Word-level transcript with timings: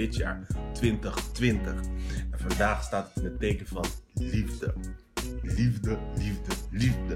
dit 0.00 0.16
jaar, 0.16 0.46
2020. 0.72 1.72
En 2.30 2.38
vandaag 2.38 2.82
staat 2.82 3.06
het 3.14 3.24
in 3.24 3.30
het 3.30 3.38
teken 3.40 3.66
van 3.66 3.84
liefde. 4.14 4.74
Liefde, 5.42 5.98
liefde, 6.16 6.52
liefde. 6.70 7.14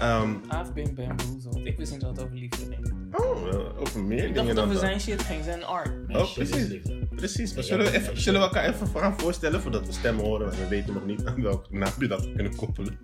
Ehm, 0.00 0.30
I've 0.30 0.72
been 0.74 0.94
bamboozled. 0.94 1.66
Ik 1.66 1.76
wist 1.76 1.92
niet 1.92 2.00
dat 2.00 2.10
het 2.16 2.24
over 2.24 2.36
liefde 2.36 2.66
ging. 2.66 3.14
oh, 3.14 3.48
eh, 3.48 3.80
over 3.80 4.04
meer 4.04 4.18
Ik 4.18 4.34
dacht 4.34 4.34
dingen 4.34 4.46
dat 4.46 4.56
dan 4.56 4.64
over 4.64 4.78
zijn 4.78 5.00
shit 5.00 5.22
ging, 5.22 5.44
zijn 5.44 5.64
art. 5.64 6.08
Nee, 6.08 6.16
Oh, 6.16 6.32
precies. 6.34 6.80
Precies, 7.14 7.54
maar 7.54 7.64
zullen 7.64 7.84
we, 7.86 7.92
even, 7.92 8.20
zullen 8.20 8.40
we 8.40 8.46
elkaar 8.46 8.64
even 8.64 8.86
gaan 8.88 9.20
voorstellen 9.20 9.60
voordat 9.60 9.86
we 9.86 9.92
stemmen 9.92 10.24
horen 10.24 10.52
en 10.52 10.58
we 10.58 10.68
weten 10.68 10.94
nog 10.94 11.04
niet 11.06 11.24
aan 11.24 11.42
welke 11.42 11.76
naam 11.76 11.92
je 11.98 12.06
dat 12.08 12.32
kunnen 12.34 12.56
koppelen? 12.56 12.98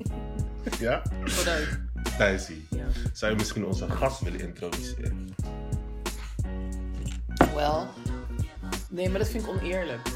ja? 0.80 1.02
Vooruit. 1.24 1.80
Thijsie, 2.18 2.66
Ja. 2.70 2.84
zou 3.12 3.32
je 3.32 3.38
misschien 3.38 3.64
onze 3.64 3.90
gast 3.90 4.20
willen 4.20 4.40
introduceren? 4.40 5.34
Wel. 7.54 7.88
Nee, 8.92 9.08
maar 9.08 9.18
dat 9.18 9.28
vind 9.28 9.44
ik 9.44 9.50
oneerlijk. 9.50 10.08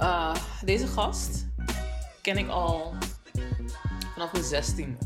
Uh, 0.00 0.34
deze 0.64 0.86
gast 0.86 1.46
ken 2.22 2.36
ik 2.36 2.48
al 2.48 2.94
vanaf 4.12 4.32
mijn 4.32 4.44
16. 4.44 4.98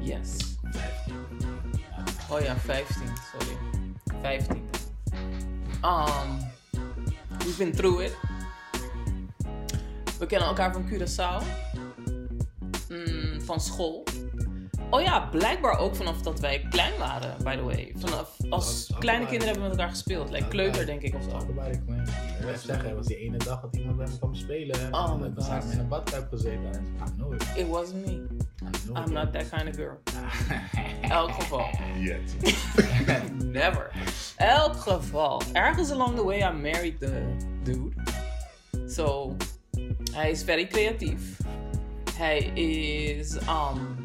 Yes. 0.00 0.36
15. 0.62 1.14
Oh 2.30 2.40
ja, 2.40 2.56
15, 2.56 3.06
sorry. 3.32 3.56
15. 4.20 4.68
Um, 5.84 6.38
we've 7.38 7.56
been 7.58 7.72
through 7.72 8.02
it. 8.02 8.16
We 10.18 10.26
kennen 10.26 10.48
elkaar 10.48 10.72
van 10.72 10.88
Curaçao. 10.88 11.42
Mm, 12.88 13.40
van 13.40 13.60
school. 13.60 14.04
Oh 14.90 15.00
ja, 15.00 15.20
blijkbaar 15.20 15.78
ook 15.78 15.96
vanaf 15.96 16.22
dat 16.22 16.40
wij 16.40 16.66
klein 16.70 16.98
waren, 16.98 17.36
by 17.44 17.56
the 17.56 17.62
way. 17.62 17.92
Vanaf, 17.96 18.36
als 18.48 18.92
kleine 18.98 19.26
kinderen 19.26 19.46
hebben 19.46 19.62
we 19.62 19.68
met 19.68 19.78
elkaar 19.78 19.94
gespeeld. 19.94 20.30
Like 20.30 20.48
kleuter, 20.48 20.86
denk 20.86 21.02
ik, 21.02 21.14
of 21.14 21.22
zo. 21.22 21.36
Ik 21.36 21.80
wil 22.40 22.56
zeggen, 22.56 22.96
was 22.96 23.06
die 23.06 23.16
ene 23.16 23.36
dag 23.36 23.60
dat 23.60 23.76
iemand 23.76 23.96
bij 23.96 24.06
me 24.06 24.18
kwam 24.18 24.34
spelen. 24.34 24.94
Oh 24.94 25.10
en 25.10 25.18
my 25.18 25.26
we 25.26 25.32
God. 25.34 25.44
zaten 25.44 25.72
in 25.72 25.78
een 25.78 25.88
badkuip 25.88 26.28
gezeten. 26.28 26.72
En 26.72 27.16
know 27.16 27.34
it. 27.34 27.66
Wasn't 27.68 28.06
me. 28.06 28.12
I'm 28.96 29.02
it. 29.04 29.10
not 29.10 29.32
that 29.32 29.48
kind 29.48 29.68
of 29.68 29.76
girl. 29.76 30.00
Elk 31.18 31.30
geval. 31.30 31.68
Yes. 31.98 32.54
Never. 33.44 33.90
Elk 34.36 34.76
geval. 34.76 35.42
Ergens 35.52 35.90
along 35.90 36.16
the 36.16 36.24
way 36.24 36.38
I 36.38 36.52
married 36.52 37.00
the 37.00 37.36
dude. 37.62 37.94
So, 38.86 39.36
hij 40.12 40.30
is 40.30 40.42
very 40.42 40.66
creatief. 40.66 41.38
Hij 42.16 42.38
is, 42.54 43.34
um, 43.34 43.99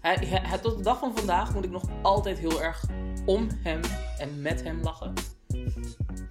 hij, 0.00 0.58
tot 0.58 0.76
de 0.76 0.82
dag 0.82 0.98
van 0.98 1.16
vandaag 1.16 1.54
moet 1.54 1.64
ik 1.64 1.70
nog 1.70 1.84
altijd 2.02 2.38
heel 2.38 2.62
erg 2.62 2.84
om 3.26 3.48
hem 3.62 3.80
en 4.18 4.42
met 4.42 4.62
hem 4.62 4.82
lachen. 4.82 5.12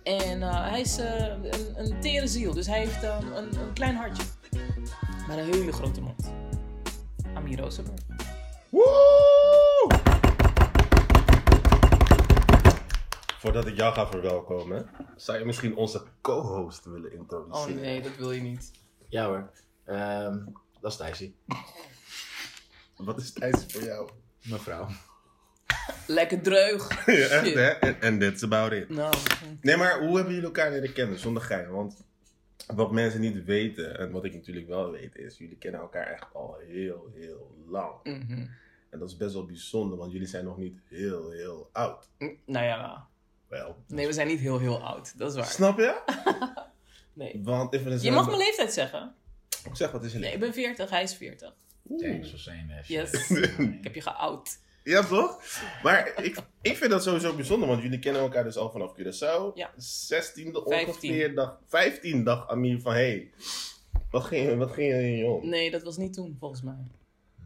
En 0.04 0.42
eh, 0.42 0.70
hij 0.70 0.82
is 0.82 0.98
eh, 0.98 1.28
een, 1.28 1.80
een 1.80 2.00
tere 2.00 2.28
ziel, 2.28 2.54
dus 2.54 2.68
hij 2.68 2.80
heeft 2.80 3.04
um, 3.04 3.32
een, 3.34 3.60
een 3.60 3.74
klein 3.74 3.96
hartje. 3.96 4.24
Maar 5.28 5.38
een 5.38 5.54
hele 5.54 5.72
grote 5.72 6.02
mond. 6.02 6.32
Amir 7.34 7.60
Rosenberg. 7.60 8.00
Woe! 8.70 9.88
Voordat 13.40 13.68
ik 13.68 13.76
jou 13.76 13.94
ga 13.94 14.08
verwelkomen, 14.08 14.90
zou 15.16 15.40
je 15.40 15.46
misschien 15.46 15.76
onze 15.76 16.04
co-host 16.22 16.86
willen 16.86 17.12
Oh 17.12 17.18
introduceren? 17.20 17.82
nee, 17.82 18.02
dat 18.02 18.16
wil 18.16 18.32
je 18.32 18.42
niet. 18.42 18.72
Ja 19.10 19.26
hoor. 19.26 19.50
Ehm, 19.86 20.38
dat 20.82 20.92
is 20.92 20.98
Thijsie. 20.98 21.36
Wat 23.00 23.20
is 23.20 23.34
Thijs 23.34 23.66
voor 23.68 23.84
jou? 23.84 24.10
Mevrouw. 24.44 24.88
Lekker 26.08 26.42
dreug. 26.42 26.90
ja, 27.06 27.28
echt 27.28 27.54
hè? 27.54 27.70
En 27.90 28.20
that's 28.20 28.44
about 28.44 28.72
it. 28.72 28.90
Nou, 28.90 29.14
Nee, 29.62 29.78
maar 29.78 30.00
hoe 30.00 30.16
hebben 30.16 30.34
jullie 30.34 30.48
elkaar 30.48 30.72
leren 30.72 30.94
kennen 30.94 31.20
zonder 31.20 31.44
gein? 31.44 31.70
Want 31.70 32.04
wat 32.68 32.92
mensen 32.92 33.22
niet 33.22 33.44
weten, 33.46 34.00
en 34.00 34.12
wat 34.12 34.24
ik 34.26 34.34
natuurlijk 34.34 34.68
wel 34.68 34.92
weet, 34.92 35.16
is 35.16 35.38
jullie 35.38 35.58
kennen 35.58 35.82
elkaar 35.82 36.08
echt 36.08 36.26
al 36.34 36.58
heel, 36.68 37.12
heel 37.16 37.56
lang. 37.68 37.94
mhm. 38.04 38.46
En 38.90 39.00
dat 39.00 39.10
is 39.10 39.18
best 39.18 39.34
wel 39.34 39.46
bijzonder, 39.46 39.98
want 39.98 40.12
jullie 40.12 40.28
zijn 40.28 40.46
nog 40.46 40.58
niet 40.58 40.80
heel, 40.88 41.30
heel 41.32 41.70
oud. 41.72 42.08
nou 42.46 42.66
ja. 42.66 43.08
Wel. 43.48 43.76
Nee, 43.88 44.06
we 44.08 44.14
zijn 44.14 44.28
niet 44.28 44.40
heel, 44.40 44.60
heel 44.60 44.84
oud. 44.84 45.18
Dat 45.18 45.30
is 45.30 45.36
waar. 45.36 45.46
Snap 45.46 45.78
je? 45.78 46.02
Nee. 47.14 47.40
Want 47.44 47.74
even 47.74 48.02
Je 48.02 48.12
mag 48.12 48.26
mijn 48.26 48.38
leeftijd 48.38 48.74
zeggen. 48.74 49.14
Zeg, 49.74 49.92
wat 49.92 50.04
is 50.04 50.12
je 50.12 50.20
Nee, 50.20 50.34
ik 50.34 50.40
ben 50.40 50.54
40, 50.54 50.90
hij 50.90 51.04
is 51.04 51.14
40. 51.16 51.54
Thanks 51.98 52.30
for 52.30 52.40
saying 52.40 52.70
that 52.70 52.88
Yes. 52.88 53.10
shit. 53.26 53.58
Ik 53.78 53.84
heb 53.84 53.96
je 53.96 54.02
geout. 54.02 54.60
Ja, 54.84 55.04
toch? 55.04 55.42
Maar 55.84 56.24
ik, 56.24 56.38
ik 56.62 56.78
vind 56.78 56.92
dat 56.92 57.04
sowieso 57.04 57.36
bijzonder, 57.36 57.68
want 57.68 57.82
jullie 57.82 58.00
kennen 58.00 58.22
elkaar 58.22 58.44
dus 58.44 58.56
al 58.58 58.72
vanaf 58.72 58.92
Curaçao. 59.00 59.54
Ja. 59.54 59.72
16e 59.74 59.78
15. 59.78 60.54
ongeveer 60.56 61.36
dag, 61.36 61.60
15 61.66 62.24
dag 62.24 62.48
Amir 62.50 62.82
van, 62.82 62.94
hey, 62.94 63.32
wat 64.12 64.24
ging, 64.24 64.58
wat 64.58 64.72
ging 64.72 64.92
er 64.94 65.02
in 65.02 65.18
je 65.18 65.26
om? 65.26 65.50
Nee, 65.50 65.72
dat 65.72 65.84
was 65.84 65.98
niet 65.98 66.14
toen, 66.14 66.36
volgens 66.40 66.62
mij. 66.62 66.88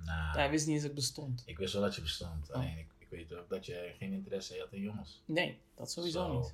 Nou, 0.05 0.37
Hij 0.37 0.49
wist 0.49 0.65
niet 0.65 0.73
eens 0.73 0.81
dat 0.83 0.91
ik 0.91 0.97
bestond. 0.97 1.43
ik 1.45 1.57
wist 1.57 1.73
wel 1.73 1.81
dat 1.81 1.95
je 1.95 2.01
bestond. 2.01 2.49
Oh. 2.49 2.55
Alleen 2.55 2.77
ik, 2.77 2.87
ik 2.99 3.07
weet 3.09 3.33
ook 3.37 3.49
dat 3.49 3.65
je 3.65 3.91
geen 3.99 4.13
interesse 4.13 4.59
had 4.59 4.67
in 4.73 4.81
jongens. 4.81 5.21
Nee, 5.25 5.59
dat 5.75 5.91
sowieso 5.91 6.25
Zo. 6.25 6.39
niet. 6.39 6.53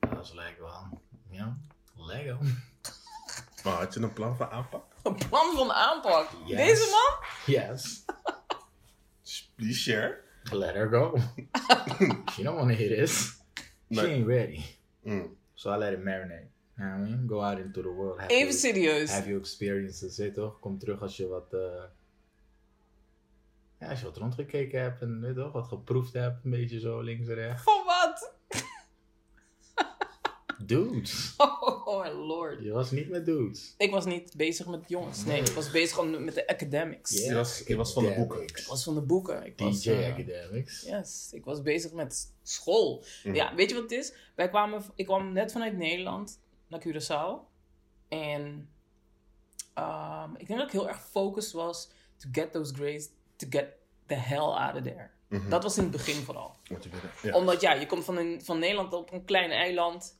Dat 0.00 0.10
was 0.12 0.32
lekker 0.34 0.62
wel. 0.62 1.00
Ja, 1.30 1.58
Lego. 1.96 2.38
Maar 3.64 3.72
had 3.74 3.94
je 3.94 4.00
een 4.00 4.12
plan 4.12 4.36
van 4.36 4.50
aanpak? 4.50 4.84
Een 5.02 5.14
plan 5.28 5.56
van 5.56 5.72
aanpak. 5.72 6.28
Yes. 6.46 6.56
Deze 6.56 6.90
man? 6.90 7.28
Yes. 7.54 8.04
Please 9.56 9.80
share. 9.80 10.20
Let 10.52 10.74
her 10.74 10.88
go. 10.88 11.16
she 12.32 12.42
don't 12.42 12.56
want 12.56 12.68
to 12.70 12.76
hear 12.76 12.96
this. 12.96 13.40
She 13.90 14.06
ain't 14.06 14.26
ready. 14.26 14.60
Mm. 15.02 15.26
So 15.54 15.72
I 15.74 15.76
let 15.76 15.92
it 15.92 16.02
marinate. 16.04 16.48
You 16.76 16.88
know 16.88 16.98
what 16.98 17.08
I 17.08 17.10
mean? 17.10 17.26
Go 17.26 17.40
out 17.42 17.58
into 17.58 17.82
the 17.82 17.88
world. 17.88 18.18
Have 18.20 18.30
Even 18.32 18.46
your- 18.46 18.58
serieus. 18.58 19.10
Have 19.10 19.26
your 19.26 19.40
experiences, 19.40 20.16
weet 20.16 20.34
toch? 20.34 20.58
Kom 20.60 20.78
terug 20.78 21.00
als 21.02 21.16
je 21.16 21.26
wat... 21.28 21.52
eh, 21.52 21.82
Ja, 23.80 23.88
als 23.90 23.98
je 24.00 24.04
wat 24.04 24.16
rondgekeken 24.16 24.80
hebt 24.80 25.00
en 25.02 25.20
weet 25.20 25.34
toch, 25.36 25.52
wat 25.52 25.68
geproefd 25.68 26.12
hebt, 26.12 26.44
een 26.44 26.50
beetje 26.50 26.78
zo 26.80 27.00
links 27.00 27.28
en 27.28 27.34
rechts. 27.34 27.62
Van? 27.62 27.84
Dudes. 30.62 31.34
Oh, 31.86 32.02
my 32.02 32.08
lord. 32.10 32.62
Je 32.62 32.70
was 32.72 32.90
niet 32.90 33.08
met 33.08 33.24
dudes. 33.26 33.74
Ik 33.78 33.90
was 33.90 34.04
niet 34.04 34.36
bezig 34.36 34.66
met 34.66 34.80
jongens. 34.88 35.24
Nee, 35.24 35.40
ik 35.40 35.46
was 35.46 35.70
bezig 35.70 35.94
gewoon 35.94 36.24
met 36.24 36.34
de 36.34 36.46
academics. 36.46 37.10
Yeah. 37.12 37.26
Je 37.28 37.34
was- 37.34 37.62
je 37.66 37.76
was 37.76 37.92
van 37.92 38.04
de 38.04 38.14
boeken. 38.14 38.42
Ik 38.42 38.64
was 38.68 38.84
van 38.84 38.94
de 38.94 39.00
boeken. 39.00 39.46
Ik 39.46 39.58
was, 39.58 39.82
DJ 39.82 39.90
eh, 39.90 40.12
Academics. 40.12 40.82
Yes, 40.82 41.28
ik 41.32 41.44
was 41.44 41.62
bezig 41.62 41.92
met 41.92 42.32
school. 42.42 43.04
Mhm. 43.24 43.34
Ja, 43.34 43.54
weet 43.54 43.68
je 43.68 43.74
wat 43.74 43.82
het 43.82 43.92
is? 43.92 44.12
Wij 44.34 44.48
kwamen, 44.48 44.82
ik 44.94 45.06
kwam 45.06 45.32
net 45.32 45.52
vanuit 45.52 45.76
Nederland 45.76 46.40
naar 46.68 46.82
Curaçao. 46.88 47.52
En 48.08 48.68
ehm, 49.74 50.30
ik 50.36 50.46
denk 50.46 50.58
dat 50.58 50.68
ik 50.68 50.72
heel 50.74 50.88
erg 50.88 51.00
focused 51.10 51.52
was 51.52 51.88
to 52.16 52.28
get 52.32 52.52
those 52.52 52.74
grades, 52.74 53.08
to 53.36 53.46
get 53.50 53.66
the 54.06 54.14
hell 54.14 54.38
out 54.38 54.74
of 54.76 54.82
there. 54.82 55.10
Mhm. 55.28 55.48
Dat 55.48 55.62
was 55.62 55.76
in 55.76 55.82
het 55.82 55.92
begin 55.92 56.22
vooral. 56.22 56.56
Ja. 57.22 57.32
Omdat 57.36 57.60
ja, 57.60 57.72
je 57.72 57.86
komt 57.86 58.04
van, 58.04 58.16
een, 58.16 58.44
van 58.44 58.58
Nederland 58.58 58.92
op 58.92 59.12
een 59.12 59.24
klein 59.24 59.50
eiland. 59.50 60.18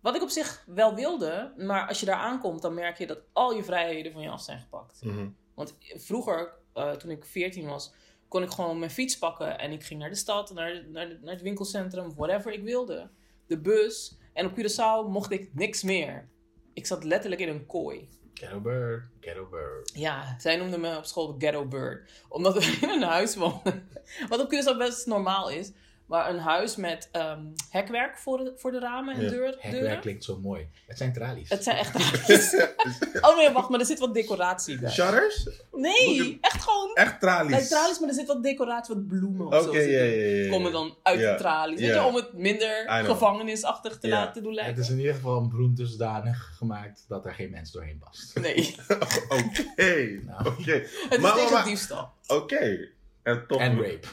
Wat 0.00 0.14
ik 0.14 0.22
op 0.22 0.28
zich 0.28 0.64
wel 0.66 0.94
wilde, 0.94 1.52
maar 1.56 1.88
als 1.88 2.00
je 2.00 2.06
daar 2.06 2.16
aankomt, 2.16 2.62
dan 2.62 2.74
merk 2.74 2.98
je 2.98 3.06
dat 3.06 3.18
al 3.32 3.52
je 3.52 3.64
vrijheden 3.64 4.12
van 4.12 4.22
je 4.22 4.30
af 4.30 4.42
zijn 4.42 4.60
gepakt. 4.60 5.02
Mhm. 5.04 5.28
Want 5.54 5.76
vroeger, 5.94 6.52
eh, 6.72 6.92
toen 6.92 7.10
ik 7.10 7.24
14 7.24 7.66
was, 7.66 7.92
kon 8.28 8.42
ik 8.42 8.50
gewoon 8.50 8.78
mijn 8.78 8.90
fiets 8.90 9.18
pakken 9.18 9.58
en 9.58 9.72
ik 9.72 9.84
ging 9.84 10.00
naar 10.00 10.10
de 10.10 10.16
stad, 10.16 10.54
naar, 10.54 10.84
naar, 10.88 11.18
naar 11.22 11.32
het 11.32 11.42
winkelcentrum, 11.42 12.14
whatever 12.14 12.52
ik 12.52 12.62
wilde. 12.62 13.10
De 13.46 13.60
bus. 13.60 14.18
En 14.32 14.46
op 14.46 14.52
Curaçao 14.58 15.10
mocht 15.10 15.30
ik 15.30 15.54
niks 15.54 15.82
meer. 15.82 16.28
Ik 16.72 16.86
zat 16.86 17.04
letterlijk 17.04 17.40
in 17.40 17.48
een 17.48 17.66
kooi. 17.66 18.08
Ghetto 18.34 18.60
Bird, 18.60 19.04
Ghetto 19.20 19.46
Bird. 19.50 19.90
Ja, 19.94 20.38
zij 20.38 20.56
noemden 20.56 20.80
me 20.80 20.96
op 20.96 21.04
school 21.04 21.38
de 21.38 21.46
ghetto 21.46 21.66
bird. 21.66 22.10
Omdat 22.28 22.54
we 22.54 22.78
in 22.82 22.88
een 22.88 23.02
huis 23.02 23.36
woonden. 23.36 23.88
Wat 24.28 24.40
op 24.40 24.54
Curaçao 24.54 24.78
best 24.78 25.06
normaal 25.06 25.50
is. 25.50 25.72
Maar 26.06 26.30
een 26.30 26.38
huis 26.38 26.76
met 26.76 27.08
ehm, 27.12 27.40
hekwerk 27.70 28.18
voor 28.18 28.38
de, 28.38 28.52
voor 28.56 28.70
de 28.70 28.78
ramen 28.78 29.14
en 29.14 29.22
Ja. 29.22 29.30
deur, 29.30 29.46
Hekwerk 29.46 29.70
deuren. 29.72 30.00
klinkt 30.00 30.24
zo 30.24 30.38
mooi. 30.38 30.68
Het 30.86 30.98
zijn 30.98 31.12
tralies. 31.12 31.48
Het 31.48 31.62
zijn 31.62 31.76
echt 31.76 31.94
Oh 33.26 33.36
nee, 33.36 33.50
wacht, 33.50 33.68
maar 33.68 33.80
er 33.80 33.86
zit 33.86 33.98
wat 33.98 34.14
decoratie 34.14 34.78
bij. 34.78 34.90
Shutters? 34.90 35.48
Nee, 35.72 36.38
echt 36.40 36.62
gewoon 36.62 36.94
Echt 36.94 37.20
tralies? 37.20 37.68
Tralies, 37.68 37.98
maar 37.98 38.08
er 38.08 38.14
zit 38.14 38.26
wat 38.26 38.42
decoratie, 38.42 38.94
wat 38.94 39.06
bloemen 39.08 39.46
of 39.46 39.54
zo. 39.62 39.72
ja, 39.74 39.80
zitten. 39.80 39.90
ja, 39.90 40.02
ja, 40.04 40.42
ja. 40.44 40.50
Komen 40.50 40.72
dan 40.72 40.96
uit 41.02 41.20
Ja, 41.20 41.32
de 41.32 41.38
tralies. 41.38 41.80
Weet 41.80 41.88
ja. 41.88 41.94
je, 42.02 42.06
om 42.08 42.14
het 42.14 42.32
minder 42.32 42.84
gevangenisachtig 43.04 43.98
te 43.98 44.06
Ja. 44.06 44.14
laten 44.24 44.42
doen 44.42 44.54
lijken. 44.54 44.74
Het 44.74 44.84
is 44.84 44.90
in 44.90 44.98
ieder 44.98 45.14
geval 45.14 45.38
een 45.40 45.48
broen 45.48 45.74
dusdanig 45.74 46.52
gemaakt 46.56 47.04
dat 47.08 47.24
er 47.24 47.34
geen 47.34 47.50
mens 47.50 47.70
doorheen 47.72 47.98
past. 47.98 48.38
Nee, 48.40 48.74
Oké, 49.28 50.20
Nou. 50.24 50.46
oké. 50.50 50.72
het 50.72 50.88
is 50.92 51.08
Maar- 51.08 51.20
maar- 51.20 51.34
tegen 51.34 51.52
maar- 51.52 51.64
diefstal. 51.64 52.10
Oké. 52.26 52.88
En 53.22 53.44
toch... 53.48 53.60
En 53.60 53.76
rape. 53.82 54.06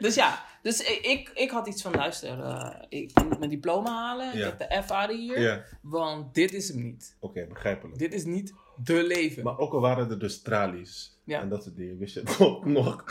Dus 0.00 0.14
ja, 0.14 0.44
dus 0.62 0.80
ik, 0.80 0.98
ik, 1.06 1.30
ik 1.34 1.50
had 1.50 1.66
iets 1.68 1.82
van, 1.82 1.92
luister, 1.94 2.42
eh, 2.42 2.74
ik 2.88 3.10
moet 3.24 3.38
mijn 3.38 3.50
diploma 3.50 3.90
halen. 3.90 4.26
Ja. 4.36 4.46
Ik 4.46 4.54
heb 4.58 4.70
de 4.70 4.82
F 4.82 5.08
hier. 5.10 5.40
Ja, 5.40 5.64
Want 5.82 6.34
dit 6.34 6.52
is 6.52 6.68
hem 6.68 6.82
niet. 6.82 7.16
oké, 7.20 7.46
begrijpelijk. 7.48 7.98
Dit 7.98 8.14
is 8.14 8.24
niet 8.24 8.52
de 8.84 9.02
leven. 9.02 9.42
Maar 9.44 9.58
ook 9.58 9.72
al 9.72 9.80
waren 9.80 10.10
er 10.10 10.18
dus 10.18 10.42
tralies. 10.42 11.18
Ja. 11.24 11.40
En 11.40 11.48
dat 11.48 11.62
soort 11.62 11.76
dingen. 11.76 11.98
Wist 11.98 12.14
je 12.14 12.20
het 12.20 12.40
ook 12.46 12.64
nog? 12.64 13.04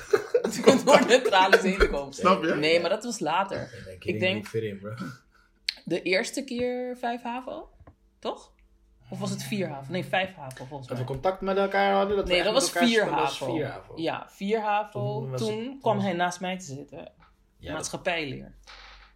Door 0.86 1.08
de 1.08 1.22
tralies 1.26 1.62
heen 1.62 1.78
te 1.78 1.90
komen. 1.90 2.14
Snap 2.14 2.44
je? 2.44 2.54
Nee, 2.56 2.80
maar 2.80 2.90
dat 2.90 3.04
was 3.04 3.20
later. 3.20 3.62
Ik 3.62 3.86
denk, 3.86 4.04
Ik 4.04 4.20
denk- 4.20 4.44
ik 4.44 4.50
fit 4.50 4.64
in, 4.64 4.80
bro. 4.80 4.94
De 5.86 6.02
eerste 6.02 6.44
keer 6.44 6.98
vijf 6.98 7.22
HAVO, 7.22 7.70
toch? 8.20 8.52
Of 9.10 9.20
was 9.20 9.30
het 9.30 9.44
vier 9.44 9.68
HAVO? 9.70 9.92
Nee, 9.92 10.06
vijf 10.06 10.36
HAVO 10.36 10.66
volgens 10.66 10.88
Dat 10.90 10.98
we 10.98 11.04
mij. 11.04 11.14
contact 11.14 11.42
met 11.42 11.58
elkaar 11.58 11.94
hadden. 11.94 12.16
Dat 12.16 12.28
we 12.28 12.34
Nee, 12.34 12.44
dat 12.44 12.54
was 12.54 12.66
elkaar 12.68 12.84
vier 12.88 12.92
speelden, 13.02 13.16
dat 13.16 13.24
was 13.30 13.40
HAVO. 13.40 13.54
vier 13.54 13.66
HAVO. 13.68 13.94
Ja, 13.98 14.26
vier 14.30 14.62
HAVO. 14.62 15.36
Toen 15.36 15.80
kwam 15.82 15.96
was- 15.96 16.04
hij 16.06 16.14
naast 16.14 16.40
mij 16.40 16.58
te 16.58 16.66
zitten. 16.66 17.12
Ja, 17.58 17.74
Maatschappijleer. 17.74 18.56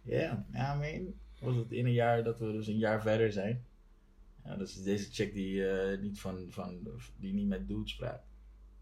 Ja, 0.02 0.44
ja, 0.52 0.74
I 0.74 0.78
mean, 0.78 1.14
was 1.40 1.56
het 1.56 1.72
in 1.72 1.86
een 1.86 1.92
jaar 1.92 2.24
dat 2.24 2.38
we 2.38 2.52
dus 2.52 2.66
een 2.66 2.78
jaar 2.78 3.02
verder 3.02 3.32
zijn. 3.32 3.64
Ja, 4.44 4.56
dus 4.56 4.82
deze 4.82 5.12
chick 5.12 5.34
die 5.34 5.68
eh, 5.68 6.00
niet 6.00 6.20
van, 6.20 6.46
van, 6.48 6.88
die 7.16 7.32
niet 7.34 7.48
met 7.48 7.68
dudes 7.68 7.96
praat. 7.96 8.22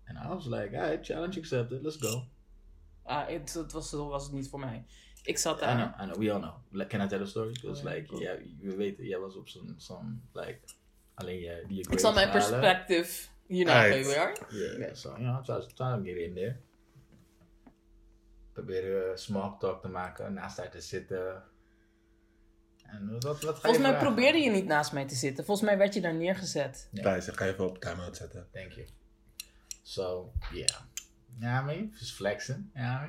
En 0.05 0.17
I 0.25 0.29
was 0.29 0.47
like, 0.47 0.79
alright, 0.81 1.07
challenge 1.07 1.39
accepted, 1.39 1.83
let's 1.83 1.97
go. 1.97 2.25
Ah, 3.03 3.29
het, 3.29 3.55
het 3.55 3.73
was, 3.73 3.89
zo 3.89 4.09
was 4.09 4.25
het 4.25 4.33
niet 4.33 4.49
voor 4.49 4.61
mij. 4.61 4.85
Ik 5.23 5.39
zat 5.39 5.57
I 5.57 5.61
daar. 5.61 5.77
know, 5.77 6.01
I 6.01 6.11
know, 6.11 6.23
we 6.25 6.33
all 6.33 6.41
know. 6.41 6.55
Like, 6.71 6.87
Can 6.97 7.01
I 7.07 7.09
tell 7.09 7.21
a 7.21 7.25
story? 7.25 7.53
Because 7.53 7.83
Ja, 7.85 7.91
like, 7.95 8.07
cool. 8.07 8.21
ja, 8.21 8.37
we 8.61 8.77
weten, 8.77 9.05
jij 9.07 9.19
was 9.19 9.37
op 9.37 9.49
zo'n, 9.49 9.75
zo'n 9.77 10.23
like, 10.33 10.59
alleen 11.15 11.39
je, 11.41 11.65
die 11.69 11.77
je 11.77 11.87
Ik 11.91 11.99
zal 11.99 12.13
mijn 12.13 12.29
grades 12.29 12.51
halen. 12.51 12.61
perspective 12.61 13.29
hierna 13.47 13.83
Right. 13.85 14.07
geven, 14.07 14.21
hoor. 14.21 14.33
Yeah, 14.51 14.79
yeah, 14.79 14.95
so, 14.95 15.09
you 15.09 15.23
know, 15.23 15.45
to 15.45 16.03
get 16.03 16.17
in 16.17 16.35
there. 16.35 16.57
Proberen 18.53 19.19
small 19.19 19.57
talk 19.59 19.83
te 19.83 19.89
maken, 19.89 20.33
naast 20.33 20.57
haar 20.57 20.71
te 20.71 20.81
zitten. 20.81 21.43
En 22.83 23.11
wat, 23.13 23.23
wat 23.23 23.39
ga 23.41 23.47
je 23.49 23.53
Volgens 23.53 23.79
mij 23.79 23.91
vragen? 23.91 24.07
probeerde 24.07 24.39
je 24.39 24.51
niet 24.51 24.67
naast 24.67 24.93
mij 24.93 25.07
te 25.07 25.15
zitten. 25.15 25.45
Volgens 25.45 25.67
mij 25.69 25.79
werd 25.79 25.95
je 25.95 26.01
daar 26.01 26.15
neergezet. 26.15 26.89
Ja. 26.93 27.03
Thijs, 27.03 27.29
ik 27.29 27.37
ga 27.37 27.47
even 27.47 27.67
op 27.69 27.79
time-out 27.79 28.17
zetten. 28.17 28.49
Thank 28.53 28.73
you. 28.73 28.87
So, 29.83 30.33
yeah. 30.53 30.69
Ja, 31.39 31.73
just 31.99 32.13
flexing. 32.15 32.71
Ja. 32.75 33.09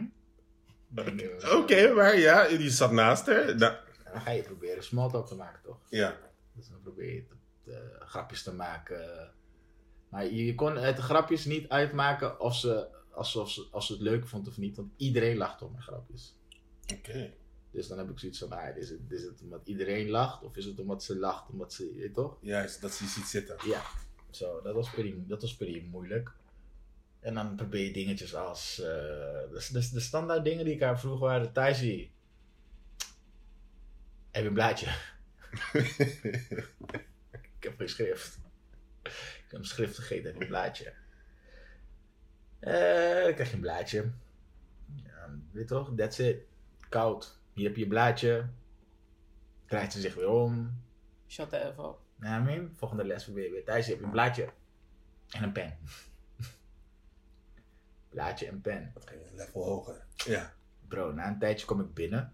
Oké, 1.55 1.93
maar 1.93 2.17
ja, 2.17 2.47
die 2.47 2.69
zat 2.69 2.91
naast 2.91 3.25
haar. 3.25 3.55
Nou, 3.55 3.75
Dan 4.11 4.21
ga 4.21 4.31
je 4.31 4.41
proberen 4.43 4.83
small 4.83 5.09
talk 5.09 5.27
te 5.27 5.35
maken, 5.35 5.61
toch? 5.63 5.79
ja. 5.89 6.17
Dus 6.55 6.67
dan 6.69 6.81
probeer 6.81 7.13
je 7.13 7.25
te- 7.25 7.27
te- 7.35 7.42
grapjes 7.99 8.43
te 8.43 8.53
maken. 8.53 9.31
Maar 10.09 10.25
je, 10.25 10.55
kon 10.55 10.75
het 10.75 10.99
grapjes 10.99 11.45
niet 11.45 11.69
uitmaken 11.69 12.39
of 12.39 12.55
ze, 12.55 12.87
alsof 13.11 13.51
ze, 13.51 13.67
als 13.71 13.85
ze 13.85 13.93
het 13.93 14.01
leuk 14.01 14.27
vond 14.27 14.47
of 14.47 14.57
niet. 14.57 14.75
Want 14.75 14.91
iedereen 14.97 15.37
lacht 15.37 15.61
om 15.61 15.71
mijn 15.71 15.83
grapjes. 15.83 16.35
Oké. 16.93 17.33
Dus 17.71 17.87
dan 17.87 17.97
heb 17.97 18.09
ik 18.09 18.19
zoiets 18.19 18.39
van, 18.39 18.51
ah, 18.51 18.77
is, 18.77 18.89
het, 18.89 18.99
is 19.09 19.23
het 19.23 19.41
omdat 19.41 19.61
iedereen 19.63 20.09
lacht? 20.09 20.43
Of 20.43 20.55
is 20.57 20.65
het 20.65 20.79
omdat 20.79 21.03
ze 21.03 21.17
lacht, 21.17 21.49
omdat 21.49 21.73
ze, 21.73 21.93
weet 21.95 22.13
toch? 22.13 22.37
Juist, 22.41 22.81
dat 22.81 22.93
ze 22.93 23.03
je 23.03 23.09
ziet 23.09 23.25
zitten. 23.25 23.57
Ja, 23.65 23.81
zo, 24.29 24.61
dat 24.61 24.75
was 24.75 24.89
pretty, 24.89 25.15
dat 25.27 25.41
was 25.41 25.55
pretty 25.55 25.87
moeilijk. 25.91 26.31
En 27.19 27.33
dan 27.33 27.55
probeer 27.55 27.85
je 27.85 27.93
dingetjes 27.93 28.35
als, 28.35 28.79
eh, 28.79 28.85
de, 28.85 29.67
de, 29.71 29.89
de 29.91 29.99
standaard 29.99 30.43
dingen 30.43 30.65
die 30.65 30.73
ik 30.73 30.81
haar 30.81 30.99
vroeg 30.99 31.19
waren, 31.19 31.53
Thijsie, 31.53 32.11
heb 34.31 34.41
je 34.41 34.47
een 34.47 34.53
blaadje? 34.53 34.95
ik 37.63 37.69
heb 37.69 37.77
geen 37.77 37.89
schrift. 37.89 38.39
Ik 39.03 39.45
heb 39.47 39.59
een 39.59 39.65
schrift 39.65 39.95
vergeten, 39.95 40.25
heb 40.25 40.35
je 40.35 40.41
een 40.41 40.47
blaadje? 40.47 40.93
Eh, 42.59 43.27
ik 43.27 43.33
krijg 43.33 43.49
je 43.49 43.55
een 43.55 43.61
blaadje. 43.61 44.11
Ja, 44.95 45.29
weet 45.51 45.69
je 45.69 45.75
toch, 45.75 45.91
that's 45.95 46.19
it. 46.19 46.45
Koud. 46.89 47.39
Hier 47.53 47.67
heb 47.67 47.75
je 47.75 47.81
je 47.81 47.87
blaadje. 47.87 48.49
Draait 49.65 49.93
ze 49.93 50.01
zich 50.01 50.15
weer 50.15 50.27
om. 50.27 50.81
Shut 51.27 51.49
the 51.49 51.71
F 51.75 51.77
up. 51.77 51.99
Nou, 52.15 52.41
I 52.41 52.45
mean, 52.45 52.75
volgende 52.75 53.05
les 53.05 53.27
weer 53.27 53.51
weer. 53.51 53.63
Thuis 53.63 53.87
heb 53.87 53.97
je 53.97 54.03
een 54.03 54.11
blaadje 54.11 54.53
en 55.29 55.43
een 55.43 55.51
pen. 55.51 55.77
blaadje 58.09 58.47
en 58.47 58.61
pen. 58.61 58.91
Dat 58.93 59.09
ging 59.09 59.21
een 59.25 59.35
level 59.35 59.63
hoger. 59.63 60.05
Ja. 60.15 60.53
Bro, 60.87 61.11
na 61.11 61.27
een 61.27 61.39
tijdje 61.39 61.65
kom 61.65 61.79
ik 61.79 61.93
binnen. 61.93 62.33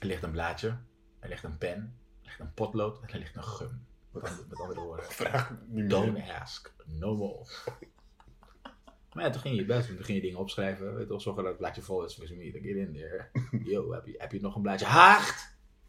Er 0.00 0.06
ligt 0.06 0.22
een 0.22 0.30
blaadje, 0.30 0.78
er 1.18 1.28
ligt 1.28 1.44
een 1.44 1.58
pen, 1.58 1.98
ligt 2.38 2.50
een 2.50 2.54
potlood 2.54 3.00
en 3.02 3.08
er 3.08 3.18
ligt 3.18 3.36
een 3.36 3.44
gum. 3.44 3.86
Met 4.10 4.22
andere, 4.22 4.46
met 4.48 4.60
andere 4.60 4.80
woorden. 4.80 5.06
Vraag 5.06 5.50
niet 5.50 5.68
meer. 5.68 5.88
Don't 5.88 6.30
ask, 6.40 6.74
no 6.84 7.16
more. 7.16 7.44
Maar 9.12 9.24
ja, 9.24 9.30
toen 9.30 9.40
ging 9.40 9.54
je 9.54 9.60
je 9.60 9.66
best 9.66 9.86
doen. 9.86 9.96
Toen 9.96 10.04
ging 10.04 10.18
je 10.18 10.24
dingen 10.24 10.40
opschrijven. 10.40 10.90
Weet 10.90 11.02
je 11.02 11.06
toch, 11.06 11.22
zorgen 11.22 11.42
dat 11.42 11.52
het 11.52 11.60
blaadje 11.60 11.82
vol 11.82 12.04
is. 12.04 12.16
Met 12.16 12.36
me, 12.36 12.52
dan 12.52 12.62
get 12.62 12.76
in 12.76 12.92
there. 12.92 13.28
Yo, 13.64 13.92
heb 13.92 14.06
je, 14.06 14.14
heb 14.18 14.32
je 14.32 14.40
nog 14.40 14.54
een 14.54 14.62
blaadje? 14.62 14.86
Je 14.86 14.90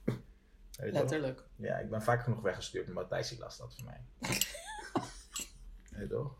toch? 0.05 0.91
Letterlijk. 0.91 1.43
Ja, 1.55 1.77
ik 1.77 1.89
ben 1.89 2.01
vaak 2.01 2.23
genoeg 2.23 2.41
weggestuurd 2.41 2.87
omdat 2.87 3.09
Thijs 3.09 3.29
die 3.29 3.39
last 3.39 3.59
had 3.59 3.75
van 3.75 3.85
mij. 3.85 4.05
Weet 5.91 6.01
je 6.01 6.07
toch? 6.07 6.35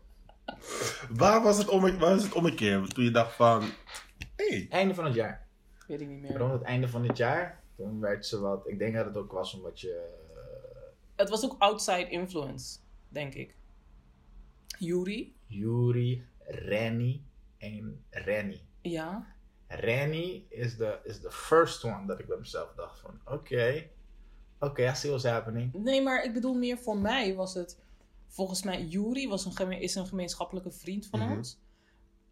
Waar 1.10 1.42
was 1.42 1.58
het, 1.58 1.66
waar 1.66 1.98
was 1.98 2.22
het 2.22 2.32
ommekeer? 2.32 2.88
Toen 2.88 3.04
je 3.04 3.10
dacht 3.10 3.34
van... 3.34 3.64
Hey. 4.36 4.66
Einde 4.70 4.94
van 4.94 5.04
het 5.04 5.14
jaar. 5.14 5.46
Weet 5.86 6.00
ik 6.00 6.08
niet 6.08 6.20
meer. 6.20 6.36
Rond 6.36 6.52
het 6.52 6.62
einde 6.62 6.88
van 6.88 7.04
het 7.04 7.16
jaar, 7.16 7.62
toen 7.78 8.00
werd 8.00 8.26
ze 8.26 8.40
wat... 8.40 8.68
Ik 8.68 8.78
denk 8.78 8.94
dat 8.94 9.04
het 9.06 9.16
ook 9.16 9.32
was 9.32 9.54
omdat 9.54 9.80
je... 9.80 9.92
eh, 10.34 10.90
Het 11.16 11.28
was 11.28 11.44
ook 11.44 11.54
outside 11.58 12.08
influence, 12.08 12.78
denk 13.08 13.34
ik. 13.34 13.56
Yuri? 14.78 15.34
Yuri, 15.46 16.24
Renny 16.46 17.22
en 17.58 18.04
Renny. 18.10 18.60
Ja. 18.82 19.26
Renny 19.66 20.46
is 20.48 20.76
the, 20.76 20.98
is 21.04 21.20
the 21.20 21.30
first 21.30 21.84
one 21.84 22.06
dat 22.06 22.18
ik 22.18 22.26
bij 22.26 22.38
mezelf 22.38 22.72
dacht 22.76 23.00
van... 23.00 23.20
Oké, 23.24 23.88
oké, 24.60 24.82
I 24.90 24.94
see 24.94 25.10
what's 25.10 25.24
happening. 25.28 25.72
Nee, 25.74 26.02
maar 26.02 26.24
ik 26.24 26.32
bedoel 26.32 26.54
meer 26.54 26.78
voor 26.78 26.96
mij 26.98 27.34
was 27.34 27.54
het... 27.54 27.78
Volgens 28.26 28.62
mij, 28.62 28.82
Yuri 28.84 29.28
was 29.28 29.44
een 29.44 29.56
geme- 29.56 29.80
is 29.80 29.94
een 29.94 30.06
gemeenschappelijke 30.06 30.70
vriend 30.70 31.06
van 31.06 31.20
Mhm. 31.20 31.36
ons. 31.36 31.58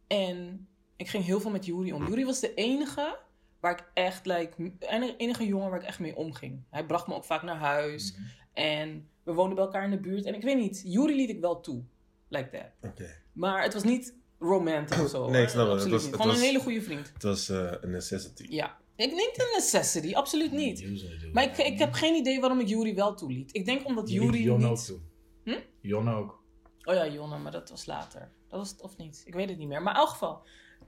En 0.06 0.68
ik 0.96 1.08
ging 1.08 1.24
heel 1.24 1.40
veel 1.40 1.50
met 1.50 1.66
Yuri 1.66 1.92
om. 1.92 2.06
Yuri 2.06 2.24
was 2.24 2.40
de 2.40 2.54
enige 2.54 3.18
waar 3.66 3.78
ik 3.78 3.90
echt, 3.94 4.26
like, 4.26 4.62
m- 4.62 4.76
enige, 5.16 5.46
jongen 5.46 5.70
waar 5.70 5.80
ik 5.80 5.86
echt 5.86 5.98
mee 5.98 6.16
omging. 6.16 6.62
Hij 6.70 6.86
bracht 6.86 7.06
me 7.06 7.14
ook 7.14 7.24
vaak 7.24 7.42
naar 7.42 7.56
huis. 7.56 8.12
Mhm. 8.12 8.22
En 8.52 9.08
we 9.22 9.32
woonden 9.32 9.54
bij 9.54 9.64
elkaar 9.64 9.84
in 9.84 9.90
de 9.90 10.00
buurt. 10.00 10.24
En 10.24 10.34
ik 10.34 10.42
weet 10.42 10.56
niet, 10.56 10.82
Yuri 10.84 11.16
liet 11.16 11.28
ik 11.30 11.40
wel 11.40 11.60
toe. 11.60 11.82
Like 12.28 12.48
that. 12.50 12.90
Oké. 12.90 13.22
Maar 13.32 13.62
het 13.62 13.72
was 13.74 13.82
niet 13.82 14.14
romantic 14.38 14.98
of 15.02 15.08
zo. 15.08 15.30
Nee, 15.30 15.42
ik 15.42 15.48
snap 15.48 15.68
het. 15.70 15.88
Was- 15.88 16.02
het 16.02 16.12
Gewoon 16.12 16.26
was- 16.26 16.36
een 16.36 16.42
hele 16.42 16.60
goede 16.60 16.82
vriend. 16.82 17.10
Het 17.12 17.22
was 17.22 17.48
eh, 17.48 17.72
een 17.80 17.90
necessity. 17.90 18.46
Ja. 18.48 18.76
Ik 18.96 19.10
denk 19.10 19.36
een 19.36 19.52
necessity, 19.56 20.14
absoluut 20.14 20.52
niet. 20.52 20.86
Maar 21.32 21.42
ik, 21.44 21.56
ik 21.56 21.78
heb 21.78 21.92
geen 21.92 22.14
idee 22.14 22.40
waarom 22.40 22.60
ik 22.60 22.68
Yuri 22.68 22.94
wel 22.94 23.14
toeliet. 23.14 23.54
Ik 23.54 23.64
denk 23.64 23.86
omdat 23.86 24.10
Yuri 24.10 24.42
Jon 24.42 24.64
ook 24.64 24.70
niet... 24.70 24.86
toe. 24.86 24.98
Hm? 25.44 25.58
Jon 25.80 26.08
ook. 26.10 26.42
Oh 26.84 26.94
ja, 26.94 27.06
Jonne, 27.08 27.38
maar 27.38 27.52
dat 27.52 27.70
was 27.70 27.86
later. 27.86 28.20
Dat 28.48 28.58
was 28.58 28.70
het 28.70 28.80
of 28.82 28.96
niet? 28.96 29.22
Ik 29.24 29.34
weet 29.34 29.48
het 29.48 29.58
niet 29.58 29.68
meer. 29.68 29.82
Maar 29.82 29.94
in 29.94 30.00
elk 30.00 30.08
geval. 30.08 30.42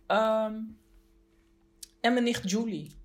ehm, 0.07 0.55
en 2.01 2.13
mijn 2.13 2.25
nicht 2.25 2.51
Julie. 2.51 2.97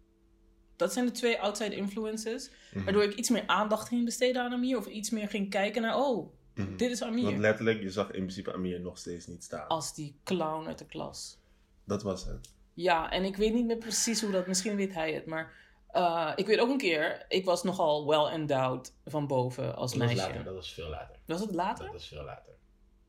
Dat 0.75 0.93
zijn 0.93 1.05
de 1.05 1.11
twee 1.11 1.39
outside 1.41 1.75
influences. 1.75 2.51
Mhm. 2.73 2.83
Waardoor 2.83 3.03
ik 3.03 3.13
iets 3.15 3.29
meer 3.29 3.47
aandacht 3.47 3.87
ging 3.87 4.05
besteden 4.05 4.41
aan 4.41 4.53
Amir. 4.53 4.77
Of 4.77 4.85
iets 4.87 5.09
meer 5.09 5.27
ging 5.29 5.49
kijken 5.49 5.81
naar, 5.81 5.95
oh, 5.97 6.33
Mhm. 6.55 6.75
dit 6.75 6.91
is 6.91 6.99
Want 6.99 7.11
Amir. 7.11 7.37
letterlijk, 7.39 7.81
je 7.81 7.89
zag 7.91 8.05
in 8.07 8.21
principe 8.21 8.53
Amir 8.53 8.79
nog 8.81 8.97
steeds 8.97 9.27
niet 9.27 9.43
staan. 9.43 9.67
Als 9.67 9.93
die 9.95 10.19
clown 10.23 10.67
uit 10.67 10.77
de 10.77 10.85
klas. 10.85 11.39
Dat 11.83 12.03
was 12.03 12.25
het. 12.25 12.53
Ja, 12.73 13.11
en 13.11 13.23
ik 13.23 13.35
weet 13.35 13.53
niet 13.53 13.65
meer 13.65 13.77
precies 13.77 14.21
hoe 14.21 14.31
dat... 14.31 14.47
Misschien 14.47 14.75
weet 14.75 14.93
hij 14.93 15.13
het, 15.13 15.25
maar... 15.25 15.53
eh, 15.87 16.31
ik 16.35 16.45
weet 16.45 16.59
ook 16.59 16.69
een 16.69 16.77
keer, 16.77 17.25
ik 17.27 17.45
was 17.45 17.63
nogal 17.63 18.07
well 18.07 18.25
endowed 18.33 18.93
van 19.05 19.27
boven 19.27 19.75
als 19.75 19.91
Dat 19.91 19.99
was 20.01 20.09
meisje. 20.09 20.27
later, 20.27 20.43
dat 20.43 20.53
was 20.55 20.73
veel 20.73 20.89
later. 20.89 21.19
Was 21.25 21.41
het 21.41 21.51
later? 21.55 21.83
Dat 21.85 21.93
was 21.93 22.07
veel 22.07 22.23
later. 22.23 22.53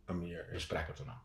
Amir. 0.04 0.48
We 0.52 0.58
spraken 0.58 0.94
toen 0.94 1.08
al. 1.08 1.22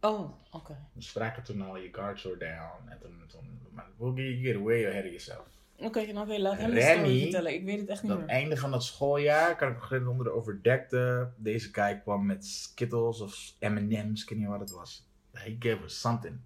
Oh, 0.00 0.30
oké. 0.52 0.76
We 0.92 1.02
spraken 1.02 1.42
toen 1.42 1.62
al, 1.62 1.76
je 1.76 1.88
guards 1.92 2.22
were 2.22 2.36
down. 2.38 2.88
En 2.88 2.98
toen, 2.98 3.22
toen 3.26 3.60
maar 3.70 3.86
you 3.98 4.36
get 4.42 4.56
way 4.62 4.86
ahead 4.86 5.02
of 5.04 5.08
yourself. 5.08 5.46
Oké, 5.80 6.12
nou, 6.12 6.30
oké, 6.30 6.38
laat 6.38 6.56
hem 6.58 6.70
de 6.70 6.80
Remy, 6.80 6.94
story 7.04 7.20
vertellen. 7.20 7.54
Ik 7.54 7.64
weet 7.64 7.80
het 7.80 7.88
echt 7.88 8.02
niet 8.02 8.12
Aan 8.12 8.18
het 8.18 8.26
meer. 8.26 8.36
einde 8.36 8.56
van 8.56 8.72
het 8.72 8.82
schooljaar, 8.82 9.56
kan 9.56 9.68
ik 9.68 9.74
nog 9.74 9.82
herinneren 9.88 10.18
onder 10.18 10.32
de 10.32 10.38
overdekte. 10.38 11.30
Deze 11.36 11.68
guy 11.72 11.98
kwam 11.98 12.26
met 12.26 12.46
Skittles 12.46 13.20
of 13.20 13.54
M&M's, 13.60 14.22
ik 14.22 14.28
weet 14.28 14.38
niet 14.38 14.48
wat 14.48 14.60
het 14.60 14.70
was. 14.70 15.06
He 15.32 15.56
gave 15.58 15.82
us 15.84 16.00
something. 16.00 16.36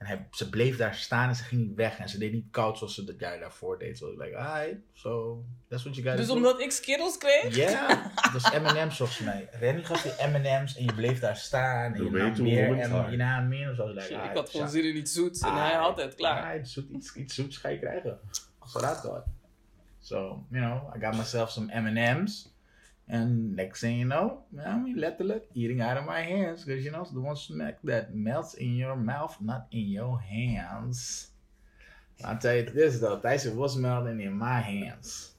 En 0.00 0.06
hij, 0.06 0.26
ze 0.30 0.48
bleef 0.48 0.76
daar 0.76 0.94
staan 0.94 1.28
en 1.28 1.34
ze 1.36 1.42
ging 1.42 1.60
niet 1.60 1.74
weg. 1.74 1.98
En 1.98 2.08
ze 2.08 2.18
deed 2.18 2.32
niet 2.32 2.50
koud 2.50 2.78
zoals 2.78 2.94
ze 2.94 3.04
dat 3.04 3.18
jaar 3.18 3.38
daarvoor 3.38 3.78
deed. 3.78 3.98
So 3.98 4.10
like, 4.10 4.36
alright, 4.36 4.76
so 4.92 5.44
that's 5.68 5.82
what 5.82 5.94
you 5.96 6.06
gotta 6.06 6.16
Dus 6.16 6.26
do. 6.26 6.34
omdat 6.34 6.60
ik 6.60 6.70
Skittles 6.70 7.18
kreeg? 7.18 7.56
Ja, 7.56 7.88
dat 8.32 8.32
was 8.32 8.52
M&M's 8.52 8.96
volgens 8.96 9.18
mij. 9.18 9.48
Rennie 9.50 9.84
gaf 9.84 10.02
je 10.04 10.28
M&M's 10.28 10.76
en 10.76 10.84
je 10.84 10.94
bleef 10.94 11.20
daar 11.20 11.36
staan. 11.36 11.84
En 11.84 11.98
The 11.98 12.04
je 12.04 12.10
nam 12.10 12.42
meer 12.42 12.78
en 12.78 13.10
je 13.10 13.16
nam 13.16 13.48
meer. 13.48 13.74
Zo, 13.74 13.86
like, 13.86 14.00
Shit, 14.00 14.10
ik 14.10 14.30
had 14.34 14.50
gewoon 14.50 14.66
ja. 14.66 14.72
zin 14.72 14.84
in 14.84 14.96
iets 14.96 15.12
zoets 15.12 15.40
en 15.40 15.54
hij 15.54 15.74
had 15.74 15.96
het, 15.96 16.14
klaar. 16.14 16.44
Alright, 16.44 16.68
zoet, 16.68 16.90
iets, 16.90 17.14
iets 17.14 17.34
zoets 17.34 17.56
ga 17.56 17.68
je 17.68 17.78
krijgen. 17.78 18.18
Zo 18.66 18.80
dat 18.80 18.96
gaat. 18.96 19.26
So, 19.98 20.44
you 20.50 20.64
know, 20.64 20.96
I 20.96 21.06
got 21.06 21.16
myself 21.16 21.50
some 21.50 21.80
M&M's. 21.80 22.49
And 23.10 23.56
next 23.56 23.80
thing 23.80 23.98
you 23.98 24.08
know, 24.08 24.44
I 24.64 24.76
mean, 24.76 24.96
letterlijk, 24.98 25.42
eating 25.52 25.82
out 25.82 25.98
of 25.98 26.04
my 26.04 26.20
hands. 26.20 26.64
Because, 26.64 26.84
you 26.84 26.92
know, 26.92 27.04
the 27.12 27.20
one 27.20 27.36
smack 27.36 27.78
that 27.82 28.14
melts 28.14 28.54
in 28.54 28.76
your 28.76 28.96
mouth, 28.96 29.36
not 29.40 29.66
in 29.70 29.90
your 29.90 30.20
hands. 30.20 31.30
I'll 32.24 32.38
tell 32.38 32.54
you 32.54 32.70
this, 32.70 33.00
though. 33.00 33.18
Tyson 33.18 33.56
was 33.56 33.76
melting 33.76 34.20
in 34.20 34.38
my 34.38 34.60
hands. 34.60 35.30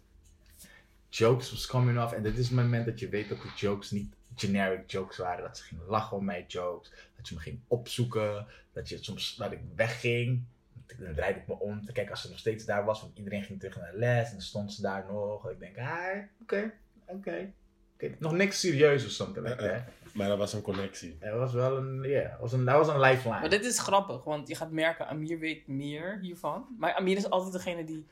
jokes 1.12 1.52
was 1.52 1.66
coming 1.66 2.00
off. 2.00 2.14
En 2.14 2.24
dit 2.24 2.38
is 2.38 2.46
het 2.46 2.56
moment 2.56 2.86
dat 2.86 3.00
je 3.00 3.10
weet 3.10 3.30
dat 3.30 3.42
de 3.42 3.52
jokes 3.56 3.92
niet 3.92 4.14
generic 4.36 4.92
jokes 4.92 5.18
waren. 5.18 5.44
Dat 5.44 5.58
ze 5.58 5.64
gingen 5.64 5.86
lachen 5.86 6.18
om 6.18 6.26
mijn 6.26 6.46
jokes. 6.48 6.92
Dat 7.16 7.28
je 7.28 7.36
me 7.36 7.42
ging 7.42 7.60
opzoeken. 7.68 8.46
Dat 8.74 8.90
je 8.90 8.98
soms, 9.02 9.36
dat 9.36 9.52
ik 9.52 9.60
wegging. 9.76 10.44
Dan 11.00 11.14
draaide 11.14 11.40
ik 11.40 11.48
me 11.48 11.60
om 11.60 11.86
te 11.86 11.92
kijken 11.92 12.12
als 12.12 12.22
ze 12.22 12.30
nog 12.30 12.40
steeds 12.40 12.66
daar 12.66 12.86
was. 12.86 13.02
Want 13.02 13.18
iedereen 13.18 13.44
ging 13.44 13.60
terug 13.60 13.78
naar 13.78 13.92
de 13.92 13.98
les. 13.98 14.26
En 14.28 14.32
dan 14.32 14.42
stond 14.42 14.74
ze 14.74 14.82
daar 14.82 15.06
nog. 15.12 15.50
Ik 15.50 15.60
denk, 15.60 15.78
ah, 15.78 16.18
oké, 16.42 16.74
oké. 17.06 17.52
Nog 18.18 18.32
niks 18.32 18.60
serieus 18.60 19.06
of 19.06 19.12
something 19.12 19.48
like 19.48 19.64
Uh-uh. 19.64 19.76
that. 19.76 19.84
Maar 20.14 20.28
dat 20.28 20.38
was 20.38 20.54
een 20.54 20.62
connectie. 20.62 21.16
Het 21.20 21.34
was 21.34 21.54
wel 21.54 21.78
een, 21.78 22.04
ja, 22.04 22.38
was 22.42 22.54
een, 22.54 22.66
dat 22.66 22.86
was 22.86 22.88
een 22.88 23.00
lifeline. 23.00 23.40
Maar 23.40 23.50
dit 23.50 23.66
is 23.66 23.80
grappig, 23.80 24.24
want 24.24 24.48
je 24.48 24.56
gaat 24.56 24.72
merken, 24.72 25.08
Amir 25.08 25.40
weet 25.40 25.68
meer 25.68 26.20
hiervan. 26.22 26.66
Maar 26.78 26.94
Amir 26.94 27.18
is 27.18 27.30
altijd 27.30 27.54
degene 27.54 27.84
die 27.84 28.06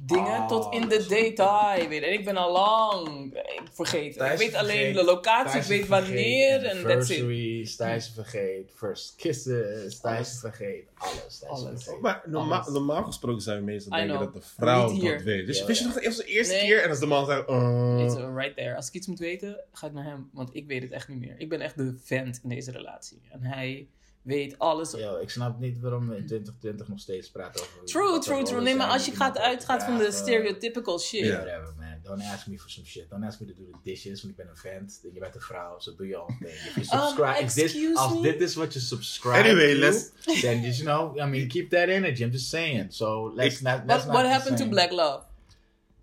dingen 0.00 0.40
Oh, 0.40 0.46
tot 0.48 0.74
in 0.74 0.88
de 0.88 1.06
detail 1.08 1.88
weet. 1.88 2.02
En 2.02 2.12
ik 2.12 2.24
ben 2.24 2.36
al 2.36 2.52
lang 2.52 3.34
ik 3.34 3.62
vergeten. 3.72 4.18
Thijs 4.18 4.32
ik 4.40 4.46
weet 4.46 4.54
alleen 4.54 4.76
vergeet, 4.76 4.94
de 4.94 5.04
locatie, 5.04 5.60
ik 5.60 5.66
weet 5.66 5.86
wanneer 5.88 6.54
en 6.54 6.62
that's 6.62 6.78
it. 6.78 6.84
Anniversaries, 6.84 7.76
Thijs 7.76 8.08
vergeet, 8.14 8.70
first 8.74 9.14
kisses, 9.16 10.00
Thijs 10.00 10.38
vergeet, 10.40 10.84
alles. 10.94 11.38
Thijs 11.38 11.50
Alles. 11.50 11.84
vergeet. 11.84 12.02
Maar 12.02 12.22
normaal, 12.26 12.60
Alles. 12.60 12.72
normaal 12.74 13.02
gesproken 13.04 13.42
zou 13.42 13.56
je 13.56 13.62
meestal 13.62 13.96
denken 13.96 14.18
dat 14.18 14.34
de 14.34 14.40
vrouw 14.40 14.90
Niet 14.90 15.02
dat 15.02 15.22
weet. 15.22 15.46
Dus 15.46 15.64
wist 15.64 15.80
je 15.80 15.86
nog, 15.86 15.94
de 15.94 16.24
eerste 16.24 16.54
Nee. 16.54 16.64
keer 16.66 16.82
en 16.82 16.90
als 16.90 16.98
de 16.98 17.06
man 17.06 17.26
zei, 17.26 17.44
uh, 17.48 18.04
It's 18.04 18.14
right 18.34 18.56
there. 18.56 18.76
Als 18.76 18.88
ik 18.88 18.94
iets 18.94 19.06
moet 19.06 19.18
weten, 19.18 19.60
ga 19.72 19.86
ik 19.86 19.92
naar 19.92 20.04
hem. 20.04 20.30
Want 20.32 20.50
ik 20.52 20.66
weet 20.66 20.82
het 20.82 20.90
echt 20.92 21.08
niet 21.08 21.18
meer. 21.18 21.34
Ik 21.38 21.48
ben 21.48 21.60
echt 21.60 21.76
de 21.76 21.94
vent 22.04 22.40
in 22.42 22.48
deze 22.48 22.70
relatie. 22.70 23.20
En 23.30 23.42
hij 23.42 23.86
weet 24.26 24.58
alles. 24.58 24.90
Yo, 24.90 25.16
ik 25.16 25.30
snap 25.30 25.58
niet 25.58 25.80
waarom 25.80 26.08
we 26.08 26.16
in 26.16 26.26
2020 26.26 26.88
nog 26.88 26.98
steeds 27.00 27.30
praten 27.30 27.60
over... 27.60 27.84
True, 27.84 28.18
true, 28.18 28.42
true. 28.42 28.60
Nee, 28.60 28.74
maar 28.74 28.86
als 28.88 29.04
je 29.04 29.12
gaat 29.12 29.38
uitgaat 29.38 29.82
van 29.84 29.98
de 29.98 30.12
stereotypical 30.12 30.98
shit. 31.00 31.24
Ja. 31.24 31.32
Whatever, 31.34 31.74
man. 31.78 31.94
Don't 32.02 32.22
ask 32.22 32.46
me 32.46 32.58
for 32.58 32.70
some 32.70 32.86
shit. 32.86 33.10
Don't 33.10 33.24
ask 33.24 33.40
me 33.40 33.46
to 33.46 33.52
do 33.56 33.64
the 33.70 33.78
dishes, 33.82 34.22
want 34.22 34.34
ik 34.34 34.36
ben 34.36 34.48
een 34.48 34.56
vent. 34.56 35.00
Je 35.12 35.20
bent 35.20 35.34
een 35.34 35.40
vrouw, 35.40 35.78
so 35.78 35.94
do 35.96 36.04
your 36.04 36.24
own 36.26 36.36
thing. 36.38 36.52
If 36.54 36.74
you 36.90 37.02
Um, 37.02 37.08
subscribe, 37.08 37.52
this, 37.52 37.96
als 37.96 38.14
me? 38.14 38.20
dit 38.22 38.40
is 38.40 38.54
wat 38.54 38.72
je 38.72 38.80
subscribe 38.80 39.36
Anyway, 39.38 39.72
to, 39.74 39.78
let's- 39.78 40.10
then 40.40 40.62
just, 40.62 40.80
you 40.80 40.88
know, 40.96 41.18
I 41.26 41.30
mean, 41.30 41.48
keep 41.48 41.70
that 41.70 41.88
energy. 41.88 42.22
I'm 42.22 42.30
just 42.30 42.48
saying. 42.48 42.92
So, 42.92 43.32
let's 43.34 43.60
not, 43.60 43.72
What, 43.74 43.86
let's 43.86 44.04
not 44.04 44.14
what 44.14 44.24
be 44.24 44.30
happened 44.30 44.58
to 44.58 44.68
Black 44.68 44.90
Love? 44.90 45.22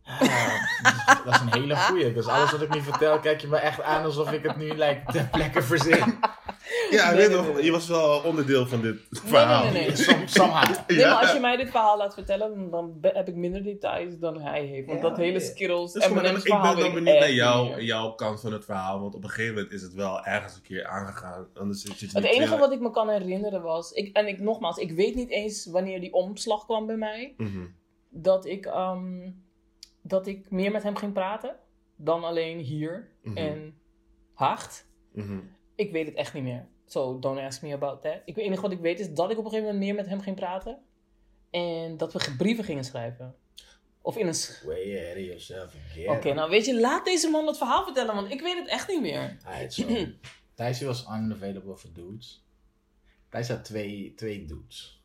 Ah, 0.05 1.25
dat 1.25 1.33
is 1.33 1.39
een 1.39 1.53
hele 1.53 1.75
goeie. 1.75 2.13
Dus 2.13 2.25
alles 2.27 2.51
wat 2.51 2.61
ik 2.61 2.73
nu 2.73 2.81
vertel, 2.81 3.19
kijk 3.19 3.41
je 3.41 3.47
me 3.47 3.57
echt 3.57 3.81
aan 3.81 4.03
alsof 4.03 4.31
ik 4.31 4.43
het 4.43 4.55
nu 4.57 4.67
like, 4.73 5.01
ter 5.11 5.27
plekke 5.31 5.61
verzin. 5.61 6.19
Ja, 6.91 7.09
ik 7.09 7.15
weet 7.17 7.31
nog, 7.31 7.61
je 7.61 7.71
was 7.71 7.87
wel 7.87 8.21
onderdeel 8.21 8.65
van 8.67 8.81
dit 8.81 8.97
verhaal. 9.09 9.63
nee, 9.63 9.71
nee, 9.73 9.87
nee. 9.87 9.95
Som, 9.95 10.27
somehow. 10.27 10.75
Nee, 10.87 10.97
Ja. 10.97 11.13
maar 11.13 11.21
als 11.21 11.33
je 11.33 11.39
mij 11.39 11.57
dit 11.57 11.69
verhaal 11.69 11.97
laat 11.97 12.13
vertellen, 12.13 12.69
dan, 12.69 12.97
heb 13.01 13.27
ik 13.27 13.35
minder 13.35 13.63
details 13.63 14.17
dan 14.19 14.41
hij 14.41 14.65
heeft. 14.65 14.87
Want 14.87 15.01
Ja, 15.01 15.09
dat 15.09 15.17
hele 15.17 15.39
ja. 15.39 15.45
Skittles 15.45 15.91
Dus 15.91 16.03
en 16.03 16.09
ik 16.09 16.39
verhaal 16.41 16.61
ben 16.61 16.73
weet 16.75 16.83
dan 16.83 16.85
ik 16.97 17.03
benieuwd 17.03 17.19
naar 17.19 17.31
jou, 17.31 17.81
jouw 17.81 18.11
kant 18.11 18.41
van 18.41 18.53
het 18.53 18.65
verhaal. 18.65 18.99
Want 19.01 19.15
op 19.15 19.23
een 19.23 19.29
gegeven 19.29 19.53
moment 19.55 19.73
is 19.73 19.81
het 19.81 19.93
wel 19.93 20.25
ergens 20.25 20.55
een 20.55 20.61
keer 20.61 20.85
aangegaan. 20.85 21.47
Anders 21.53 21.81
zit 21.81 21.99
je 21.99 22.07
Het 22.11 22.23
enige 22.23 22.57
wat 22.57 22.71
ik 22.71 22.79
me 22.79 22.91
kan 22.91 23.09
herinneren 23.09 23.61
was, 23.61 23.91
ik, 23.91 24.15
en 24.17 24.27
ik 24.27 24.39
nogmaals, 24.39 24.77
ik 24.77 24.91
weet 24.91 25.15
niet 25.15 25.29
eens 25.29 25.65
wanneer 25.65 25.99
die 25.99 26.13
omslag 26.13 26.65
kwam 26.65 26.85
bij 26.85 26.97
mij, 26.97 27.33
Mhm. 27.37 27.65
dat 28.09 28.45
ik, 28.45 28.65
ehm, 28.65 29.29
dat 30.01 30.27
ik 30.27 30.49
meer 30.49 30.71
met 30.71 30.83
hem 30.83 30.95
ging 30.95 31.13
praten 31.13 31.55
dan 31.95 32.23
alleen 32.23 32.57
hier 32.59 33.07
Mhm. 33.23 33.37
en 33.37 33.77
Haagt. 34.33 34.87
Mhm. 35.11 35.37
Ik 35.75 35.91
weet 35.91 36.05
het 36.05 36.15
echt 36.15 36.33
niet 36.33 36.43
meer. 36.43 36.67
So 36.85 37.19
don't 37.19 37.39
ask 37.39 37.61
me 37.61 37.73
about 37.73 38.01
that. 38.01 38.21
Ik, 38.25 38.35
het 38.35 38.45
enige 38.45 38.61
wat 38.61 38.71
ik 38.71 38.79
weet 38.79 38.99
is 38.99 39.13
dat 39.13 39.31
ik 39.31 39.37
op 39.37 39.45
een 39.45 39.49
gegeven 39.51 39.73
moment 39.73 39.85
meer 39.85 39.95
met 39.95 40.07
hem 40.07 40.21
ging 40.21 40.35
praten. 40.35 40.79
En 41.51 41.97
dat 41.97 42.13
we 42.13 42.35
brieven 42.37 42.63
gingen 42.63 42.83
schrijven. 42.83 43.35
Of 44.01 44.17
in 44.17 44.27
een... 44.27 44.35
Way 44.65 44.97
ahead 44.97 45.17
of 45.17 45.23
yourself 45.23 45.75
again. 45.85 46.09
Oké, 46.09 46.33
nou 46.33 46.49
weet 46.49 46.65
je, 46.65 46.79
laat 46.79 47.05
deze 47.05 47.29
man 47.29 47.47
het 47.47 47.57
verhaal 47.57 47.83
vertellen, 47.83 48.15
want 48.15 48.31
ik 48.31 48.41
weet 48.41 48.57
het 48.57 48.67
echt 48.67 48.87
niet 48.87 49.01
meer. 49.01 49.37
Alright, 49.45 49.73
so, 49.73 49.85
Thijsje 50.53 50.85
was 50.85 51.05
unavailable 51.07 51.77
for 51.77 51.93
dudes. 51.93 52.45
Thijs 53.29 53.47
had 53.47 53.65
twee, 53.65 54.13
twee 54.15 54.45
dudes. 54.45 55.03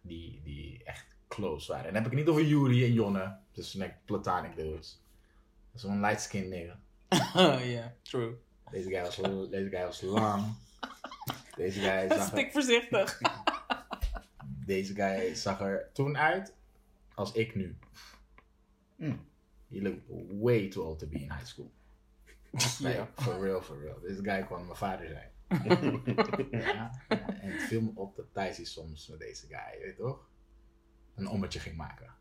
Die, 0.00 0.40
die 0.44 0.84
echt 0.84 1.16
close 1.28 1.72
waren. 1.72 1.86
En 1.86 1.92
dan 1.94 2.02
heb 2.02 2.12
ik 2.12 2.18
het 2.18 2.26
niet 2.26 2.36
over 2.36 2.48
Yuri 2.48 2.84
en 2.84 2.92
Jonne. 2.92 3.38
Dus 3.52 3.72
like 3.72 3.96
platonic 4.04 4.56
dudes. 4.56 5.02
Dat 5.72 5.82
is 5.82 5.88
een 5.88 6.00
light 6.00 6.22
skin 6.22 6.48
nigga. 6.48 6.80
Oh 7.36 7.70
ja, 7.70 7.94
true. 8.02 8.36
Deze 8.70 8.88
guy 8.88 9.00
was, 9.00 9.16
deze 9.50 9.68
guy 9.68 9.82
was 9.84 10.00
lang. 10.00 10.54
Deze 11.56 11.80
guy 11.80 12.08
zag 12.08 12.18
er, 12.18 12.22
Stik 12.26 12.52
voorzichtig. 12.52 13.20
deze 14.66 14.94
guy 14.94 15.34
zag 15.34 15.60
er 15.60 15.90
toen 15.92 16.16
uit 16.18 16.54
als 17.14 17.32
ik 17.32 17.54
nu. 17.54 17.76
Mm. 18.96 19.28
He 19.68 19.80
looked 19.82 20.02
way 20.40 20.68
too 20.68 20.84
old 20.84 20.98
to 20.98 21.06
be 21.06 21.18
in 21.18 21.30
high 21.32 21.44
school. 21.44 21.70
Like, 22.80 22.88
Ja. 22.96 23.08
for 23.14 23.40
real, 23.40 23.62
for 23.62 23.80
real. 23.80 24.00
Deze 24.00 24.22
guy 24.22 24.42
kon 24.42 24.64
mijn 24.64 24.76
vader 24.76 25.08
zijn. 25.08 25.30
ja, 26.50 26.90
ja, 27.08 27.28
en 27.40 27.50
het 27.52 27.62
viel 27.62 27.80
me 27.80 27.90
op 27.94 28.16
dat 28.16 28.26
Thijs 28.32 28.60
is 28.60 28.72
soms 28.72 29.06
met 29.08 29.18
deze 29.18 29.46
guy, 29.46 29.78
weet 29.80 29.96
je 29.96 30.02
toch? 30.02 30.28
Een 31.14 31.28
ommetje 31.28 31.60
ging 31.60 31.76
maken. 31.76 32.14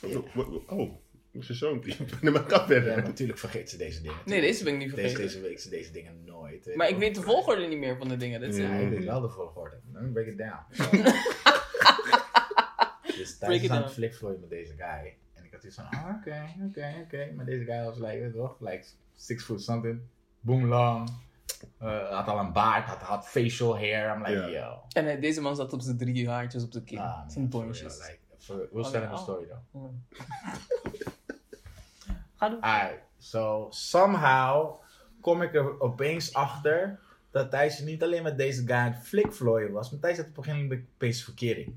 Ja, 0.00 0.20
Oh, 0.66 0.94
is 1.40 1.46
je 1.46 1.54
zo'n 1.54 1.80
type? 1.80 2.04
Nee, 2.20 2.32
maar 2.32 2.42
kan 2.44 2.82
ja, 2.84 2.94
natuurlijk 3.00 3.38
vergeet 3.38 3.70
ze 3.70 3.76
deze 3.76 4.00
dingen. 4.02 4.16
Nee, 4.24 4.40
deze 4.40 4.64
ben 4.64 4.72
ik 4.72 4.78
niet 4.78 4.94
Deze, 4.94 5.00
vergeten. 5.08 5.22
deze 5.26 5.40
week 5.40 5.58
ze 5.60 5.68
deze 5.70 5.90
dingen 5.92 6.24
nooit. 6.24 6.76
Maar 6.76 6.88
ik 6.88 6.96
weet 6.96 7.14
de 7.14 7.20
volgorde 7.22 7.66
niet 7.66 7.78
meer 7.78 7.96
van 7.96 8.08
de 8.08 8.16
dingen. 8.16 8.40
Dat 8.40 8.48
is 8.50 8.56
Ja. 8.56 8.74
Ik 8.74 8.88
weet 8.88 9.04
wel 9.04 9.20
de 9.20 9.28
volgorde. 9.28 9.76
Break 10.12 10.26
it 10.26 10.38
down. 10.38 10.64
dus 13.18 13.36
Break 13.36 13.50
Thijs 13.50 13.56
it 13.56 13.62
is 13.62 13.70
aan 13.70 13.76
down. 13.76 13.82
het 13.82 13.92
flikvlooien 13.92 14.40
met 14.40 14.50
deze 14.50 14.72
guy. 14.76 15.16
En 15.34 15.44
ik 15.44 15.52
had 15.52 15.64
iets 15.64 15.74
van, 15.74 15.84
ah, 15.90 16.16
oké, 16.18 16.42
oké, 16.68 16.94
oké. 17.04 17.32
Maar 17.36 17.44
deze 17.44 17.64
guy 17.64 17.84
was 17.84 17.96
like, 17.98 18.06
weet 18.18 18.32
je 18.32 18.38
toch, 18.38 18.56
like 18.60 18.84
six 19.16 19.44
foot 19.44 19.62
something. 19.62 20.00
Boom 20.40 20.66
long. 20.66 21.08
Uh, 21.82 22.08
had 22.10 22.26
al 22.26 22.38
een 22.38 22.52
baard, 22.52 22.86
had, 22.86 23.00
had 23.02 23.28
facial 23.28 23.76
hair. 23.78 24.14
I'm 24.16 24.18
like, 24.22 24.32
Ja. 24.32 24.48
yo. 24.48 24.82
En 24.92 25.06
eh, 25.06 25.20
deze 25.20 25.40
man 25.40 25.56
zat 25.56 25.72
op 25.72 25.80
zijn 25.80 25.96
drie 25.98 26.28
haartjes 26.28 26.62
op 26.64 26.72
de 26.72 26.84
kin. 26.84 26.98
Ah, 26.98 27.28
zijn 27.28 27.50
for 27.50 27.64
like, 27.66 28.18
for- 28.44 28.68
we'll 28.72 28.84
Oh, 28.86 28.92
him 28.92 29.02
a 29.02 29.12
oh. 29.12 29.18
story 29.22 29.46
though. 29.46 29.90
Ga 32.36 32.48
doen. 32.48 32.62
Alright, 32.62 33.00
so 33.18 33.66
somehow 33.70 34.80
kom 35.20 35.42
ik 35.42 35.54
er 35.54 35.80
opeens 35.80 36.34
achter 36.34 37.00
dat 37.30 37.50
Thijs 37.50 37.78
niet 37.78 38.02
alleen 38.02 38.22
met 38.22 38.36
deze 38.38 38.60
guy 38.66 38.76
aan 38.76 38.92
het 38.92 39.02
flikvlooien 39.02 39.72
was, 39.72 39.90
maar 39.90 40.00
Thijs 40.00 40.16
had 40.16 40.26
op 40.26 40.36
een 40.36 40.44
gegeven 40.44 40.66
moment 40.68 40.88
opeens 40.94 41.24
verkering. 41.24 41.74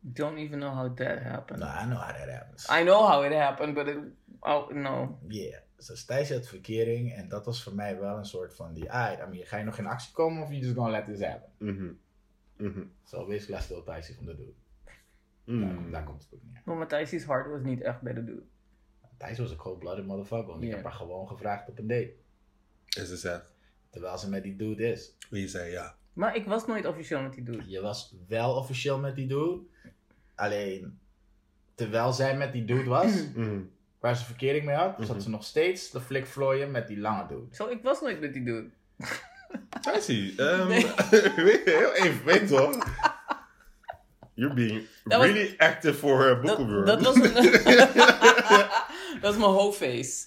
Don't 0.00 0.38
even 0.38 0.58
know 0.58 0.74
how 0.74 0.96
that 0.96 1.18
happened. 1.22 1.60
No, 1.62 1.66
I 1.66 1.84
know 1.84 1.98
how 1.98 2.16
that 2.16 2.28
happens. 2.28 2.68
I 2.70 2.82
know 2.82 3.06
how 3.06 3.24
it 3.24 3.32
happened, 3.32 3.74
but 3.74 3.86
it, 3.88 3.98
oh 4.40 4.70
no. 4.72 5.18
Yeah, 5.28 5.58
dus 5.76 6.04
Thijs 6.04 6.30
had 6.30 6.46
verkering 6.46 7.12
en 7.14 7.28
dat 7.28 7.44
was 7.44 7.62
voor 7.62 7.74
mij 7.74 7.98
wel 7.98 8.16
een 8.16 8.24
soort 8.24 8.54
van 8.54 8.72
die, 8.74 8.92
ah, 8.92 9.12
I 9.12 9.30
mean, 9.30 9.46
ga 9.46 9.56
je 9.56 9.64
nog 9.64 9.78
in 9.78 9.86
actie 9.86 10.12
komen 10.12 10.42
of 10.42 10.48
you 10.48 10.60
just 10.60 10.74
gonna 10.74 10.90
let 10.90 11.04
this 11.04 11.20
happen? 11.24 11.50
Mhm. 11.58 11.92
Mhm. 12.56 12.82
So 13.04 13.26
basically 13.26 13.60
I 13.60 13.62
still 13.64 13.82
Thijs 13.84 14.12
van 14.16 14.24
de 14.24 14.36
dude. 14.36 14.52
Mm. 15.50 15.60
Daar, 15.60 15.90
daar 15.90 16.04
komt 16.04 16.22
het 16.22 16.34
ook 16.34 16.40
neer. 16.52 16.62
Maar 16.64 16.76
Matthijs' 16.76 17.24
hart 17.24 17.50
was 17.50 17.60
niet 17.62 17.80
echt 17.80 18.00
bij 18.00 18.12
de 18.14 18.24
dude. 18.24 18.42
Thijs 19.16 19.38
was 19.38 19.50
een 19.50 19.56
cold-blooded 19.56 20.06
motherfucker, 20.06 20.46
want 20.46 20.62
ik 20.62 20.70
heb 20.70 20.82
haar 20.82 20.92
gewoon 20.92 21.28
gevraagd 21.28 21.68
op 21.68 21.78
een 21.78 21.86
date. 21.86 22.12
En 22.98 23.06
ze 23.06 23.16
zegt, 23.16 23.48
Terwijl 23.90 24.18
ze 24.18 24.28
met 24.28 24.42
die 24.42 24.56
dude 24.56 24.84
is. 24.92 25.16
wie 25.30 25.48
zei 25.48 25.70
ja. 25.70 25.94
Maar 26.12 26.36
ik 26.36 26.46
was 26.46 26.66
nooit 26.66 26.86
officieel 26.86 27.22
met 27.22 27.32
die 27.32 27.42
dude. 27.44 27.70
Je 27.70 27.80
was 27.80 28.14
wel 28.28 28.54
officieel 28.54 28.98
met 28.98 29.14
die 29.16 29.26
dude. 29.26 29.60
Alleen, 30.34 30.98
terwijl 31.74 32.12
zij 32.12 32.36
met 32.36 32.52
die 32.52 32.64
dude 32.64 32.88
was, 32.88 33.12
Mhm. 33.34 33.60
waar 34.00 34.16
ze 34.16 34.24
verkering 34.24 34.64
mee 34.64 34.74
had, 34.76 34.98
Mhm. 34.98 35.06
zat 35.06 35.22
ze 35.22 35.30
nog 35.30 35.44
steeds 35.44 35.90
de 35.90 36.00
flik 36.00 36.26
vlooien 36.26 36.70
met 36.70 36.86
die 36.88 36.98
lange 36.98 37.26
dude. 37.26 37.54
Zo, 37.54 37.66
ik 37.68 37.82
was 37.82 38.00
nooit 38.00 38.20
met 38.20 38.32
die 38.32 38.42
dude. 38.44 38.68
Thijsie, 39.80 40.42
um, 40.42 40.68
Nee. 40.68 40.86
weet 41.36 41.64
je, 41.64 41.92
heel 41.92 41.92
even, 42.06 42.24
weet 42.24 42.48
toch? 42.48 42.76
You're 44.40 44.54
being 44.54 44.86
Dat 45.04 45.18
was- 45.18 45.26
really 45.30 45.54
active 45.58 45.94
for 45.94 46.30
a 46.30 46.34
Dat, 46.40 46.86
dat 46.86 47.00
was 47.02 47.14
een... 47.14 47.34
dat 49.20 49.32
is 49.32 49.38
mijn 49.38 49.50
hoofdface. 49.50 50.26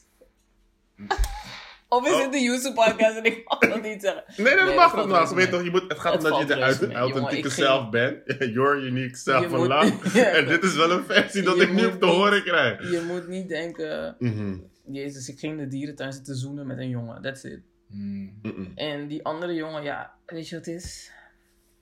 Of 1.90 2.06
is 2.08 2.14
Oh. 2.14 2.22
het 2.22 2.32
de 2.32 2.40
YouTube 2.40 2.74
podcast 2.76 3.18
en 3.18 3.24
ik 3.24 3.42
mag 3.50 3.60
dat 3.60 3.82
niet 3.82 4.02
zeggen? 4.02 4.24
Nee, 4.28 4.46
nee, 4.46 4.56
dat 4.56 4.66
Nee, 4.66 4.76
mag 4.76 4.94
dat 4.96 5.10
valt 5.10 5.32
Weet 5.34 5.50
toch, 5.52 5.64
je 5.64 5.70
moet, 5.70 5.84
het 5.88 6.00
gaat 6.00 6.14
Het 6.14 6.24
omdat 6.24 6.40
je 6.40 6.46
de 6.46 6.62
uit- 6.62 6.94
authentieke 6.94 7.50
zelf 7.50 7.90
bent. 7.90 8.18
Your 8.58 8.78
unique 8.84 9.16
self 9.18 9.48
van 9.48 9.60
moet- 9.60 9.68
lang. 9.68 9.94
Ja, 10.14 10.24
en 10.24 10.48
dit 10.48 10.64
is 10.64 10.76
wel 10.76 10.92
een 10.92 11.04
versie 11.04 11.42
dat 11.42 11.62
ik 11.62 11.74
nu 11.74 11.86
op 11.86 12.00
te 12.00 12.06
horen 12.06 12.44
krijg. 12.44 12.92
Je 12.92 13.04
moet 13.08 13.28
niet 13.28 13.50
denken... 13.50 14.16
Mhm. 14.20 14.58
Jezus, 14.92 15.30
ik 15.30 15.40
ging 15.40 15.54
in 15.54 15.64
de 15.64 15.68
dierentuin 15.68 16.14
zitten 16.14 16.36
zoenen 16.36 16.68
met 16.68 16.78
een 16.78 16.90
jongen. 16.90 17.22
That's 17.22 17.44
it. 17.44 17.60
Mhm. 17.88 18.66
En 18.76 19.08
die 19.08 19.24
andere 19.26 19.54
jongen, 19.54 19.84
ja, 19.84 20.14
weet 20.26 20.50
je 20.50 20.56
wat 20.56 20.66
het 20.66 20.76
is? 20.76 21.12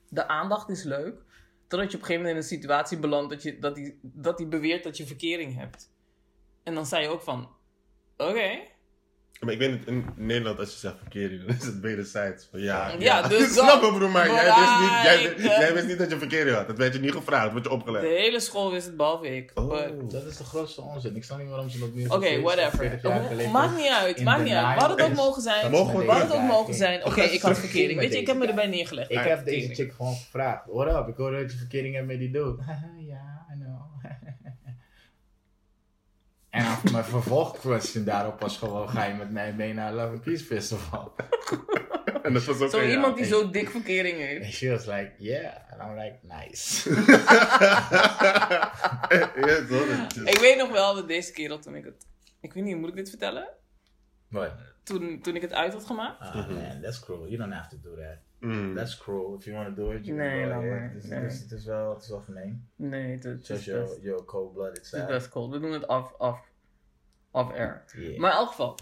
De 0.10 0.28
aandacht 0.28 0.70
is 0.70 0.84
leuk. 0.84 1.16
Totdat 1.72 1.92
je 1.92 1.98
op 1.98 2.02
een 2.02 2.08
gegeven 2.08 2.28
moment 2.28 2.46
in 2.46 2.54
een 2.54 2.60
situatie 2.60 3.00
belandt 3.00 3.30
dat, 3.30 3.44
je, 3.44 3.60
dat, 3.60 3.76
die, 3.76 4.00
dat 4.02 4.38
die 4.38 4.48
beweert 4.48 4.84
dat 4.84 4.98
je 4.98 5.06
verkering 5.06 5.56
hebt. 5.56 5.92
En 6.64 6.74
dan 6.74 6.86
zei 6.86 7.04
je 7.04 7.10
ook 7.10 7.22
van, 7.22 7.50
oké. 8.18 8.60
Maar 9.46 9.54
ik 9.54 9.60
weet 9.60 9.72
het, 9.72 9.88
in 9.88 10.06
Nederland 10.16 10.60
als 10.60 10.72
je 10.72 10.78
zegt 10.78 10.96
verkering, 10.98 11.46
dan 11.46 11.56
is 11.56 11.66
het 11.66 11.80
wederzijds. 11.80 12.48
Van 12.52 12.60
ja, 12.60 12.92
Ja, 13.00 13.22
dus 13.28 13.40
ik 13.42 13.48
snap 13.48 13.82
het 13.82 13.94
broer, 13.94 14.10
maar 14.10 14.28
jij 14.32 14.44
wist, 14.46 15.38
niet, 15.40 15.46
jij, 15.46 15.74
wist 15.74 15.88
niet 15.88 15.98
dat 15.98 16.10
je 16.10 16.18
verkering 16.18 16.56
had. 16.56 16.68
Dat 16.68 16.78
werd 16.78 16.94
je 16.94 17.00
niet 17.00 17.12
gevraagd, 17.12 17.44
dat 17.44 17.54
werd 17.54 17.64
je 17.66 17.70
De 17.70 17.76
opgelegd. 17.76 18.06
hele 18.06 18.40
school 18.40 18.72
wist 18.72 18.86
het 18.86 18.98
behalve 18.98 19.36
ik. 19.36 19.52
Oh. 19.56 19.70
But- 19.70 20.12
Dat 20.12 20.26
is 20.26 20.38
de 20.38 20.44
grootste 20.44 20.82
onzin. 20.82 21.16
Ik 21.16 21.24
snap 21.24 21.40
niet 21.40 21.50
waarom 21.50 21.70
ze 21.70 21.80
dat 21.80 21.94
nu 21.94 22.08
Oké, 22.08 22.42
whatever. 22.42 23.00
Maakt 23.52 23.76
niet 23.78 23.92
uit, 23.92 24.22
maakt 24.24 24.44
niet 24.44 24.54
uit. 24.54 24.82
Wat 24.82 24.90
het 24.90 25.02
ook 25.02 25.14
mogen 25.16 25.42
zijn. 25.42 25.72
Mogen 25.72 25.98
we 26.00 26.06
Wat 26.06 26.22
het 26.22 26.32
ook 26.34 26.42
mogen 26.42 26.74
zijn. 26.74 27.06
Oké, 27.06 27.22
ik 27.22 27.42
had 27.42 27.60
verkering. 27.60 28.00
Weet 28.00 28.14
je, 28.14 28.20
ik 28.20 28.28
heb 28.28 28.38
me 28.38 28.48
erbij 28.48 28.68
neergelegd. 28.68 29.12
Ik 29.12 29.18
heb 29.20 29.46
deze 29.46 29.74
chick 29.74 29.94
gewoon 29.94 30.16
gevraagd. 30.16 30.64
What 30.68 30.88
up? 31.02 31.08
Ik 31.08 31.16
hoorde 31.16 31.42
dat 31.42 31.52
je 31.52 31.58
verkering 31.58 31.96
hebt 31.96 32.08
met 32.08 32.20
die 32.20 32.32
dude. 32.32 32.56
ja, 33.08 33.46
I 33.54 33.60
know. 33.60 33.80
en 36.50 36.66
af- 36.66 36.71
mijn 36.92 37.04
vervolgquestion 37.04 38.04
daarop 38.04 38.40
was 38.42 38.58
gewoon, 38.58 38.90
ga 38.90 39.04
je 39.06 39.14
met 39.14 39.32
mij 39.32 39.54
mee 39.54 39.74
naar 39.74 39.94
Love 39.94 40.08
and 40.14 40.22
Peace 40.22 40.44
Festival? 40.44 41.14
En 42.24 42.34
dat 42.34 42.44
was 42.44 42.60
ook 42.62 42.70
Zo 42.70 42.78
een 42.80 42.88
ja. 42.88 42.92
iemand 42.94 43.16
die 43.18 43.26
zo 43.26 43.50
dik 43.50 43.70
verkering 43.70 44.18
heeft. 44.18 44.44
And 44.44 44.54
she 44.54 44.70
was 44.70 44.86
like, 44.86 45.12
yeah. 45.18 45.54
And 45.72 45.82
I'm 45.82 45.98
like, 45.98 46.20
nice. 46.22 46.90
ja, 49.46 49.66
toch, 49.70 49.88
dat 50.10 50.16
is- 50.16 50.24
Ik 50.34 50.38
weet 50.40 50.58
nog 50.58 50.72
wel 50.72 50.96
dat 50.96 51.08
deze 51.08 51.32
kerel 51.32 51.60
toen 51.60 51.76
ik 51.76 51.84
het... 51.86 52.08
Ik 52.42 52.54
weet 52.54 52.64
niet, 52.64 52.78
moet 52.78 52.90
ik 52.90 52.96
dit 52.96 53.10
vertellen? 53.10 53.48
What? 54.28 54.52
Toen, 54.84 55.20
toen 55.22 55.36
ik 55.36 55.42
het 55.42 55.54
uit 55.54 55.74
had 55.74 55.86
gemaakt? 55.86 56.22
Oh 56.22 56.36
man, 56.48 56.82
that's 56.82 57.00
cruel. 57.00 57.26
You 57.28 57.38
don't 57.38 57.54
have 57.54 57.70
to 57.70 57.78
do 57.82 57.96
that. 57.96 58.18
Mm. 58.40 58.76
That's 58.76 58.98
cruel. 58.98 59.36
If 59.40 59.46
you 59.46 59.58
want 59.64 59.76
to 59.76 59.84
do 59.84 59.92
it, 59.92 60.06
you 60.06 60.18
Nee, 60.18 60.50
can. 60.50 60.64
Het 60.64 61.04
is- 61.04 61.10
Nee. 61.10 61.20
Het 61.20 61.32
is- 61.32 61.52
het 61.52 61.64
wel, 61.64 61.94
het 61.94 62.04
is 62.04 62.10
wel 62.10 62.22
gemeen. 62.22 62.70
Nee, 62.76 63.18
dat 63.18 63.40
is 63.40 63.46
Zoals 63.46 63.66
best, 63.66 63.78
your, 63.78 64.02
your 64.02 64.26
cold-blooded 64.26 64.76
het 64.78 64.86
is 64.86 64.90
side. 64.92 65.06
best 65.06 65.30
cool. 65.30 65.52
We 65.52 65.60
doen 65.60 65.72
het 65.72 65.88
off, 65.88 66.14
off, 66.18 66.51
off 67.32 67.52
air. 67.52 67.84
Yeah. 67.96 68.20
Maar 68.20 68.32
in 68.32 68.38
elk 68.38 68.48
geval. 68.50 68.78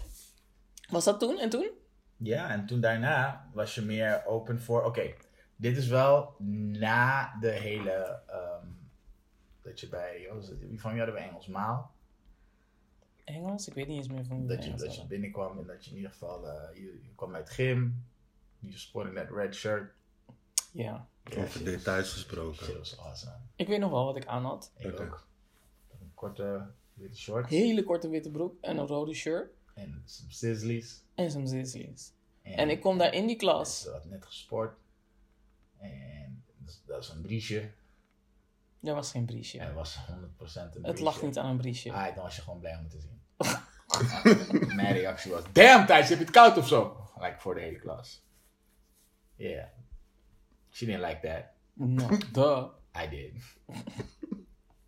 Was 0.88 1.04
dat 1.04 1.20
toen 1.20 1.38
en 1.38 1.48
toen? 1.50 1.70
Ja, 2.16 2.50
en 2.50 2.66
toen 2.66 2.80
daarna 2.80 3.48
was 3.52 3.74
je 3.74 3.82
meer 3.82 4.24
open 4.26 4.60
voor. 4.60 4.84
Oké, 4.84 5.14
dit 5.56 5.76
is 5.76 5.86
wel 5.88 6.34
na 6.78 7.36
de 7.40 7.50
hele. 7.50 8.22
ehm, 8.26 8.66
dat 9.62 9.80
je 9.80 9.88
bij. 9.88 10.24
Wat 10.28 10.36
was 10.36 10.48
het, 10.48 10.58
wie 10.68 10.80
van 10.80 10.90
jullie 10.94 11.04
hadden 11.06 11.22
we 11.24 11.28
Engels? 11.30 11.46
Maal. 11.46 11.90
Engels? 13.24 13.68
Ik 13.68 13.74
weet 13.74 13.86
niet 13.86 13.96
eens 13.96 14.08
meer 14.08 14.24
van 14.24 14.46
Dat 14.46 14.64
je, 14.64 14.74
dat 14.74 14.96
je 14.96 15.06
binnenkwam 15.06 15.58
en 15.58 15.66
dat 15.66 15.84
je 15.84 15.90
in 15.90 15.96
ieder 15.96 16.10
geval. 16.10 16.48
eh, 16.48 16.74
je, 16.76 16.82
je 17.02 17.14
kwam 17.14 17.34
uit 17.34 17.50
gym. 17.50 18.04
Je 18.58 18.78
sportte 18.78 19.12
met 19.12 19.30
red 19.30 19.54
shirt. 19.54 19.92
Ja. 20.72 21.06
Ja, 21.24 21.42
Over 21.42 21.64
details 21.64 22.12
gesproken. 22.12 22.66
Shit 22.66 22.76
was 22.78 22.98
awesome. 22.98 23.36
Ik 23.56 23.66
weet 23.68 23.78
nog 23.78 23.90
wel 23.90 24.04
wat 24.04 24.16
ik 24.16 24.26
aan 24.26 24.44
had. 24.44 24.72
Ik 24.76 25.00
ook. 25.00 25.26
Een 26.00 26.12
korte 26.14 26.66
witte 27.00 27.18
shorts. 27.18 27.48
Hele 27.50 27.82
korte 27.84 28.08
witte 28.08 28.30
broek 28.30 28.56
en 28.60 28.76
een 28.78 28.86
rode 28.86 29.14
shirt. 29.14 29.50
En 29.74 30.02
some 30.04 30.32
sizzlies. 30.32 31.02
En 31.14 31.30
zo'n 31.30 31.48
zizlies. 31.48 32.12
En 32.42 32.68
ik 32.70 32.80
kom 32.80 32.98
daar 32.98 33.14
in 33.14 33.26
die 33.26 33.36
klas. 33.36 33.80
Ze 33.82 33.90
had 33.90 34.04
net 34.04 34.24
gesport. 34.24 34.76
En 35.78 36.44
dat- 36.58 36.82
dat 36.86 37.02
is 37.02 37.08
een 37.08 37.20
briesje. 37.22 37.70
Er 38.82 38.94
was 38.94 39.10
geen 39.10 39.24
briesje. 39.24 39.60
Het 39.60 39.74
was 39.74 39.96
100% 40.06 40.06
een 40.54 40.72
Het 40.72 40.80
briesje. 40.82 41.02
lag 41.04 41.22
niet 41.22 41.38
aan 41.38 41.50
een 41.50 41.56
briesje. 41.56 41.92
Ah, 41.92 42.14
dan 42.14 42.24
was 42.24 42.36
je 42.36 42.42
gewoon 42.42 42.58
blij 42.60 42.76
om 42.76 42.82
het 42.82 42.90
te 42.90 43.00
zien. 43.00 43.18
Mijn 44.76 44.92
reactie 44.92 45.30
was: 45.30 45.42
Damn, 45.52 45.86
Thijs, 45.86 46.08
heb 46.08 46.18
je 46.18 46.24
het 46.24 46.32
koud 46.34 46.56
of 46.56 46.68
zo? 46.68 47.08
Like 47.18 47.36
voor 47.40 47.54
de 47.54 47.60
hele 47.60 47.78
klas. 47.78 48.24
Yeah. 49.34 49.66
She 50.70 50.86
didn't 50.86 51.04
like 51.06 51.20
that. 51.28 51.44
No, 51.72 52.08
duh. 52.32 52.66
I 53.04 53.08
did. 53.08 53.32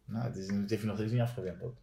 nou, 0.05 0.25
het, 0.27 0.37
is, 0.37 0.47
het 0.47 0.71
heeft 0.71 0.81
je 0.83 0.87
nog 0.87 0.97
steeds 0.97 1.13
niet 1.13 1.21
afgewimpeld. 1.21 1.79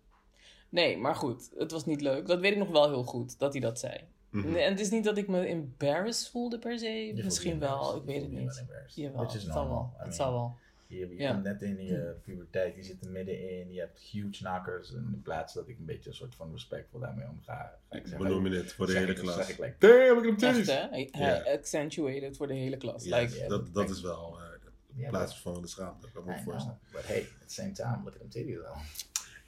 Nee, 0.69 0.97
maar 0.97 1.15
goed. 1.15 1.49
Het 1.57 1.71
was 1.71 1.85
niet 1.85 2.01
leuk. 2.01 2.27
Dat 2.27 2.39
weet 2.39 2.51
ik 2.51 2.57
nog 2.57 2.69
wel 2.69 2.89
heel 2.89 3.03
goed, 3.03 3.39
dat 3.39 3.51
hij 3.53 3.61
dat 3.61 3.79
zei. 3.79 3.97
Mhm. 4.29 4.55
En 4.55 4.69
het 4.71 4.79
is 4.79 4.89
niet 4.89 5.03
dat 5.03 5.17
ik 5.17 5.27
me 5.27 5.45
embarrassed 5.45 6.29
voelde 6.29 6.59
per 6.59 6.79
se. 6.79 6.89
Je 7.15 7.23
Misschien 7.23 7.59
wel, 7.59 7.95
ik 7.95 8.03
weet 8.03 8.21
het 8.21 8.31
niet. 8.31 8.45
wel 8.47 8.57
embarrassed. 8.57 8.95
Jawel, 8.95 9.17
Which 9.21 9.35
is 9.35 9.43
het 9.43 9.53
zal 9.53 9.67
wel. 9.67 9.93
Het 9.97 10.15
zal 10.15 10.31
wel. 10.31 10.55
Je, 10.87 11.27
komt 11.29 11.43
net 11.43 11.61
in 11.61 11.83
je 11.85 12.15
puberteit, 12.23 12.75
je 12.75 12.83
zit 12.83 13.05
er 13.05 13.11
middenin, 13.11 13.73
je 13.73 13.79
hebt 13.79 13.99
huge 13.99 14.29
knockers. 14.43 14.93
En 14.93 15.09
in 15.13 15.21
plaats 15.21 15.53
dat 15.53 15.67
ik 15.67 15.77
een 15.77 15.85
beetje 15.85 16.09
een 16.09 16.15
soort 16.15 16.35
van 16.35 16.51
respectvol 16.51 16.99
daarmee 16.99 17.27
omga, 17.29 17.77
ga 17.89 17.95
ik 17.97 18.07
zeggen. 18.07 18.27
Benoem 18.27 18.47
je 18.47 18.57
het 18.57 18.73
voor 18.73 18.85
de 18.85 18.93
hele 18.97 19.11
ik- 19.11 19.17
klas. 19.17 19.35
zeg 19.35 19.49
ik 19.49 19.57
like, 19.59 19.75
damn, 19.79 20.17
ik 20.23 20.25
heb 20.29 20.41
Echt 20.41 20.55
titties. 20.55 20.73
hè? 20.75 20.87
Hij, 20.89 21.07
hij 21.11 21.43
Ja. 21.45 21.51
accentuated 21.53 22.37
voor 22.37 22.47
de 22.47 22.53
hele 22.53 22.77
klas. 22.77 23.03
Like, 23.03 23.39
dat, 23.39 23.49
dat 23.49 23.73
dat 23.73 23.89
is 23.89 24.01
wel 24.01 24.37
eh 24.39 24.47
Ja, 24.95 25.03
in 25.05 25.09
plaats 25.09 25.39
van 25.41 25.61
de 25.61 25.67
schaamte. 25.67 26.07
Ik 26.07 26.13
kan 26.13 26.23
me 26.25 26.31
I 26.31 26.33
know, 26.33 26.45
voorstellen. 26.49 26.79
But 26.91 27.07
hey, 27.07 27.19
at 27.41 27.47
the 27.47 27.53
same 27.53 27.71
time, 27.71 27.97
look 28.03 28.13
at 28.13 28.19
them 28.19 28.29
titties 28.29 28.55
though. 28.55 28.77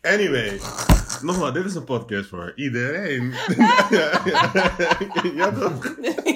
Anyway, 0.02 0.60
nogmaals, 1.22 1.54
dit 1.54 1.66
is 1.66 1.76
een 1.76 1.84
podcast 1.84 2.30
voor 2.30 2.52
iedereen. 2.56 3.32
ja, 5.36 5.52
toch? 5.52 5.96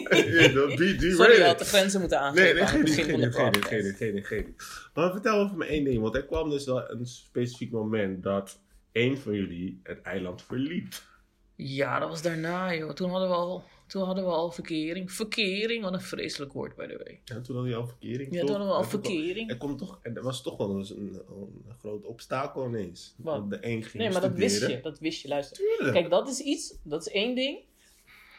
Ja, 0.10 0.52
toch? 0.54 0.80
Sorry, 1.00 1.42
had 1.42 1.60
de 1.60 1.66
grenzen 1.66 2.00
moeten 2.00 2.20
aangeven 2.20 2.44
Nee, 2.44 2.54
nee, 2.54 2.68
geen 2.68 2.82
begin 2.82 3.06
geen 3.06 3.20
de 3.20 3.32
geen 3.32 3.52
podcast. 3.52 4.28
geen. 4.28 4.56
Maar 4.94 5.12
vertel 5.12 5.38
over 5.38 5.58
me 5.58 5.66
één 5.66 5.84
ding, 5.84 6.02
want 6.02 6.16
er 6.16 6.26
kwam 6.26 6.50
dus 6.50 6.66
wel 6.66 6.92
een 6.92 7.06
specifiek 7.06 7.72
moment 7.72 8.24
dat 8.24 8.60
één 8.92 9.18
van 9.18 9.34
jullie 9.34 9.80
het 9.84 10.02
eiland 10.02 10.44
verliet. 10.44 11.04
Ja, 11.56 12.00
dat 12.00 12.10
was 12.10 12.22
daarna, 12.22 12.74
joh. 12.74 12.94
Toen 12.94 13.10
hadden 13.10 13.30
we 13.30 13.36
al, 13.36 13.64
toen 13.88 14.04
hadden 14.04 14.24
we 14.24 14.30
al 14.30 14.52
verkering. 14.52 15.12
Verkering, 15.12 15.84
wat 15.84 15.94
een 15.94 16.02
vreselijk 16.02 16.54
woord, 16.54 16.76
by 16.76 16.88
the 16.88 16.98
way. 17.04 17.22
En 17.26 17.44
toen 17.44 17.56
had 17.56 17.66
hij 17.66 17.76
al 17.76 17.88
verkering, 17.88 18.34
Ja, 18.34 18.40
toch? 18.40 18.50
toen 18.50 18.50
hadden 18.50 18.68
we 18.68 18.74
al 18.74 18.82
Er 18.82 18.90
verkering. 18.90 19.50
Er, 19.50 19.58
komt 19.58 19.78
toch, 19.78 20.00
er 20.02 20.24
was 20.24 20.42
toch 20.42 20.58
wel 20.58 20.78
eens 20.78 20.90
een, 20.90 21.22
een, 21.30 21.74
groot 21.80 22.06
obstakel 22.06 22.66
ineens. 22.68 23.16
Wat? 23.18 23.50
Dat 23.50 23.62
De 23.62 23.68
een 23.68 23.84
ging 23.84 24.04
Nee, 24.04 24.12
maar 24.12 24.22
dat 24.22 24.34
wist 24.34 24.68
je. 24.68 24.82
Dat 24.82 25.00
wist 25.00 25.22
je, 25.22 25.28
luister. 25.28 25.58
Tuurlijk. 25.58 25.94
Kijk, 25.94 26.10
dat 26.10 26.30
is 26.30 26.40
iets, 26.40 26.78
dat 26.84 27.08
is 27.08 27.14
één 27.14 27.36
ding. 27.36 27.60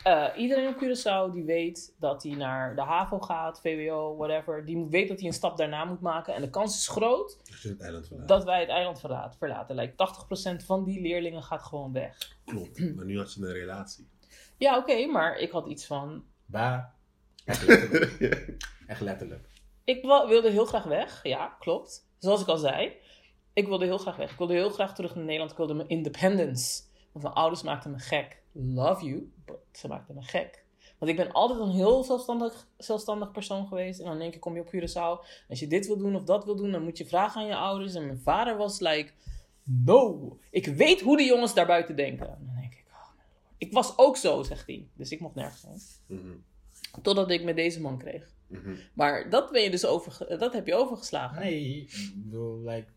Eh, 0.06 0.26
iedereen 0.36 0.68
op 0.68 0.76
Curaçao 0.76 1.32
die 1.32 1.44
weet 1.44 1.94
dat 1.98 2.22
hij 2.22 2.34
naar 2.34 2.74
de 2.74 2.82
HAVO 2.82 3.18
gaat, 3.18 3.60
VWO, 3.60 4.16
whatever. 4.16 4.64
Die 4.64 4.86
weet 4.90 5.08
dat 5.08 5.18
hij 5.18 5.26
een 5.26 5.34
stap 5.34 5.56
daarna 5.56 5.84
moet 5.84 6.00
maken. 6.00 6.34
En 6.34 6.40
de 6.40 6.50
kans 6.50 6.76
is 6.76 6.88
groot 6.88 7.38
het 7.62 8.28
dat 8.28 8.44
wij 8.44 8.60
het 8.60 8.68
eiland 8.68 9.00
verlaten. 9.00 9.38
verlaten. 9.38 9.76
Like 9.76 9.92
80% 10.62 10.64
van 10.64 10.84
die 10.84 11.00
leerlingen 11.00 11.42
gaat 11.42 11.62
gewoon 11.62 11.92
weg. 11.92 12.38
Klopt, 12.44 12.94
maar 12.96 13.04
nu 13.04 13.18
had 13.18 13.30
ze 13.30 13.46
een 13.46 13.52
relatie. 13.52 14.08
Ja, 14.58 14.76
oké, 14.76 15.06
maar 15.06 15.38
ik 15.38 15.50
had 15.50 15.66
iets 15.66 15.86
van... 15.86 16.24
Ba. 16.46 16.94
Echt 17.44 17.66
letterlijk. 17.66 18.56
Echt 18.86 19.00
letterlijk. 19.00 19.48
Ik 19.84 20.02
wilde 20.02 20.50
heel 20.50 20.64
graag 20.64 20.84
weg, 20.84 21.20
ja, 21.22 21.56
klopt. 21.58 22.08
Zoals 22.18 22.40
ik 22.40 22.46
al 22.46 22.56
zei. 22.56 22.92
Ik 23.52 23.66
wilde 23.66 23.84
heel 23.84 23.98
graag 23.98 24.16
weg. 24.16 24.30
Ik 24.30 24.38
wilde 24.38 24.52
heel 24.52 24.70
graag 24.70 24.94
terug 24.94 25.14
naar 25.14 25.24
Nederland. 25.24 25.50
Ik 25.50 25.56
wilde 25.56 25.74
mijn 25.74 25.88
independence. 25.88 26.82
Want 27.12 27.24
mijn 27.24 27.36
ouders 27.36 27.62
maakten 27.62 27.90
me 27.90 27.98
gek. 27.98 28.42
Love 28.52 29.04
you, 29.04 29.32
but 29.44 29.58
ze 29.72 29.88
maakten 29.88 30.14
me 30.14 30.22
gek. 30.22 30.64
Want 30.98 31.10
ik 31.10 31.16
ben 31.16 31.32
altijd 31.32 31.60
een 31.60 31.70
heel 31.70 32.04
zelfstandig, 32.04 32.68
zelfstandig 32.76 33.30
persoon 33.30 33.66
geweest. 33.66 34.00
En 34.00 34.06
dan 34.06 34.18
denk 34.18 34.34
ik, 34.34 34.40
kom 34.40 34.54
je 34.54 34.60
op 34.60 34.74
Curaçao. 34.74 35.26
Als 35.48 35.60
je 35.60 35.66
dit 35.66 35.86
wil 35.86 35.96
doen 35.96 36.16
of 36.16 36.22
dat 36.22 36.44
wil 36.44 36.56
doen, 36.56 36.72
dan 36.72 36.82
moet 36.82 36.98
je 36.98 37.06
vragen 37.06 37.40
aan 37.40 37.46
je 37.46 37.56
ouders. 37.56 37.94
En 37.94 38.06
mijn 38.06 38.20
vader 38.20 38.56
was 38.56 38.80
like, 38.80 39.12
no. 39.62 40.38
Ik 40.50 40.66
weet 40.66 41.00
hoe 41.00 41.16
de 41.16 41.24
jongens 41.24 41.54
daarbuiten 41.54 41.96
denken. 41.96 42.26
En 42.28 42.44
dan 42.46 42.54
denk 42.54 42.72
ik, 42.72 42.75
mijn 42.75 42.75
lord. 42.75 42.75
Ik 43.58 43.72
was 43.72 43.98
ook 43.98 44.16
zo, 44.16 44.42
zegt 44.42 44.66
hij. 44.66 44.88
Dus 44.94 45.10
ik 45.10 45.20
mocht 45.20 45.34
nergens 45.34 45.62
heen. 45.62 46.18
Mhm, 46.18 46.34
Totdat 47.02 47.30
ik 47.30 47.44
met 47.44 47.56
deze 47.56 47.80
man 47.80 47.98
kreeg. 47.98 48.34
mhm. 48.46 48.74
Maar 48.94 49.30
dat 49.30 49.50
ben 49.52 49.62
je 49.62 49.70
dus 49.70 49.84
over, 49.86 50.38
dat 50.38 50.52
heb 50.52 50.66
je 50.66 50.74
overgeslagen. 50.74 51.40
Nee, 51.40 51.80
ik 51.80 52.12
bedoel, 52.14 52.58
like, 52.62 52.88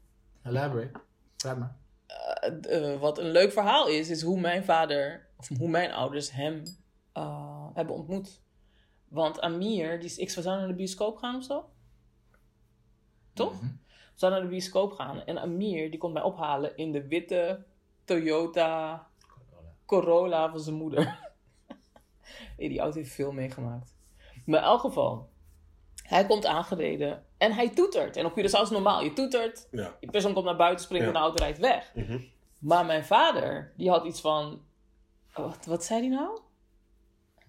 elaborate. 0.44 1.00
Praat 1.38 1.58
maar. 1.58 1.78
Eh, 2.06 2.94
eh, 2.94 3.00
wat 3.00 3.18
een 3.18 3.32
leuk 3.32 3.52
verhaal 3.52 3.88
is, 3.88 4.10
is 4.10 4.22
hoe 4.22 4.40
mijn 4.40 4.64
vader, 4.64 5.28
of 5.38 5.48
hoe 5.58 5.70
mijn 5.70 5.92
ouders 5.92 6.32
hem 6.32 6.64
eh, 7.14 7.68
hebben 7.74 7.96
ontmoet. 7.96 8.42
Want 9.08 9.42
Amir, 9.42 10.00
die 10.00 10.10
is, 10.10 10.18
ik 10.18 10.30
zou 10.30 10.46
naar 10.46 10.68
de 10.68 10.74
bioscoop 10.74 11.18
gaan 11.18 11.36
of 11.36 11.44
zo. 11.44 11.70
Toch? 13.34 13.60
We 13.62 14.26
zouden 14.26 14.40
naar 14.42 14.50
de 14.50 14.56
bioscoop 14.56 14.92
gaan. 14.92 15.24
En 15.26 15.38
Amir, 15.38 15.90
die 15.90 16.00
komt 16.00 16.14
mij 16.14 16.22
ophalen 16.24 16.78
in 16.78 16.92
de 16.92 17.08
witte 17.08 17.66
Toyota 18.04 19.08
Corolla 19.90 20.50
van 20.50 20.60
zijn 20.60 20.76
moeder. 20.76 21.20
nee, 22.58 22.70
die 22.70 22.80
auto 22.80 22.98
heeft 22.98 23.12
veel 23.14 23.32
meegemaakt. 23.32 23.96
Maar 24.46 24.60
in 24.60 24.66
elk 24.66 24.80
geval, 24.80 25.30
hij 26.04 26.26
komt 26.26 26.46
aangereden 26.46 27.26
en 27.38 27.52
hij 27.54 27.70
toetert. 27.70 28.16
En 28.16 28.26
op 28.26 28.32
Curaçao 28.32 28.62
is 28.62 28.70
normaal, 28.70 29.04
je 29.04 29.14
toetert, 29.14 29.68
Ja. 29.72 29.96
die 30.00 30.12
persoon 30.12 30.34
komt 30.34 30.46
naar 30.46 30.56
buiten, 30.56 30.86
springt 30.86 31.06
Ja. 31.06 31.12
en 31.12 31.18
de 31.18 31.24
auto 31.26 31.44
rijdt 31.44 31.58
weg. 31.60 31.92
Mhm. 31.96 32.20
Maar 32.60 32.86
mijn 32.86 33.06
vader, 33.06 33.74
die 33.78 33.90
had 33.90 34.06
iets 34.06 34.22
van... 34.22 34.62
oh, 35.36 35.46
Wat, 35.46 35.66
wat 35.66 35.84
zei 35.84 36.00
hij 36.00 36.10
nou? 36.10 36.40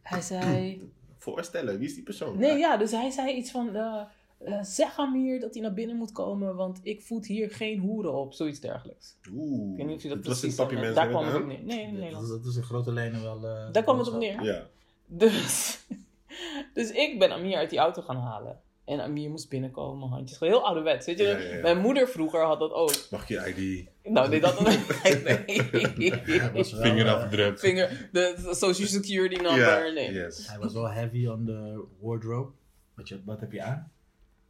Hij 0.02 0.20
zei... 0.20 0.82
Voorstellen, 1.18 1.78
wie 1.78 1.88
is 1.88 1.94
die 1.94 2.02
persoon? 2.02 2.38
Nee, 2.38 2.58
ja, 2.58 2.76
dus 2.76 2.90
hij 2.90 3.10
zei 3.10 3.32
iets 3.32 3.50
van... 3.50 3.74
eh, 3.76 4.02
eh, 4.44 4.62
zeg 4.62 4.96
hier 5.12 5.40
dat 5.40 5.52
hij 5.54 5.62
naar 5.62 5.74
binnen 5.74 5.96
moet 5.96 6.12
komen, 6.12 6.54
want 6.56 6.80
ik 6.82 7.02
voed 7.02 7.26
hier 7.26 7.50
geen 7.50 7.78
hoeren 7.78 8.12
op. 8.14 8.32
Zoiets 8.32 8.60
dergelijks. 8.60 9.16
Oeh. 9.32 9.70
Ik 9.70 9.76
weet 9.76 9.86
niet 9.86 9.96
of 9.96 10.02
je 10.02 10.08
dat 10.08 10.16
was 10.26 10.38
precies... 10.40 10.56
dan- 10.56 10.74
Mens 10.74 10.94
daar 10.94 11.08
kwam 11.08 11.24
het 11.26 11.34
op 11.36 11.46
neer. 11.46 11.62
Nee, 11.64 11.80
in 11.80 11.90
Dat 11.90 12.00
Nederland. 12.00 12.24
is, 12.24 12.30
dat 12.30 12.44
is 12.46 12.56
in 12.56 12.62
grote 12.62 12.92
lijnen 12.92 13.22
wel... 13.22 13.46
eh, 13.48 13.72
Daar 13.72 13.82
kwam 13.82 13.98
het 13.98 14.08
op 14.08 14.18
neer. 14.18 14.42
Ja. 14.42 14.66
Dus, 15.06 15.78
dus 16.74 16.90
ik 16.90 17.18
ben 17.18 17.30
Amir 17.32 17.56
uit 17.56 17.70
die 17.70 17.78
auto 17.78 18.02
gaan 18.02 18.16
halen. 18.16 18.60
En 18.84 19.00
Amir 19.00 19.30
moest 19.30 19.48
binnenkomen, 19.48 20.08
handjes. 20.08 20.38
Gewoon 20.38 20.52
heel 20.52 20.64
ouderwets, 20.66 21.06
weet 21.06 21.18
je. 21.18 21.24
Ja, 21.24 21.38
ja, 21.38 21.54
ja. 21.54 21.60
Mijn 21.62 21.78
moeder 21.78 22.08
vroeger 22.08 22.40
had 22.44 22.58
dat 22.58 22.72
ook. 22.72 22.94
Mag 23.10 23.28
je 23.28 23.54
ID? 23.56 23.88
Nou, 24.12 24.28
nee, 24.30 24.40
dat 24.40 24.60
nee. 24.60 24.78
Hij 24.78 26.50
was 26.52 26.72
wel, 26.72 26.80
eh, 26.80 26.86
Vingerafdruk. 26.88 27.58
Vinger, 27.58 28.08
de 28.12 28.34
social 28.50 28.88
security 28.88 29.42
number, 29.42 29.92
nee. 29.94 30.12
yes. 30.12 30.48
Hij 30.48 30.58
was 30.58 30.72
wel 30.72 30.90
heavy 30.90 31.26
on 31.26 31.44
the 31.46 31.84
wardrobe. 32.00 32.50
Wat, 32.94 33.08
je, 33.08 33.20
wat 33.24 33.40
heb 33.40 33.52
je 33.52 33.62
aan? 33.62 33.92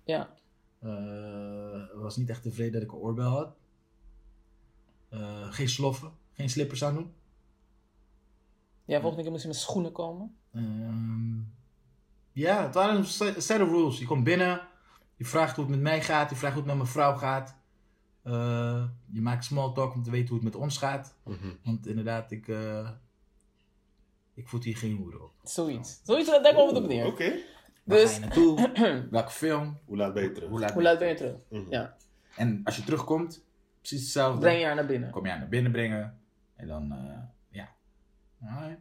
Ja. 0.04 0.34
Eh, 0.78 2.00
was 2.00 2.16
niet 2.16 2.28
echt 2.28 2.42
tevreden 2.42 2.72
dat 2.72 2.82
ik 2.82 2.92
een 2.92 2.98
oorbel 2.98 3.30
had. 3.30 3.56
Eh, 5.08 5.52
geen 5.52 5.68
sloffen, 5.68 6.12
geen 6.32 6.50
slippers 6.50 6.84
aan 6.84 6.94
doen. 6.94 7.12
Ja, 8.84 9.00
volgende 9.00 9.22
keer 9.22 9.30
moest 9.30 9.42
je 9.42 9.48
met 9.48 9.58
schoenen 9.58 9.92
komen. 9.92 10.36
Ehm, 10.52 11.38
ja, 12.32 12.62
het 12.62 12.74
waren 12.74 12.96
een 12.96 13.42
set 13.42 13.60
of 13.60 13.68
rules. 13.68 13.98
Je 13.98 14.06
komt 14.06 14.24
binnen, 14.24 14.68
je 15.16 15.24
vraagt 15.24 15.56
hoe 15.56 15.64
het 15.64 15.74
met 15.74 15.82
mij 15.82 16.02
gaat, 16.02 16.30
je 16.30 16.36
vraagt 16.36 16.54
hoe 16.54 16.62
het 16.62 16.72
met 16.72 16.80
mijn 16.80 16.92
vrouw 16.92 17.16
gaat. 17.16 17.56
Eh, 18.22 18.84
je 19.12 19.20
maakt 19.20 19.44
small 19.44 19.72
talk 19.72 19.94
om 19.94 20.02
te 20.02 20.10
weten 20.10 20.28
hoe 20.28 20.36
het 20.36 20.52
met 20.52 20.62
ons 20.62 20.78
gaat. 20.78 21.14
Mhm. 21.24 21.54
Want 21.64 21.86
inderdaad, 21.86 22.30
ik, 22.30 22.48
eh 22.48 22.90
ik 24.34 24.48
voed 24.48 24.64
hier 24.64 24.76
geen 24.76 24.96
hoeren 24.96 25.22
op. 25.22 25.32
Zoiets. 25.42 26.00
Zoiets, 26.04 26.28
daar 26.28 26.42
we 26.42 26.60
het 26.60 26.76
op 26.76 26.86
neer. 26.86 27.06
Oké. 27.06 27.38
Waar 27.90 27.98
ga 27.98 28.04
Dus, 28.04 28.14
je 28.14 28.20
naartoe? 28.20 29.08
Welke 29.10 29.30
film? 29.30 29.78
Hoe 29.84 29.96
laat 29.96 30.14
ben 30.14 30.22
je 30.22 30.32
terug? 30.32 30.48
Hoe 30.48 30.60
laat, 30.60 30.72
hoe 30.72 30.82
laat 30.82 30.98
ben 30.98 31.08
je 31.08 31.14
terug? 31.14 31.36
Mhm. 31.48 31.70
Ja. 31.70 31.96
En 32.36 32.60
als 32.64 32.76
je 32.76 32.84
terugkomt, 32.84 33.44
precies 33.78 34.00
hetzelfde. 34.00 34.40
Breng 34.40 34.58
je 34.58 34.64
haar 34.64 34.74
naar 34.74 34.86
binnen. 34.86 35.10
Kom 35.10 35.24
je 35.24 35.30
haar 35.30 35.38
naar 35.38 35.48
binnen 35.48 35.72
brengen. 35.72 36.18
En 36.56 36.66
dan, 36.66 36.92
eh, 36.92 37.18
ja. 37.48 37.68
Alright. 38.44 38.80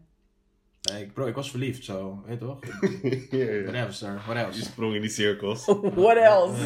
Eh, 0.81 0.99
ik, 0.99 1.13
bro, 1.13 1.25
ik 1.25 1.35
was 1.35 1.49
verliefd, 1.49 1.83
zo, 1.83 2.23
weet 2.25 2.39
je 2.39 2.45
toch? 2.45 2.59
Whatever, 3.71 3.93
sir. 3.93 4.21
What 4.27 4.55
Je 4.55 4.63
sprong 4.63 4.95
in 4.95 5.01
die 5.01 5.09
cirkels. 5.09 5.65
What 6.05 6.17
else? 6.17 6.63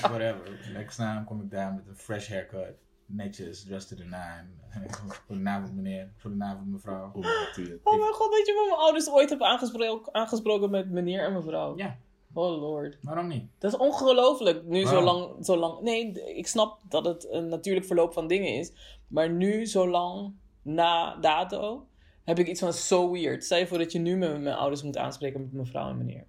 Whatever. 0.00 0.70
Next 0.72 0.96
time 0.96 1.24
kom 1.24 1.40
ik 1.42 1.50
daar 1.50 1.72
met 1.72 1.86
een 1.88 1.96
fresh 1.96 2.28
haircut. 2.28 2.74
Netjes, 3.12 3.64
dressed 3.64 3.88
to 3.88 4.04
the 4.04 4.08
nine. 4.10 4.46
Goedenavond 5.26 5.74
meneer, 5.74 6.12
goedenavond 6.20 6.66
mevrouw. 6.66 7.12
Het? 7.14 7.80
Oh 7.82 8.00
mijn 8.00 8.12
god, 8.12 8.30
weet 8.34 8.46
je 8.46 8.54
wat 8.54 8.66
mijn 8.68 8.80
ouders 8.80 9.10
ooit 9.10 9.28
hebben 9.28 9.46
aangesproken, 9.46 10.14
aangesproken 10.14 10.70
met 10.70 10.90
meneer 10.90 11.24
en 11.24 11.32
mevrouw? 11.32 11.76
Ja, 11.76 11.98
Oh 12.34 12.60
lord. 12.60 12.98
waarom 13.02 13.26
niet? 13.26 13.50
Dat 13.58 13.72
is 13.72 13.78
ongelooflijk. 13.78 14.64
Nu 14.64 14.86
zo 14.86 15.02
lang, 15.02 15.44
zo 15.44 15.56
lang. 15.56 15.80
Nee, 15.80 16.36
ik 16.36 16.46
snap 16.46 16.80
dat 16.88 17.04
het 17.04 17.28
een 17.30 17.48
natuurlijk 17.48 17.86
verloop 17.86 18.12
van 18.12 18.26
dingen 18.26 18.54
is. 18.54 18.72
Maar 19.08 19.30
nu, 19.30 19.66
zo 19.66 19.88
lang 19.88 20.34
na 20.62 21.16
dato, 21.16 21.86
heb 22.24 22.38
ik 22.38 22.46
iets 22.48 22.60
van 22.60 22.72
so 22.72 23.10
weird. 23.10 23.44
Stel 23.44 23.58
je 23.58 23.66
voor 23.66 23.78
dat 23.78 23.92
je 23.92 23.98
nu 23.98 24.16
met 24.16 24.40
mijn 24.40 24.56
ouders 24.56 24.82
moet 24.82 24.96
aanspreken 24.96 25.40
met 25.40 25.52
mevrouw 25.52 25.88
en 25.88 25.98
meneer. 25.98 26.26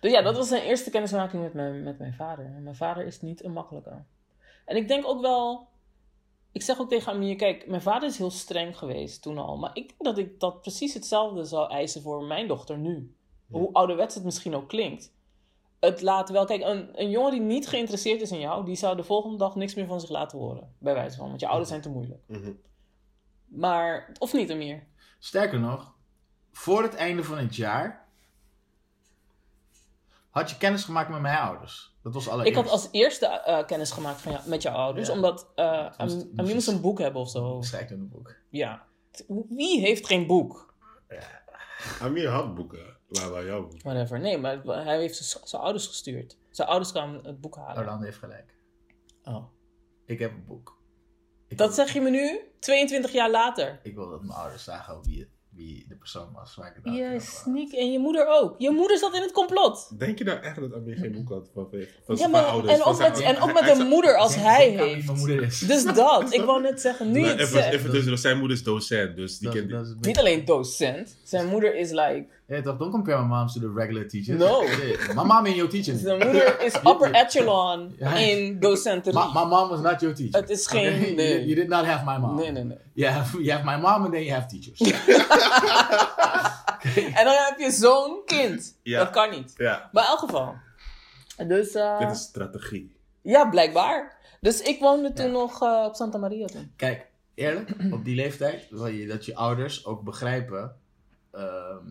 Dus 0.00 0.12
ja, 0.12 0.22
dat 0.22 0.36
was 0.36 0.48
zijn 0.48 0.62
eerste 0.62 0.90
kennismaking 0.90 1.42
met 1.42 1.54
mijn, 1.54 1.82
met 1.82 1.98
mijn 1.98 2.14
vader. 2.14 2.44
En 2.44 2.62
mijn 2.62 2.76
vader 2.76 3.06
is 3.06 3.20
niet 3.20 3.44
een 3.44 3.52
makkelijke. 3.52 4.02
En 4.66 4.76
ik 4.76 4.88
denk 4.88 5.06
ook 5.06 5.20
wel. 5.20 5.68
Ik 6.52 6.62
zeg 6.62 6.80
ook 6.80 6.88
tegen 6.88 7.12
Amir, 7.12 7.36
kijk, 7.36 7.66
mijn 7.66 7.82
vader 7.82 8.08
is 8.08 8.18
heel 8.18 8.30
streng 8.30 8.78
geweest 8.78 9.22
toen 9.22 9.38
al. 9.38 9.56
Maar 9.56 9.70
ik 9.74 9.88
denk 9.88 10.04
dat 10.04 10.18
ik 10.18 10.40
dat 10.40 10.60
precies 10.60 10.94
hetzelfde 10.94 11.44
zou 11.44 11.70
eisen 11.70 12.02
voor 12.02 12.24
mijn 12.24 12.48
dochter 12.48 12.78
nu. 12.78 13.16
Hoe 13.50 13.72
ouderwets 13.72 14.14
het 14.14 14.24
misschien 14.24 14.54
ook 14.54 14.68
klinkt. 14.68 15.12
Het 15.80 16.02
laat 16.02 16.30
wel, 16.30 16.44
kijk, 16.44 16.62
een, 16.62 17.00
een 17.00 17.10
jongen 17.10 17.30
die 17.30 17.40
niet 17.40 17.68
geïnteresseerd 17.68 18.20
is 18.20 18.30
in 18.30 18.40
jou, 18.40 18.64
die 18.64 18.76
zou 18.76 18.96
de 18.96 19.04
volgende 19.04 19.36
dag 19.36 19.54
niks 19.54 19.74
meer 19.74 19.86
van 19.86 20.00
zich 20.00 20.10
laten 20.10 20.38
horen. 20.38 20.74
Bij 20.78 20.94
wijze 20.94 21.16
van, 21.16 21.28
want 21.28 21.40
je 21.40 21.46
ouders 21.46 21.68
zijn 21.68 21.80
te 21.80 21.88
moeilijk. 21.88 22.20
Mhm. 22.26 22.52
Maar, 23.44 24.12
of 24.18 24.32
niet, 24.32 24.50
Amir? 24.50 24.86
Sterker 25.18 25.60
nog, 25.60 25.94
voor 26.52 26.82
het 26.82 26.94
einde 26.94 27.24
van 27.24 27.38
het 27.38 27.56
jaar 27.56 28.08
had 30.30 30.50
je 30.50 30.56
kennis 30.56 30.84
gemaakt 30.84 31.08
met 31.08 31.20
mijn 31.20 31.38
ouders. 31.38 31.95
Dat 32.12 32.24
was 32.24 32.44
Ik 32.44 32.54
had 32.54 32.68
als 32.68 32.88
eerste 32.90 33.26
eh, 33.26 33.66
kennis 33.66 33.90
gemaakt 33.90 34.20
van 34.20 34.32
jou, 34.32 34.48
met 34.48 34.62
jouw 34.62 34.74
ouders, 34.74 35.08
Ja. 35.08 35.14
omdat 35.14 35.52
uh, 35.56 35.82
moest- 35.82 35.98
Am- 36.00 36.06
moest 36.06 36.68
Amir 36.68 36.68
een 36.68 36.80
boek 36.80 36.98
hebben 36.98 37.20
of 37.20 37.30
zo. 37.30 37.60
Schrijft 37.62 37.90
in 37.90 37.98
het 38.00 38.08
boek. 38.08 38.34
Ja. 38.50 38.86
Wie 39.48 39.80
heeft 39.80 40.06
geen 40.06 40.26
boek? 40.26 40.74
Amir 42.00 42.28
had 42.28 42.54
boeken. 42.54 42.96
Waar 43.08 43.30
waar 43.30 43.44
jouw 43.44 43.68
boek? 43.68 43.82
Whatever. 43.82 44.20
Nee, 44.20 44.38
maar 44.38 44.62
hij 44.64 44.98
heeft 44.98 45.16
zijn- 45.16 45.62
ouders 45.62 45.86
gestuurd. 45.86 46.36
Zijn 46.50 46.68
ouders 46.68 46.90
kwamen 46.92 47.24
het 47.24 47.40
boek 47.40 47.56
halen. 47.56 47.78
Orlando 47.82 48.04
heeft 48.04 48.18
gelijk. 48.18 48.54
Oh. 49.24 49.44
Ik 50.06 50.18
heb 50.18 50.30
een 50.30 50.44
boek. 50.46 50.78
Ik 51.48 51.58
Dat 51.58 51.74
zeg 51.74 51.92
je 51.92 52.00
me 52.00 52.10
nu, 52.10 52.40
22 52.60 53.12
jaar 53.12 53.30
later. 53.30 53.80
Ik 53.82 53.94
wil 53.94 54.10
dat 54.10 54.20
mijn 54.20 54.38
ouders 54.38 54.64
zagen 54.64 55.02
wie, 55.02 55.28
wie 55.56 55.84
de 55.88 55.94
persoon 55.96 56.28
was 56.34 56.54
waar 56.56 56.68
ik 56.68 56.74
het 56.84 57.12
had. 57.12 57.22
sneak 57.22 57.70
en 57.72 57.92
je 57.92 57.98
moeder 57.98 58.26
ook. 58.28 58.54
Je 58.58 58.70
moeder 58.70 58.98
zat 58.98 59.14
in 59.14 59.22
het 59.22 59.32
complot. 59.32 59.98
Denk 59.98 60.18
je 60.18 60.24
nou 60.24 60.40
echt 60.40 60.60
dat 60.60 60.74
Amir 60.74 60.96
geen 60.96 61.12
boek 61.12 61.28
had 61.28 61.50
van, 61.54 61.66
van 61.70 61.80
Ja, 62.06 62.16
zijn 62.16 62.30
maar, 62.30 62.44
ouders? 62.44 62.74
en, 62.78 62.82
ook 62.84 62.98
met, 62.98 63.20
en 63.20 63.40
ook 63.40 63.52
met 63.60 63.78
een 63.78 63.86
moeder 63.86 64.16
als 64.16 64.32
Denk- 64.34 64.46
hij 64.46 64.68
heeft. 64.68 65.06
Mijn 65.06 65.18
moeder 65.18 65.42
is. 65.42 65.58
Dus 65.58 65.84
dat. 65.84 66.32
Ik 66.34 66.42
wou 66.42 66.62
net 66.62 66.80
zeggen, 66.80 67.06
nu 67.10 67.18
je 67.18 67.20
Nee, 67.20 67.30
het 67.30 67.40
even, 67.40 67.52
zegt. 67.62 67.72
even 67.72 67.90
tussen, 67.90 68.18
zijn 68.18 68.38
moeder 68.38 68.56
is 68.56 68.62
docent, 68.62 69.16
dus 69.16 69.38
die 69.38 69.48
Dat- 69.48 69.56
kent 69.56 69.70
dat 69.70 69.86
is- 69.86 69.94
Niet 70.00 70.18
alleen 70.18 70.44
docent. 70.44 71.16
Zijn 71.24 71.46
moeder 71.46 71.74
is 71.74 71.90
like... 71.90 72.26
Ja, 72.48 72.60
toch? 72.62 72.76
Don't 72.76 72.90
compare 72.92 73.20
my 73.22 73.26
moms 73.26 73.52
to 73.52 73.60
the 73.60 73.72
regular 73.74 74.08
teachers. 74.08 74.38
No. 74.38 74.62
Yeah. 74.62 75.08
My 75.14 75.22
mom 75.24 75.44
ain't 75.46 75.56
your 75.56 75.70
teacher. 75.70 75.96
Zijn 75.98 76.18
moeder 76.18 76.60
is 76.60 76.74
upper 76.90 77.10
echelon 77.12 77.96
in 77.98 78.60
docenterie. 78.60 79.18
My, 79.18 79.26
my 79.32 79.44
mom 79.48 79.68
was 79.68 79.80
not 79.80 80.00
your 80.00 80.14
teacher. 80.16 80.40
Het 80.40 80.50
is 80.50 80.66
geen- 80.66 80.94
Okay? 80.94 81.14
nee. 81.14 81.32
You, 81.34 81.42
you 81.44 81.54
did 81.54 81.68
not 81.68 81.84
have 81.84 82.04
my 82.04 82.18
mom. 82.18 82.34
Nee, 82.36 82.50
nee, 82.50 82.64
nee. 82.64 82.78
You 82.92 83.12
have, 83.12 83.42
you 83.42 83.50
have 83.50 83.64
my 83.64 83.76
mom 83.76 84.02
and 84.04 84.12
then 84.12 84.22
you 84.24 84.32
have 84.34 84.46
teachers. 84.46 84.80
En 87.14 87.24
dan 87.24 87.34
heb 87.38 87.58
je 87.58 87.70
zo'n 87.70 88.22
kind. 88.24 88.78
Ja. 88.82 88.98
Dat 88.98 89.10
kan 89.10 89.30
niet. 89.30 89.54
Ja, 89.56 89.88
Maar 89.92 90.02
in 90.04 90.08
elk 90.10 90.18
geval. 90.18 90.54
Dus, 91.46 91.74
eh, 91.74 91.98
dit 91.98 92.10
is 92.10 92.20
strategie. 92.20 92.96
ja, 93.22 93.48
blijkbaar. 93.48 94.16
Dus 94.40 94.60
ik 94.60 94.80
woonde 94.80 95.12
toen 95.12 95.26
Ja. 95.26 95.32
nog 95.32 95.62
eh, 95.62 95.84
op 95.86 95.94
Santa 95.94 96.18
Maria 96.18 96.46
toen. 96.46 96.72
Kijk, 96.76 97.06
eerlijk, 97.34 97.70
op 97.92 98.04
die 98.04 98.14
leeftijd 98.16 98.66
wil 98.70 98.86
je 98.86 99.06
dat 99.06 99.24
je 99.24 99.34
ouders 99.36 99.86
ook 99.86 100.02
begrijpen 100.02 100.76
ehm, 101.32 101.86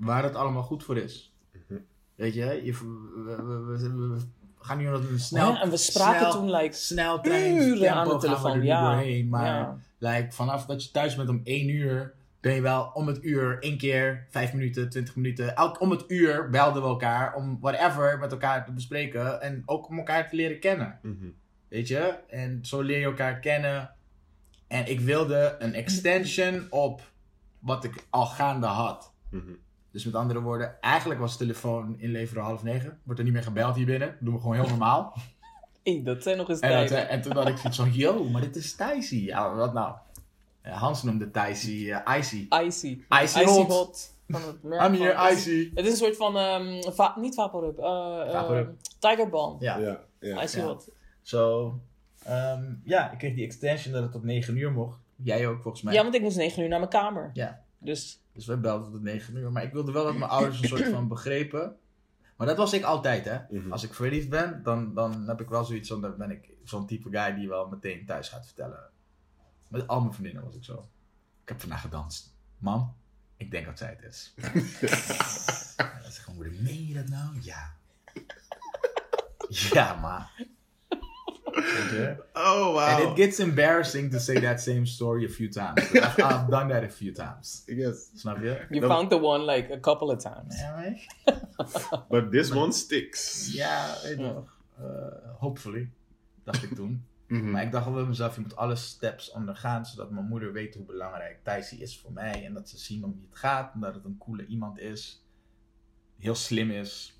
waar 0.00 0.22
het 0.22 0.34
allemaal 0.34 0.62
goed 0.62 0.84
voor 0.84 0.96
is. 0.96 1.34
Mhm. 1.68 1.80
Weet 2.14 2.34
je, 2.34 2.60
je 2.64 2.72
we, 2.72 3.42
we- 3.44 4.08
we- 4.08 4.20
gaan 4.62 4.78
nu 4.78 4.84
nog 4.84 5.08
een 5.10 5.18
snel, 5.20 5.52
Ja, 5.52 5.62
en 5.62 5.70
we 5.70 5.76
spraken 5.76 6.20
snel, 6.20 6.32
toen 6.32 6.50
like 6.50 6.74
snel 6.76 7.26
uren 7.26 7.92
aan 7.94 8.08
de 8.08 8.10
tempo 8.10 8.10
gaan 8.10 8.10
we 8.10 8.18
telefoon. 8.20 8.50
er 8.52 8.64
Ja. 8.64 8.90
doorheen. 8.90 9.28
Maar 9.28 9.46
ja. 9.46 9.78
like, 9.98 10.32
vanaf 10.32 10.66
dat 10.66 10.84
je 10.84 10.90
thuis 10.90 11.16
bent 11.16 11.28
om 11.28 11.40
1 11.44 11.68
uur, 11.68 12.14
ben 12.40 12.54
je 12.54 12.60
wel 12.60 12.90
om 12.94 13.06
het 13.06 13.24
uur 13.24 13.62
één 13.62 13.78
keer, 13.78 14.26
5 14.30 14.52
minuten, 14.52 14.88
20 14.88 15.16
minuten. 15.16 15.56
Elk 15.56 15.80
om 15.80 15.90
het 15.90 16.04
uur 16.08 16.50
belden 16.50 16.82
we 16.82 16.88
elkaar 16.88 17.34
om 17.34 17.58
whatever 17.60 18.18
met 18.18 18.32
elkaar 18.32 18.64
te 18.64 18.72
bespreken. 18.72 19.40
En 19.40 19.62
ook 19.66 19.88
om 19.88 19.98
elkaar 19.98 20.28
te 20.30 20.36
leren 20.36 20.60
kennen. 20.60 20.98
Mhm. 21.02 21.26
Weet 21.68 21.88
je? 21.88 22.14
En 22.28 22.58
zo 22.62 22.80
leer 22.80 22.98
je 22.98 23.04
elkaar 23.04 23.38
kennen. 23.38 23.90
En 24.68 24.90
ik 24.90 25.00
wilde 25.00 25.56
een 25.58 25.74
extension 25.74 26.66
op 26.70 27.00
wat 27.58 27.84
ik 27.84 28.06
al 28.10 28.26
gaande 28.26 28.66
had. 28.66 29.12
Mhm. 29.30 29.42
Dus 29.92 30.04
met 30.04 30.14
andere 30.14 30.40
woorden, 30.40 30.80
eigenlijk 30.80 31.20
was 31.20 31.36
telefoon 31.36 31.94
inleveren 31.98 32.42
half 32.42 32.62
negen. 32.62 32.98
Wordt 33.02 33.18
er 33.18 33.24
niet 33.24 33.34
meer 33.34 33.42
gebeld 33.42 33.74
hier 33.76 33.86
binnen. 33.86 34.16
doen 34.20 34.34
we 34.34 34.40
gewoon 34.40 34.54
heel 34.56 34.68
normaal. 34.68 35.12
Hey, 35.82 36.00
dat 36.04 36.22
zijn 36.22 36.36
nog 36.36 36.48
eens 36.48 36.60
En, 36.60 36.70
dat, 36.80 36.90
eh, 36.90 37.12
en 37.12 37.20
toen 37.22 37.32
had 37.36 37.48
ik 37.48 37.56
zoiets 37.56 37.78
van, 37.78 37.92
yo, 37.92 38.24
maar 38.24 38.40
dit 38.40 38.56
is 38.56 38.74
Thijsie. 38.74 39.24
Ja, 39.24 39.54
wat 39.54 39.72
nou? 39.72 39.94
Hans 40.62 41.02
noemde 41.02 41.30
Thijsie 41.30 41.92
eh 41.94 42.18
Icy. 42.18 42.46
Icy. 42.64 43.02
Icy 43.22 43.44
hot. 43.44 44.14
Van 44.28 44.42
het 44.42 44.62
merk 44.62 44.82
I'm 44.86 44.94
here, 45.00 45.14
van- 45.16 45.32
Icy. 45.32 45.70
Het 45.74 45.84
is 45.86 45.90
een 45.90 45.96
soort 45.96 46.16
van, 46.16 46.36
ehm, 46.36 46.92
va- 46.92 47.14
niet 47.20 47.34
Vaporub, 47.34 47.78
eh 47.78 47.84
eh, 48.26 48.30
Vaporub. 48.32 48.70
Tiger 48.98 49.28
Balm. 49.28 49.56
Ja, 49.60 49.78
Ja, 49.78 50.00
ja. 50.20 50.42
Icy 50.42 50.58
Ja. 50.58 50.64
Hot. 50.64 50.88
zo. 51.22 51.74
ehm, 52.24 52.64
ja, 52.84 53.10
ik 53.12 53.18
kreeg 53.18 53.34
die 53.34 53.44
extension 53.44 53.92
dat 53.92 54.02
het 54.02 54.12
tot 54.12 54.22
9 54.24 54.56
uur 54.56 54.72
mocht. 54.72 54.98
Jij 55.16 55.46
ook 55.46 55.62
volgens 55.62 55.82
mij. 55.82 55.94
Ja, 55.94 56.02
want 56.02 56.14
ik 56.14 56.22
moest 56.22 56.36
9 56.36 56.62
uur 56.62 56.68
naar 56.68 56.78
mijn 56.78 56.90
kamer. 56.90 57.30
Ja. 57.32 57.60
Dus 57.78 58.20
Dus 58.40 58.48
wij 58.48 58.60
belden 58.60 58.92
tot 58.92 59.02
9 59.02 59.36
uur. 59.36 59.52
Maar 59.52 59.62
ik 59.62 59.72
wilde 59.72 59.92
wel 59.92 60.04
dat 60.04 60.16
mijn 60.16 60.30
ouders 60.30 60.62
een 60.62 60.68
soort 60.68 60.88
van 60.88 61.08
begrepen. 61.08 61.76
Maar 62.36 62.46
dat 62.46 62.56
was 62.56 62.72
ik 62.72 62.82
altijd, 62.82 63.24
hè. 63.24 63.38
Mhm. 63.50 63.72
Als 63.72 63.82
ik 63.82 63.94
verliefd 63.94 64.28
ben, 64.28 64.62
dan, 64.62 64.94
dan 64.94 65.28
heb 65.28 65.40
ik 65.40 65.48
wel 65.48 65.64
zoiets 65.64 65.88
van... 65.88 66.00
Dan 66.00 66.16
ben 66.16 66.30
ik 66.30 66.50
zo'n 66.64 66.86
type 66.86 67.10
guy 67.10 67.34
die 67.34 67.48
wel 67.48 67.68
meteen 67.68 68.06
thuis 68.06 68.28
gaat 68.28 68.46
vertellen. 68.46 68.90
Met 69.68 69.88
al 69.88 70.00
mijn 70.00 70.12
vriendinnen 70.12 70.44
was 70.44 70.54
ik 70.54 70.64
zo. 70.64 70.88
Ik 71.42 71.48
heb 71.48 71.60
vandaag 71.60 71.80
gedanst. 71.80 72.34
Mam, 72.58 72.94
ik 73.36 73.50
denk 73.50 73.66
dat 73.66 73.78
zij 73.78 73.96
het 74.00 74.02
is. 74.02 74.34
zegt 76.14 76.26
mijn 76.26 76.36
moeder, 76.36 76.62
meen 76.62 76.86
je 76.86 76.94
dat 76.94 77.08
nou? 77.08 77.40
Ja. 77.40 77.76
ja, 79.48 79.94
maar. 79.94 80.46
Oh, 82.34 82.76
And 82.78 83.04
wow. 83.04 83.10
it 83.10 83.16
gets 83.16 83.38
embarrassing 83.38 84.10
to 84.10 84.18
say 84.18 84.40
that 84.40 84.60
same 84.60 84.86
story 84.86 85.24
a 85.24 85.28
few 85.28 85.48
times. 85.48 85.90
But 85.92 86.02
I've, 86.02 86.18
I've 86.22 86.50
done 86.50 86.68
that 86.68 86.84
a 86.84 86.88
few 86.88 87.12
times. 87.12 87.62
Yes. 87.66 88.10
Snap 88.14 88.42
je? 88.42 88.66
you 88.70 88.86
found 88.86 89.10
the 89.10 89.18
one 89.18 89.44
like 89.44 89.72
a 89.72 89.78
couple 89.80 90.10
of 90.10 90.18
times. 90.22 90.60
Ja, 90.60 90.74
weet 90.76 91.06
But 92.10 92.30
this 92.30 92.50
one 92.52 92.72
sticks. 92.72 93.50
Ja, 93.52 93.96
weet 94.02 94.16
je 94.16 94.22
nog. 94.22 94.58
Eh, 94.78 94.86
hopefully, 95.38 95.90
dacht 96.44 96.62
ik 96.62 96.74
toen. 96.74 97.04
Mhm. 97.26 97.50
Maar 97.50 97.62
ik 97.62 97.72
dacht 97.72 97.84
wel 97.84 97.94
bij 97.94 98.04
mezelf, 98.04 98.34
je 98.34 98.40
moet 98.40 98.56
alle 98.56 98.76
steps 98.76 99.30
ondergaan, 99.30 99.86
zodat 99.86 100.10
mijn 100.10 100.26
moeder 100.26 100.52
weet 100.52 100.74
hoe 100.74 100.84
belangrijk 100.84 101.38
Thijsie 101.42 101.80
is 101.80 101.98
voor 101.98 102.12
mij. 102.12 102.44
En 102.44 102.54
dat 102.54 102.68
ze 102.68 102.78
zien 102.78 103.04
om 103.04 103.12
wie 103.14 103.26
het 103.30 103.38
gaat, 103.38 103.74
en 103.74 103.80
dat 103.80 103.94
het 103.94 104.04
een 104.04 104.18
coole 104.18 104.46
iemand 104.46 104.78
is. 104.78 105.24
Heel 106.18 106.34
slim 106.34 106.70
is. 106.70 107.14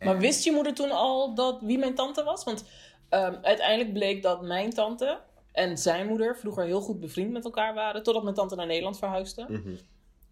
Maar 0.00 0.18
wist 0.18 0.44
je 0.44 0.52
moeder 0.52 0.74
toen 0.74 0.90
al 0.90 1.34
dat, 1.34 1.60
wie 1.60 1.78
mijn 1.78 1.94
tante 1.94 2.24
was? 2.24 2.44
Want 2.44 2.64
ehm, 3.08 3.34
uiteindelijk 3.42 3.92
bleek 3.92 4.22
dat 4.22 4.42
mijn 4.42 4.70
tante 4.70 5.20
en 5.52 5.78
zijn 5.78 6.06
moeder 6.06 6.36
vroeger 6.36 6.64
heel 6.64 6.80
goed 6.80 7.00
bevriend 7.00 7.32
met 7.32 7.44
elkaar 7.44 7.74
waren. 7.74 8.02
Totdat 8.02 8.22
mijn 8.22 8.34
tante 8.34 8.54
naar 8.54 8.66
Nederland 8.66 8.98
verhuisde. 8.98 9.46
Mhm. 9.48 9.74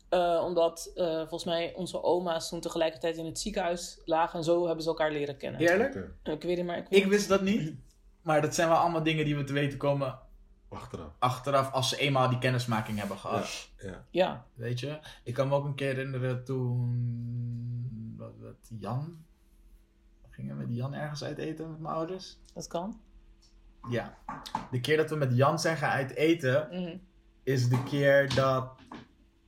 Eh, 0.09 0.43
omdat 0.45 0.91
eh, 0.95 1.19
volgens 1.19 1.45
mij 1.45 1.75
onze 1.75 2.03
oma's 2.03 2.49
toen 2.49 2.61
tegelijkertijd 2.61 3.17
in 3.17 3.25
het 3.25 3.39
ziekenhuis 3.39 4.01
lagen. 4.05 4.39
En 4.39 4.45
zo 4.45 4.67
hebben 4.67 4.83
ze 4.83 4.89
elkaar 4.89 5.13
leren 5.13 5.37
kennen. 5.37 5.61
Eerlijk? 5.61 5.97
Oké. 6.21 6.31
Ik 6.31 6.43
weet 6.43 6.57
het 6.57 6.67
maar. 6.67 6.79
Ik, 6.79 6.87
weet 6.89 7.03
Ik 7.03 7.07
wist 7.07 7.29
dat 7.29 7.43
niet. 7.43 7.75
Maar 8.23 8.41
dat 8.43 8.55
zijn 8.55 8.69
wel 8.69 8.77
allemaal 8.77 9.03
dingen 9.03 9.25
die 9.25 9.37
we 9.37 9.45
te 9.45 9.53
weten 9.53 9.79
komen 9.79 10.19
Achteraf. 10.69 11.13
achteraf 11.19 11.73
als 11.73 11.89
ze 11.89 11.97
eenmaal 11.97 12.29
die 12.29 12.39
kennismaking 12.39 12.99
hebben 12.99 13.19
gehad. 13.19 13.69
Ja. 13.79 14.05
Ja, 14.11 14.47
Weet 14.55 14.81
je? 14.81 14.99
Ik 15.25 15.35
kan 15.35 15.49
me 15.49 15.55
ook 15.55 15.65
een 15.65 15.75
keer 15.75 15.95
herinneren 15.95 16.45
toen. 16.45 18.15
Wat, 18.19 18.33
wat, 18.41 18.71
Jan? 18.79 19.25
Gingen 20.35 20.57
we 20.59 20.65
met 20.67 20.75
Jan 20.77 20.95
ergens 20.95 21.25
uit 21.25 21.39
eten 21.39 21.71
met 21.71 21.81
mijn 21.81 21.95
ouders? 21.95 22.39
dat 22.55 22.67
kan. 22.67 23.01
Ja. 23.91 24.19
De 24.71 24.81
keer 24.81 24.97
dat 24.97 25.11
we 25.11 25.17
met 25.17 25.37
Jan 25.37 25.59
zijn 25.59 25.77
gaan 25.77 25.91
uit 25.91 26.15
eten, 26.15 26.69
Mhm. 26.71 26.97
is 27.43 27.69
de 27.69 27.83
keer 27.83 28.35
dat. 28.35 28.73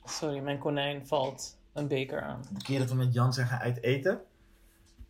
Sorry, 0.05 0.38
mijn 0.40 0.59
konijn 0.59 1.07
valt 1.07 1.59
een 1.72 1.88
beker 1.88 2.22
aan. 2.22 2.42
De 2.53 2.62
keer 2.62 2.79
dat 2.79 2.88
we 2.90 2.94
met 2.96 3.12
Jan 3.12 3.33
zijn 3.33 3.46
gaan 3.46 3.61
uit 3.61 3.83
eten. 3.83 4.20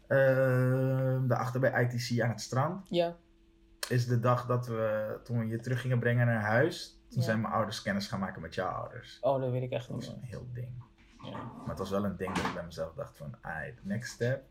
ehm, 0.06 1.26
daarachter 1.26 1.60
bij 1.60 1.82
ITC 1.84 2.20
aan 2.20 2.28
het 2.28 2.40
strand. 2.40 2.86
Ja, 2.90 3.16
Is 3.88 4.06
de 4.06 4.20
dag 4.20 4.46
dat 4.46 4.66
we. 4.66 5.20
toen 5.24 5.38
we 5.38 5.46
je 5.46 5.60
terug 5.60 5.80
gingen 5.80 5.98
brengen 5.98 6.26
naar 6.26 6.40
huis. 6.42 7.00
Toen 7.08 7.18
Ja. 7.20 7.24
zijn 7.24 7.40
mijn 7.40 7.52
ouders 7.54 7.82
kennis 7.82 8.06
gaan 8.06 8.20
maken 8.20 8.42
met 8.42 8.54
jouw 8.54 8.68
ouders. 8.70 9.18
oh, 9.20 9.40
dat 9.40 9.50
weet 9.50 9.62
ik 9.62 9.70
echt 9.70 9.88
Dat 9.88 9.96
niet 9.96 10.06
was 10.06 10.14
meer. 10.14 10.22
een 10.24 10.28
heel 10.28 10.48
ding. 10.52 10.68
Ja. 11.22 11.30
Maar 11.30 11.68
het 11.68 11.78
was 11.78 11.90
wel 11.90 12.04
een 12.04 12.16
ding 12.16 12.34
dat 12.34 12.44
ik 12.46 12.54
bij 12.54 12.64
mezelf 12.64 12.94
dacht 12.94 13.16
van, 13.16 13.34
ah, 13.42 13.52
next 13.82 14.12
step. 14.12 14.44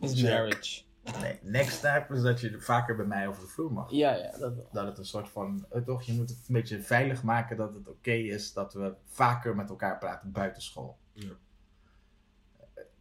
Is 0.00 0.22
marriage. 0.22 0.82
Nee, 1.20 1.38
next 1.42 1.76
step 1.76 2.10
is 2.12 2.22
dat 2.22 2.40
je 2.40 2.60
vaker 2.60 2.96
bij 2.96 3.06
mij 3.06 3.28
over 3.28 3.42
de 3.42 3.48
vloer 3.48 3.72
mag. 3.72 3.90
Ja, 3.90 4.14
ja, 4.16 4.30
dat 4.38 4.54
wel. 4.54 4.68
Dat 4.72 4.86
het 4.86 4.98
een 4.98 5.04
soort 5.06 5.28
van, 5.28 5.66
eh, 5.70 5.82
toch, 5.82 6.02
je 6.02 6.12
moet 6.12 6.28
het 6.28 6.38
een 6.48 6.54
beetje 6.54 6.80
veilig 6.82 7.22
maken 7.22 7.56
dat 7.56 7.74
het 7.74 7.88
oké 7.88 8.12
is 8.12 8.52
dat 8.52 8.74
we 8.74 8.94
vaker 9.06 9.56
met 9.56 9.68
elkaar 9.70 9.98
praten 9.98 10.32
buiten 10.32 10.62
school. 10.62 10.98
Ja. 11.12 11.30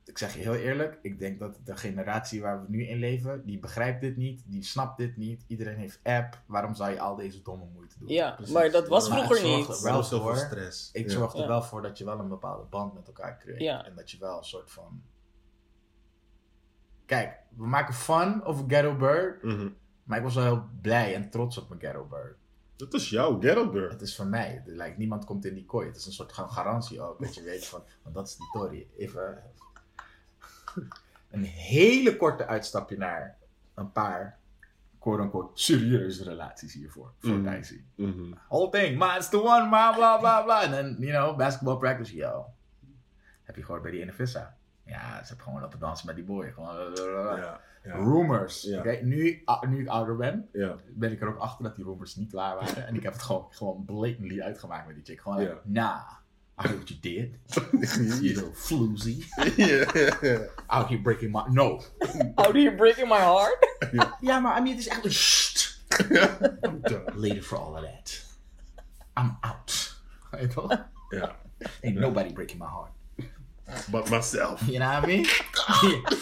Ik 0.05 0.17
zeg 0.17 0.33
je 0.33 0.39
heel 0.39 0.55
eerlijk, 0.55 0.99
ik 1.01 1.19
denk 1.19 1.39
dat 1.39 1.59
de 1.63 1.75
generatie 1.77 2.41
waar 2.41 2.61
we 2.61 2.65
nu 2.69 2.85
in 2.87 2.97
leven, 2.97 3.45
die 3.45 3.59
begrijpt 3.59 4.01
dit 4.01 4.17
niet, 4.17 4.43
die 4.45 4.63
snapt 4.63 4.97
dit 4.97 5.17
niet. 5.17 5.43
Iedereen 5.47 5.77
heeft 5.77 5.99
app, 6.03 6.41
waarom 6.45 6.75
zou 6.75 6.91
je 6.91 6.99
al 6.99 7.15
deze 7.15 7.41
domme 7.41 7.65
moeite 7.73 7.99
doen? 7.99 8.07
Ja, 8.07 8.31
Precies. 8.31 8.53
maar 8.53 8.71
dat 8.71 8.87
was 8.87 9.09
Maar 9.09 9.17
vroeger 9.25 9.47
niet. 9.47 9.67
er 9.67 9.83
wel 9.83 10.03
voor. 10.03 10.37
stress. 10.37 10.89
Ik 10.93 11.05
Ja. 11.05 11.11
zorg 11.11 11.33
er 11.33 11.39
Ja. 11.39 11.47
wel 11.47 11.61
voor 11.63 11.81
dat 11.81 11.97
je 11.97 12.05
wel 12.05 12.19
een 12.19 12.27
bepaalde 12.27 12.65
band 12.69 12.93
met 12.93 13.07
elkaar 13.07 13.37
creëert. 13.37 13.61
Ja. 13.61 13.85
En 13.85 13.95
dat 13.95 14.11
je 14.11 14.17
wel 14.17 14.37
een 14.37 14.43
soort 14.43 14.71
van. 14.71 15.01
Kijk, 17.11 17.37
we 17.57 17.67
maken 17.67 17.93
fun 17.93 18.43
over 18.43 18.65
Ghetto 18.67 18.95
Bird. 18.95 19.43
Mhm. 19.43 19.67
Maar 20.03 20.17
ik 20.17 20.23
was 20.23 20.35
wel 20.35 20.43
heel 20.43 20.63
blij 20.81 21.15
en 21.15 21.29
trots 21.29 21.57
op 21.57 21.69
mijn 21.69 21.81
Ghetto 21.81 22.05
Bird. 22.05 22.35
Dat 22.75 22.93
is 22.93 23.09
jouw 23.09 23.39
ghetto 23.39 23.69
girl. 23.71 23.89
Het 23.89 24.01
is 24.01 24.15
van 24.15 24.29
mij. 24.29 24.61
Lijkt, 24.65 24.97
niemand 24.97 25.25
komt 25.25 25.45
in 25.45 25.53
die 25.53 25.65
kooi. 25.65 25.87
Het 25.87 25.95
is 25.95 26.05
een 26.05 26.11
soort 26.11 26.33
ga- 26.33 26.47
garantie 26.47 27.01
ook. 27.01 27.19
Dat 27.21 27.35
je 27.35 27.43
weet 27.43 27.65
van. 27.65 27.83
Want 28.03 28.15
dat 28.15 28.27
is 28.27 28.35
die 28.35 28.49
Tory. 28.51 28.87
Even. 28.97 29.43
Een 31.31 31.43
hele 31.43 32.17
korte 32.17 32.45
uitstapje 32.47 32.97
naar 32.97 33.37
een 33.73 33.91
paar. 33.91 34.39
quote-unquote 34.99 35.61
serieuze 35.61 36.23
relaties 36.23 36.73
hiervoor. 36.73 37.11
Voor 37.19 37.31
Mm. 37.35 37.49
Dicey. 37.51 37.83
Mhm. 37.95 38.33
whole 38.49 38.69
thing. 38.69 38.97
Ma, 38.97 39.15
it's 39.17 39.29
the 39.29 39.41
one, 39.43 39.67
blah, 39.69 39.95
blah, 39.95 40.19
blah, 40.19 40.43
blah. 40.43 40.63
En 40.63 40.71
dan, 40.71 40.95
you 41.07 41.11
know, 41.11 41.37
basketball 41.37 41.77
practice, 41.77 42.15
yo. 42.15 42.45
Heb 43.43 43.55
je 43.55 43.63
gehoord 43.63 43.81
bij 43.81 43.91
die 43.91 44.01
Inefissa? 44.01 44.55
Ja, 44.85 45.19
ze 45.21 45.27
hebben 45.27 45.45
gewoon 45.45 45.61
lopen 45.61 45.79
dansen 45.79 46.05
met 46.07 46.15
die 46.15 46.25
boy. 46.25 46.51
Gewoon, 46.51 46.75
Ja. 46.95 47.59
Ja. 47.83 47.95
rumors. 47.95 48.61
Ja. 48.61 48.79
Oké, 48.79 48.99
nu, 49.01 49.41
ah, 49.45 49.61
nu 49.69 49.81
ik 49.81 49.87
ouder 49.87 50.15
ben, 50.15 50.49
Ja. 50.53 50.75
ben 50.89 51.11
ik 51.11 51.21
er 51.21 51.27
ook 51.27 51.37
achter 51.37 51.63
dat 51.63 51.75
die 51.75 51.85
rumors 51.85 52.15
niet 52.15 52.31
waar 52.31 52.55
waren. 52.55 52.87
en 52.87 52.95
ik 52.95 53.03
heb 53.03 53.13
het 53.13 53.21
gewoon, 53.21 53.47
gewoon 53.49 53.85
blatantly 53.85 54.41
uitgemaakt 54.41 54.87
met 54.87 54.95
die 54.95 55.05
chick. 55.05 55.21
Gewoon, 55.21 55.41
Ja. 55.41 55.59
nah, 55.63 56.01
I 56.63 56.67
heard 56.67 56.75
what 56.75 56.89
you 56.89 56.99
did. 56.99 57.37
you 58.21 58.33
little 58.33 58.53
floozy. 58.53 59.23
Out 60.67 60.87
here 60.87 61.01
breaking 61.01 61.31
my... 61.31 61.41
No. 61.47 61.81
How 62.35 62.51
do 62.53 62.59
you 62.59 62.75
breaking 62.75 63.07
my 63.07 63.17
heart? 63.19 63.57
Ja, 64.21 64.39
maar 64.39 64.57
I 64.57 64.61
mean, 64.61 64.75
het 64.75 64.79
is 64.79 64.87
echt 64.87 65.05
een... 65.05 65.11
Sst. 65.11 65.83
I'm 66.65 66.81
done. 66.81 67.11
Later 67.15 67.41
for 67.43 67.57
all 67.57 67.73
of 67.73 67.81
that. 67.81 68.25
I'm 69.19 69.37
out. 69.41 69.95
Weet 70.31 70.41
je 70.41 70.47
toch? 70.47 70.85
Ja. 71.09 71.35
Ain't 71.83 71.99
nobody 71.99 72.33
breaking 72.33 72.59
my 72.59 72.67
heart. 72.67 72.91
But 73.91 74.09
myself. 74.09 74.61
You 74.65 74.77
know 74.77 74.89
what 74.91 75.03
I 75.03 75.07
mean? 75.07 75.25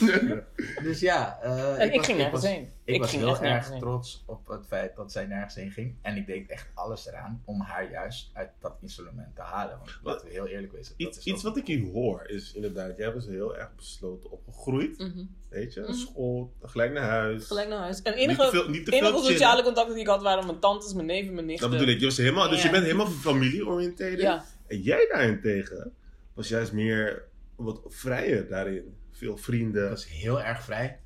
dus 0.84 1.00
ja. 1.00 1.40
eh, 1.42 1.80
En 1.82 1.88
ik, 1.92 1.96
was- 1.96 2.06
ging 2.06 2.18
nergens 2.18 2.44
heen. 2.44 2.70
Ik, 2.84 3.00
was 3.00 3.10
ging 3.10 3.22
heel 3.22 3.42
erg 3.44 3.70
heen. 3.70 3.80
trots 3.80 4.24
op 4.26 4.48
het 4.48 4.66
feit 4.68 4.96
dat 4.96 5.12
zij 5.12 5.26
nergens 5.26 5.56
heen 5.56 5.72
ging. 5.72 5.96
En 6.02 6.16
ik 6.18 6.26
deed 6.28 6.50
echt 6.50 6.68
alles 6.74 7.08
eraan 7.08 7.42
om 7.46 7.62
haar 7.62 7.92
juist 7.92 8.30
uit 8.34 8.50
dat 8.60 8.76
instrument 8.82 9.36
te 9.36 9.42
halen. 9.42 9.78
Want 9.78 9.90
laten 10.04 10.28
we 10.28 10.34
heel 10.34 10.48
eerlijk 10.48 10.72
wezen. 10.72 10.94
dat 10.98 11.08
Iets, 11.08 11.18
is 11.18 11.24
iets 11.26 11.38
ook- 11.38 11.44
wat 11.44 11.58
ik 11.58 11.68
hier 11.68 11.92
hoor 11.92 12.24
is 12.28 12.54
inderdaad, 12.54 12.98
jij 12.98 13.14
was 13.14 13.26
heel 13.26 13.58
erg 13.58 13.76
besloten 13.76 14.32
opgegroeid. 14.32 14.98
Mhm. 14.98 15.24
Weet 15.50 15.74
je, 15.74 15.82
Mhm. 15.82 15.94
school, 15.94 16.54
gelijk 16.64 16.92
naar 16.94 17.10
huis. 17.10 17.48
Gelijk 17.48 17.68
naar 17.70 17.80
huis. 17.80 18.02
En 18.02 18.12
Niet 18.16 18.22
enige, 18.24 18.42
te 18.44 18.50
veel, 18.50 18.70
niet 18.70 18.86
te 18.86 18.92
enige 18.92 19.18
sociale 19.24 19.64
contacten 19.64 19.94
die 19.94 20.04
ik 20.04 20.10
had 20.10 20.22
waren 20.22 20.46
mijn 20.46 20.60
tantes, 20.60 20.94
mijn 20.94 21.06
neven, 21.06 21.34
mijn 21.34 21.46
nichten. 21.46 21.70
Dat 21.70 21.80
bedoel 21.80 21.94
ik. 21.94 22.00
Je 22.00 22.06
was 22.06 22.18
helemaal, 22.18 22.50
dus 22.50 22.62
je 22.62 22.70
bent 22.70 22.84
helemaal 22.84 23.08
familie-oriënteerd. 23.08 24.22
Ja, 24.22 24.46
En 24.68 24.82
jij 24.82 25.08
daarentegen 25.12 25.94
was 26.34 26.48
juist 26.48 26.72
meer 26.72 27.28
wat 27.60 27.82
vrijer 27.88 28.48
daarin. 28.48 28.96
Veel 29.12 29.38
vrienden. 29.38 29.82
Dat 29.82 29.90
was 29.90 30.08
heel 30.08 30.42
erg 30.42 30.64
vrij. 30.64 31.00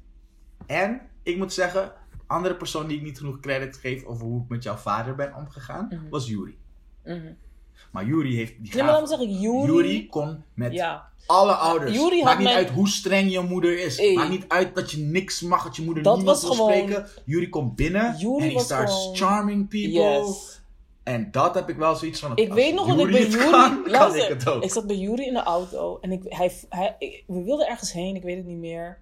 En 0.66 1.02
ik 1.24 1.38
moet 1.38 1.54
zeggen, 1.54 1.92
andere 2.28 2.56
persoon 2.56 2.88
die 2.88 2.98
ik 2.98 3.04
niet 3.04 3.18
genoeg 3.18 3.40
credit 3.40 3.78
geef 3.78 4.04
over 4.04 4.26
hoe 4.26 4.42
ik 4.44 4.50
met 4.50 4.64
jouw 4.64 4.76
vader 4.76 5.16
ben 5.16 5.36
omgegaan, 5.36 5.88
Mhm. 5.90 6.10
was 6.10 6.28
Yuri. 6.28 6.58
Mhm. 7.06 7.34
Maar 7.92 8.06
Yuri 8.06 8.36
heeft 8.36 8.54
die 8.64 8.74
Nee, 8.76 8.84
maar 8.84 8.92
dan 8.94 9.08
zeg 9.08 9.20
ik 9.20 9.30
Yuri. 9.30 9.72
Yuri 9.72 10.08
kon 10.08 10.44
met 10.54 10.74
Ja, 10.74 11.12
alle 11.26 11.52
ouders. 11.54 11.94
Yuri 11.96 12.16
had 12.16 12.24
Maakt 12.24 12.38
niet 12.38 12.48
mijn- 12.48 12.58
uit 12.60 12.70
hoe 12.70 12.88
streng 12.88 13.32
je 13.32 13.40
moeder 13.42 13.80
is. 13.80 13.98
Hey. 13.98 14.14
Maakt 14.14 14.30
niet 14.30 14.46
uit 14.48 14.76
dat 14.76 14.92
je 14.92 14.98
niks 14.98 15.42
mag, 15.42 15.64
dat 15.64 15.76
je 15.76 15.82
moeder 15.82 16.04
Dat 16.04 16.16
niemand 16.16 16.42
was 16.42 16.58
wil 16.58 16.66
gewoon- 16.66 16.82
spreken. 16.88 17.08
Yuri 17.26 17.50
komt 17.50 17.76
binnen 17.76 18.16
Yuri 18.18 18.48
en 18.48 18.54
was 18.54 18.64
starts 18.64 18.94
gewoon- 18.94 19.16
charming 19.16 19.68
people. 19.70 19.90
yes. 20.26 20.62
En 21.04 21.32
dat 21.32 21.56
heb 21.56 21.70
ik 21.70 21.76
wel 21.76 21.96
zoiets 21.96 22.20
van... 22.20 22.38
Ik 22.38 22.54
weet 22.54 22.74
nog 22.74 22.88
dat 22.88 23.00
ik 23.08 23.12
bij 23.12 23.28
kan, 23.28 23.52
kan 23.52 23.92
luister, 23.92 24.24
ik 24.24 24.30
het 24.30 24.48
ook. 24.50 24.64
ik 24.64 24.72
zat 24.72 24.88
bij 24.88 24.96
Yuri 24.96 25.26
in 25.26 25.34
de 25.34 25.44
auto 25.44 25.98
en 26.02 26.12
ik, 26.12 26.22
hij, 26.28 26.52
hij, 26.70 26.96
ik- 27.00 27.24
we 27.28 27.42
wilden 27.44 27.68
ergens 27.68 27.92
heen, 27.92 28.16
ik 28.16 28.24
weet 28.24 28.38
het 28.38 28.46
niet 28.46 28.58
meer. 28.58 29.00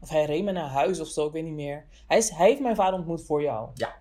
Of 0.00 0.08
hij 0.08 0.24
reed 0.24 0.44
me 0.44 0.52
naar 0.52 0.68
huis 0.68 1.00
of 1.00 1.08
zo, 1.08 1.26
ik 1.26 1.32
weet 1.32 1.44
niet 1.44 1.52
meer. 1.54 1.84
Hij, 2.06 2.18
is, 2.18 2.30
hij 2.30 2.48
heeft 2.48 2.60
mijn 2.60 2.76
vader 2.76 2.98
ontmoet 2.98 3.22
voor 3.24 3.42
jou. 3.42 3.68
Ja. 3.74 3.94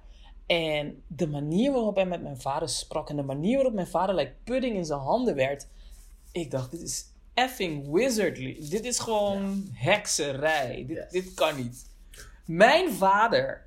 En 0.45 1.03
de 1.07 1.27
manier 1.27 1.71
waarop 1.71 1.95
hij 1.95 2.05
met 2.05 2.21
mijn 2.23 2.41
vader 2.41 2.69
sprak 2.69 3.09
en 3.09 3.15
de 3.15 3.23
manier 3.23 3.55
waarop 3.55 3.73
mijn 3.73 3.87
vader 3.87 4.15
like 4.15 4.33
pudding 4.43 4.75
in 4.75 4.85
zijn 4.85 4.99
handen 4.99 5.35
werd. 5.35 5.67
Ik 6.31 6.51
dacht, 6.51 6.71
dit 6.71 6.81
is 6.81 7.05
effing 7.33 7.91
wizardly. 7.91 8.57
Dit 8.69 8.85
is 8.85 8.99
gewoon 8.99 9.69
hekserij. 9.73 10.83
Dit, 10.87 10.97
Yes. 10.97 11.11
dit 11.11 11.33
kan 11.33 11.55
niet. 11.55 11.85
Mijn 12.45 12.91
vader, 12.93 13.65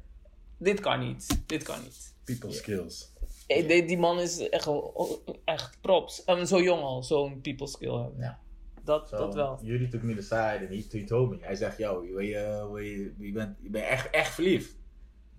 dit 0.58 0.80
kan 0.80 1.00
niet. 1.06 1.42
Dit 1.46 1.62
kan 1.62 1.76
niet. 1.82 2.12
People 2.24 2.52
skills. 2.52 3.12
Die, 3.46 3.84
die 3.86 3.98
man 3.98 4.20
is 4.20 4.48
echt, 4.48 4.64
wel- 4.64 5.22
echt 5.44 5.80
props. 5.80 6.24
En 6.24 6.46
zo 6.46 6.62
jong 6.62 6.82
al, 6.82 7.02
zo'n 7.02 7.40
people 7.40 7.66
skill 7.66 7.92
hebben. 7.94 8.20
Ja. 8.20 8.38
Dat, 8.84 9.10
dat 9.10 9.34
wel. 9.34 9.58
Yuri 9.62 9.88
took 9.88 10.02
me 10.02 10.16
aside 10.16 10.66
en 10.66 10.68
he, 10.68 10.86
he 10.90 11.04
told 11.04 11.30
me. 11.30 11.38
Hij 11.40 11.54
zegt, 11.54 11.78
yo, 11.78 12.02
je, 12.02 12.26
je, 12.26 13.14
je, 13.18 13.32
bent, 13.32 13.56
je 13.60 13.70
bent 13.70 13.84
echt, 13.84 14.10
echt 14.10 14.34
verliefd. 14.34 14.76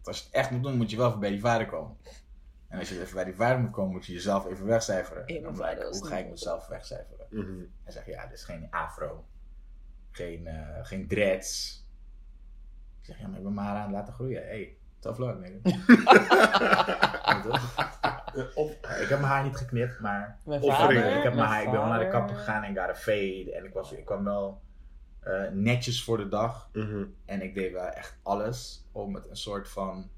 Als 0.04 0.18
je 0.18 0.24
het 0.26 0.34
echt 0.34 0.52
moet 0.52 0.64
doen, 0.64 0.78
moet 0.78 0.90
je 0.90 0.98
wel 0.98 1.08
even 1.08 1.20
bij 1.20 1.30
die 1.30 1.40
vader 1.40 1.68
komen. 1.68 1.98
En 2.68 2.80
als 2.80 2.90
je 2.90 3.02
even 3.02 3.16
bij 3.16 3.24
die 3.26 3.36
vader 3.36 3.60
moet 3.60 3.72
komen, 3.72 3.92
moet 3.92 4.06
je 4.06 4.14
jezelf 4.14 4.46
even 4.46 4.66
wegcijferen. 4.66 5.26
En 5.26 5.42
dan 5.42 5.56
hoe 5.56 5.64
ga 6.08 6.18
ik 6.18 6.30
mezelf 6.30 6.68
wegcijferen? 6.68 7.26
Mhm. 7.30 7.60
Hij 7.84 7.94
zegt, 7.94 8.06
ja, 8.06 8.26
dit 8.28 8.38
is 8.38 8.44
geen 8.44 8.68
afro. 8.72 9.26
Geen, 10.12 10.48
eh, 10.48 10.86
geen 10.86 11.08
dreads. 11.08 11.84
Ik 13.00 13.06
zeg, 13.06 13.20
ja, 13.20 13.28
maar 13.28 13.38
ik 13.38 13.44
ben 13.44 13.54
maar 13.54 13.76
aan 13.76 13.82
het 13.82 13.92
laten 13.92 14.14
groeien. 14.14 14.44
Hey, 14.44 14.78
tough 15.00 15.20
luck, 15.20 15.38
nigga. 15.40 15.58
Toch? 18.36 18.56
Of, 18.56 18.72
ik 18.72 19.08
heb 19.10 19.20
mijn 19.20 19.32
haar 19.32 19.44
niet 19.44 19.56
geknipt, 19.56 20.00
maar 20.00 20.40
Mijn 20.46 20.62
vader. 20.64 21.18
ik, 21.18 21.24
heb 21.24 21.34
mijn 21.34 21.48
haar, 21.48 21.64
ik 21.64 21.70
ben 21.72 21.80
wel 21.80 21.90
naar 21.90 22.00
de 22.00 22.08
kapper 22.08 22.36
gegaan 22.36 22.64
en 22.64 22.72
ik 22.72 22.78
got 22.78 22.90
a 22.90 22.96
fade. 22.96 23.52
En 23.56 23.66
ik, 23.66 23.74
was, 23.74 23.92
ik 23.92 24.06
kwam 24.06 24.24
wel 24.24 24.62
eh, 25.20 25.42
netjes 25.52 26.04
voor 26.04 26.18
de 26.18 26.28
dag. 26.28 26.70
mhm. 26.74 27.04
En 27.26 27.42
ik 27.42 27.54
deed 27.56 27.72
wel 27.72 27.86
echt 27.88 28.18
alles 28.24 28.86
om 28.92 29.16
het 29.16 29.30
een 29.30 29.38
soort 29.38 29.70
van 29.70 30.10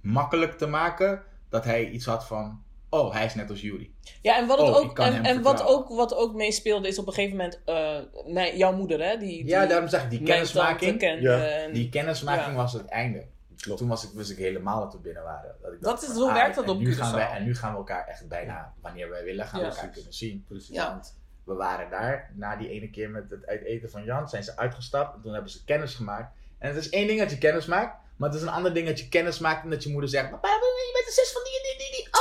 makkelijk 0.00 0.52
te 0.58 0.66
maken. 0.66 1.22
Dat 1.48 1.64
hij 1.64 1.88
iets 1.88 2.06
had 2.06 2.26
van, 2.26 2.62
oh, 2.88 3.12
hij 3.12 3.24
is 3.24 3.34
net 3.34 3.50
als 3.50 3.60
Yuri. 3.60 3.94
Ja, 4.22 4.36
en 4.38 4.46
wat, 4.46 4.58
het 4.58 4.68
Oh, 4.68 4.76
ook, 4.76 4.98
en, 4.98 5.42
wat, 5.42 5.62
ook, 5.66 5.88
wat 5.88 6.14
ook 6.14 6.34
meespeelde 6.34 6.88
is 6.88 6.98
op 6.98 7.06
een 7.06 7.12
gegeven 7.12 7.36
moment 7.36 7.60
eh, 7.64 7.98
mijn, 8.32 8.56
jouw 8.56 8.72
moeder, 8.76 9.00
hè? 9.02 9.16
Die, 9.16 9.28
die, 9.28 9.46
Ja, 9.46 9.66
daarom 9.66 9.88
zeg 9.88 10.02
ik, 10.04 10.10
die 10.10 10.22
kennismaking. 10.22 11.00
Ja. 11.20 11.44
en- 11.46 11.72
Die 11.72 11.88
kennismaking 11.88 12.46
Ja. 12.46 12.54
was 12.54 12.72
het 12.72 12.86
einde. 12.86 13.26
Klopt. 13.56 13.78
Toen 13.78 13.88
was 13.88 14.04
ik, 14.04 14.10
wist 14.14 14.30
ik 14.30 14.36
helemaal 14.36 14.80
dat 14.80 14.92
we 14.92 14.98
binnen 14.98 15.22
waren. 15.22 15.56
Dat, 15.62 15.72
ik 15.72 15.80
Dat 15.80 15.90
dacht 15.90 16.02
is- 16.02 16.14
zo 16.16 16.28
ah, 16.28 16.34
werkt 16.34 16.54
dat 16.54 16.64
en 16.64 16.70
op 16.70 16.78
nu 16.78 16.94
gaan 16.94 17.14
wij, 17.14 17.30
En 17.30 17.44
nu 17.44 17.54
gaan 17.54 17.70
we 17.72 17.76
elkaar 17.76 18.06
echt 18.06 18.28
bijna, 18.28 18.74
wanneer 18.80 19.08
wij 19.10 19.24
willen, 19.24 19.46
gaan 19.46 19.60
we 19.60 19.66
elkaar 19.66 19.88
kunnen 19.88 20.12
zien. 20.12 20.44
Precies. 20.48 20.74
Ja. 20.74 20.88
Want 20.90 21.16
We 21.44 21.54
waren 21.54 21.90
daar, 21.90 22.30
na 22.34 22.56
die 22.56 22.68
ene 22.68 22.90
keer 22.90 23.10
met 23.10 23.30
het 23.30 23.46
uit 23.46 23.62
eten 23.62 23.90
van 23.90 24.04
Jan, 24.04 24.28
zijn 24.28 24.44
ze 24.44 24.56
uitgestapt. 24.56 25.14
En 25.16 25.20
toen 25.22 25.32
hebben 25.32 25.50
ze 25.50 25.64
kennis 25.64 25.94
gemaakt. 25.94 26.34
En 26.58 26.68
het 26.68 26.76
is 26.76 26.88
één 26.88 27.06
ding 27.06 27.18
dat 27.20 27.30
je 27.30 27.38
kennis 27.38 27.66
maakt. 27.66 28.02
Maar 28.16 28.28
het 28.28 28.38
is 28.38 28.44
een 28.44 28.52
ander 28.54 28.74
ding 28.74 28.86
dat 28.86 28.98
je 28.98 29.08
kennis 29.08 29.38
maakt 29.38 29.64
en 29.64 29.70
dat 29.70 29.82
je 29.82 29.90
moeder 29.90 30.10
zegt: 30.10 30.30
Papa, 30.30 30.48
je 30.48 30.90
bent 30.92 31.06
de 31.06 31.12
zus 31.22 31.32
van 31.32 31.42
die 31.44 31.52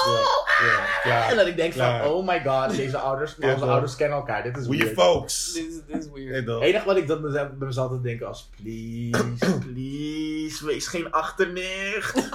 Oh, 0.07 0.41
Ja, 0.63 0.85
ja, 1.11 1.29
En 1.29 1.35
dat 1.35 1.47
ik 1.47 1.55
denk 1.55 1.73
van, 1.73 2.01
oh 2.01 2.27
my 2.27 2.41
god, 2.45 2.75
deze 2.75 2.97
ouders, 2.97 3.35
Ja, 3.39 3.53
onze 3.53 3.65
ouders 3.65 3.95
kennen 3.95 4.17
elkaar. 4.17 4.43
Dit 4.43 4.57
is 4.57 4.67
We 4.67 4.77
weird. 4.77 4.93
folks. 4.93 5.53
Dit 5.53 5.65
is, 5.69 5.75
dit 5.87 6.03
is 6.03 6.09
weird. 6.13 6.47
Het 6.47 6.61
enige 6.61 6.85
wat 6.85 6.97
ik 6.97 7.07
dat 7.07 7.21
mezelf, 7.21 7.47
bij 7.49 7.67
mezelf 7.67 7.87
altijd 7.87 8.03
denken 8.03 8.27
als, 8.27 8.49
please, 8.61 9.57
please, 9.73 10.65
wees 10.65 10.87
geen 10.87 11.11
achternicht. 11.11 12.29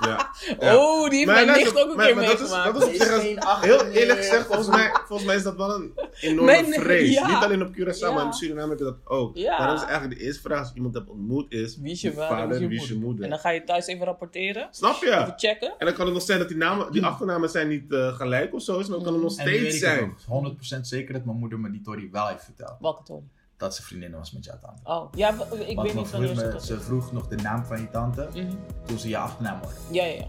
Ja. 0.00 0.30
Ja. 0.60 0.76
Oh, 0.76 1.08
die 1.08 1.18
heeft 1.18 1.30
Maar 1.30 1.44
mijn 1.46 1.58
nicht 1.58 1.78
ook 1.82 1.90
een 1.90 1.96
maar- 1.96 2.06
keer 2.06 2.14
maar 2.14 2.24
dat 2.24 2.40
is- 2.40 2.50
meegemaakt. 2.50 2.72
dat 2.80 2.82
is 2.82 3.00
op 3.00 3.06
zich 3.06 3.40
als- 3.46 3.60
Heel 3.64 3.84
eerlijk 3.84 4.18
gezegd, 4.18 4.46
volgens 4.46 4.68
mij, 4.68 4.90
volgens 5.08 5.24
mij 5.28 5.36
is 5.36 5.42
dat 5.42 5.56
wel 5.56 5.74
een 5.74 5.92
enorme 6.20 6.44
Mijn- 6.44 6.72
vrees. 6.72 7.12
ja. 7.14 7.26
Niet 7.26 7.44
alleen 7.44 7.62
op 7.62 7.68
Curaçao, 7.72 7.98
Ja. 7.98 8.10
maar 8.12 8.24
in 8.24 8.32
Suriname 8.32 8.68
heb 8.68 8.78
je 8.78 8.84
dat 8.84 8.96
ook. 9.04 9.36
Ja. 9.36 9.58
Daarom 9.58 9.76
is 9.76 9.82
eigenlijk 9.82 10.18
de 10.18 10.24
eerste 10.26 10.40
vraag 10.42 10.58
als 10.58 10.68
je 10.68 10.74
iemand 10.74 10.94
hebt 10.94 11.10
ontmoet 11.10 11.52
is... 11.52 11.76
Wie 11.78 11.92
is 11.92 12.00
je 12.00 12.12
vader, 12.12 12.58
wie 12.68 12.80
is 12.80 12.88
je 12.88 12.94
moeder? 12.94 13.24
En 13.24 13.30
dan 13.30 13.38
ga 13.38 13.50
je 13.50 13.64
thuis 13.64 13.86
even 13.86 14.04
rapporteren. 14.06 14.68
Snap 14.70 15.02
je? 15.02 15.06
Even 15.10 15.32
checken. 15.36 15.74
En 15.78 15.86
dan 15.86 15.94
kan 15.94 16.04
het 16.04 16.14
nog 16.14 16.22
zijn 16.22 16.38
dat 16.38 16.48
die, 16.48 16.56
namen, 16.56 16.92
die 16.92 17.04
achternamen 17.04 17.48
zijn 17.50 17.68
niet 17.68 17.92
eh, 17.92 18.14
gelijk 18.16 18.54
of 18.54 18.62
zo, 18.62 18.78
is, 18.78 18.86
maar 18.88 18.96
dan 18.96 19.04
kan 19.04 19.12
het 19.14 19.22
nog 19.22 19.36
En 19.38 19.46
steeds 19.46 19.78
zijn. 19.78 20.14
nog 20.28 20.54
100% 20.76 20.80
zeker 20.80 21.12
dat 21.14 21.24
mijn 21.24 21.38
moeder 21.38 21.58
me 21.58 21.70
die 21.70 21.80
Tory 21.80 22.08
wel 22.12 22.26
heeft 22.26 22.44
verteld. 22.44 22.76
Welke 22.80 23.02
Tony? 23.02 23.22
Dat 23.56 23.74
ze 23.74 23.82
vriendin 23.82 24.12
was 24.12 24.32
met 24.32 24.44
jouw 24.44 24.58
tante. 24.60 24.80
Oh, 24.84 25.12
ja, 25.14 25.28
ik 25.30 25.36
Want 25.36 25.48
weet 25.50 25.76
we 25.76 25.98
niet 26.00 26.10
wanneer 26.10 26.34
ze 26.34 26.48
dat 26.48 26.64
ze 26.64 26.80
vroeg 26.80 27.12
nog 27.12 27.28
de 27.28 27.36
naam 27.36 27.64
van 27.64 27.80
je 27.80 27.90
tante 27.90 28.28
Mhm. 28.34 28.52
toen 28.84 28.98
ze 28.98 29.08
je 29.08 29.16
achternaam 29.16 29.58
hoorde. 29.62 29.76
Ja, 29.90 30.04
ja, 30.04 30.14
ja. 30.14 30.26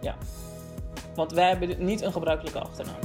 Ja. 0.00 0.16
Want 1.14 1.32
wij 1.32 1.48
hebben 1.48 1.84
niet 1.84 2.00
een 2.00 2.12
gebruikelijke 2.12 2.58
achternaam. 2.60 2.96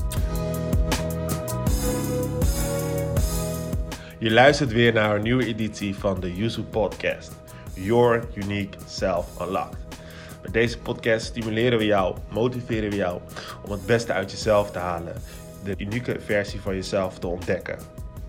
Je 4.19 4.31
luistert 4.31 4.71
weer 4.71 4.93
naar 4.93 5.15
een 5.15 5.21
nieuwe 5.21 5.45
editie 5.45 5.95
van 5.95 6.19
de 6.19 6.35
Yuzu 6.35 6.63
Podcast. 6.63 7.31
Your 7.73 8.27
Unique 8.33 8.77
Self 8.87 9.41
Unlocked. 9.41 9.77
Met 10.41 10.53
deze 10.53 10.79
podcast 10.79 11.25
stimuleren 11.25 11.77
we 11.77 11.85
jou, 11.85 12.15
motiveren 12.31 12.89
we 12.89 12.95
jou 12.95 13.21
om 13.65 13.71
het 13.71 13.85
beste 13.85 14.13
uit 14.13 14.31
jezelf 14.31 14.71
te 14.71 14.79
halen. 14.79 15.15
De 15.63 15.73
unieke 15.77 16.19
versie 16.19 16.61
van 16.61 16.75
jezelf 16.75 17.19
te 17.19 17.27
ontdekken. 17.27 17.79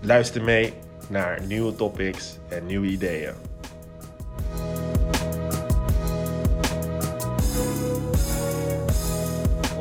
Luister 0.01 0.43
mee 0.43 0.73
naar 1.09 1.41
nieuwe 1.45 1.75
topics 1.75 2.37
en 2.47 2.65
nieuwe 2.65 2.87
ideeën. 2.87 3.33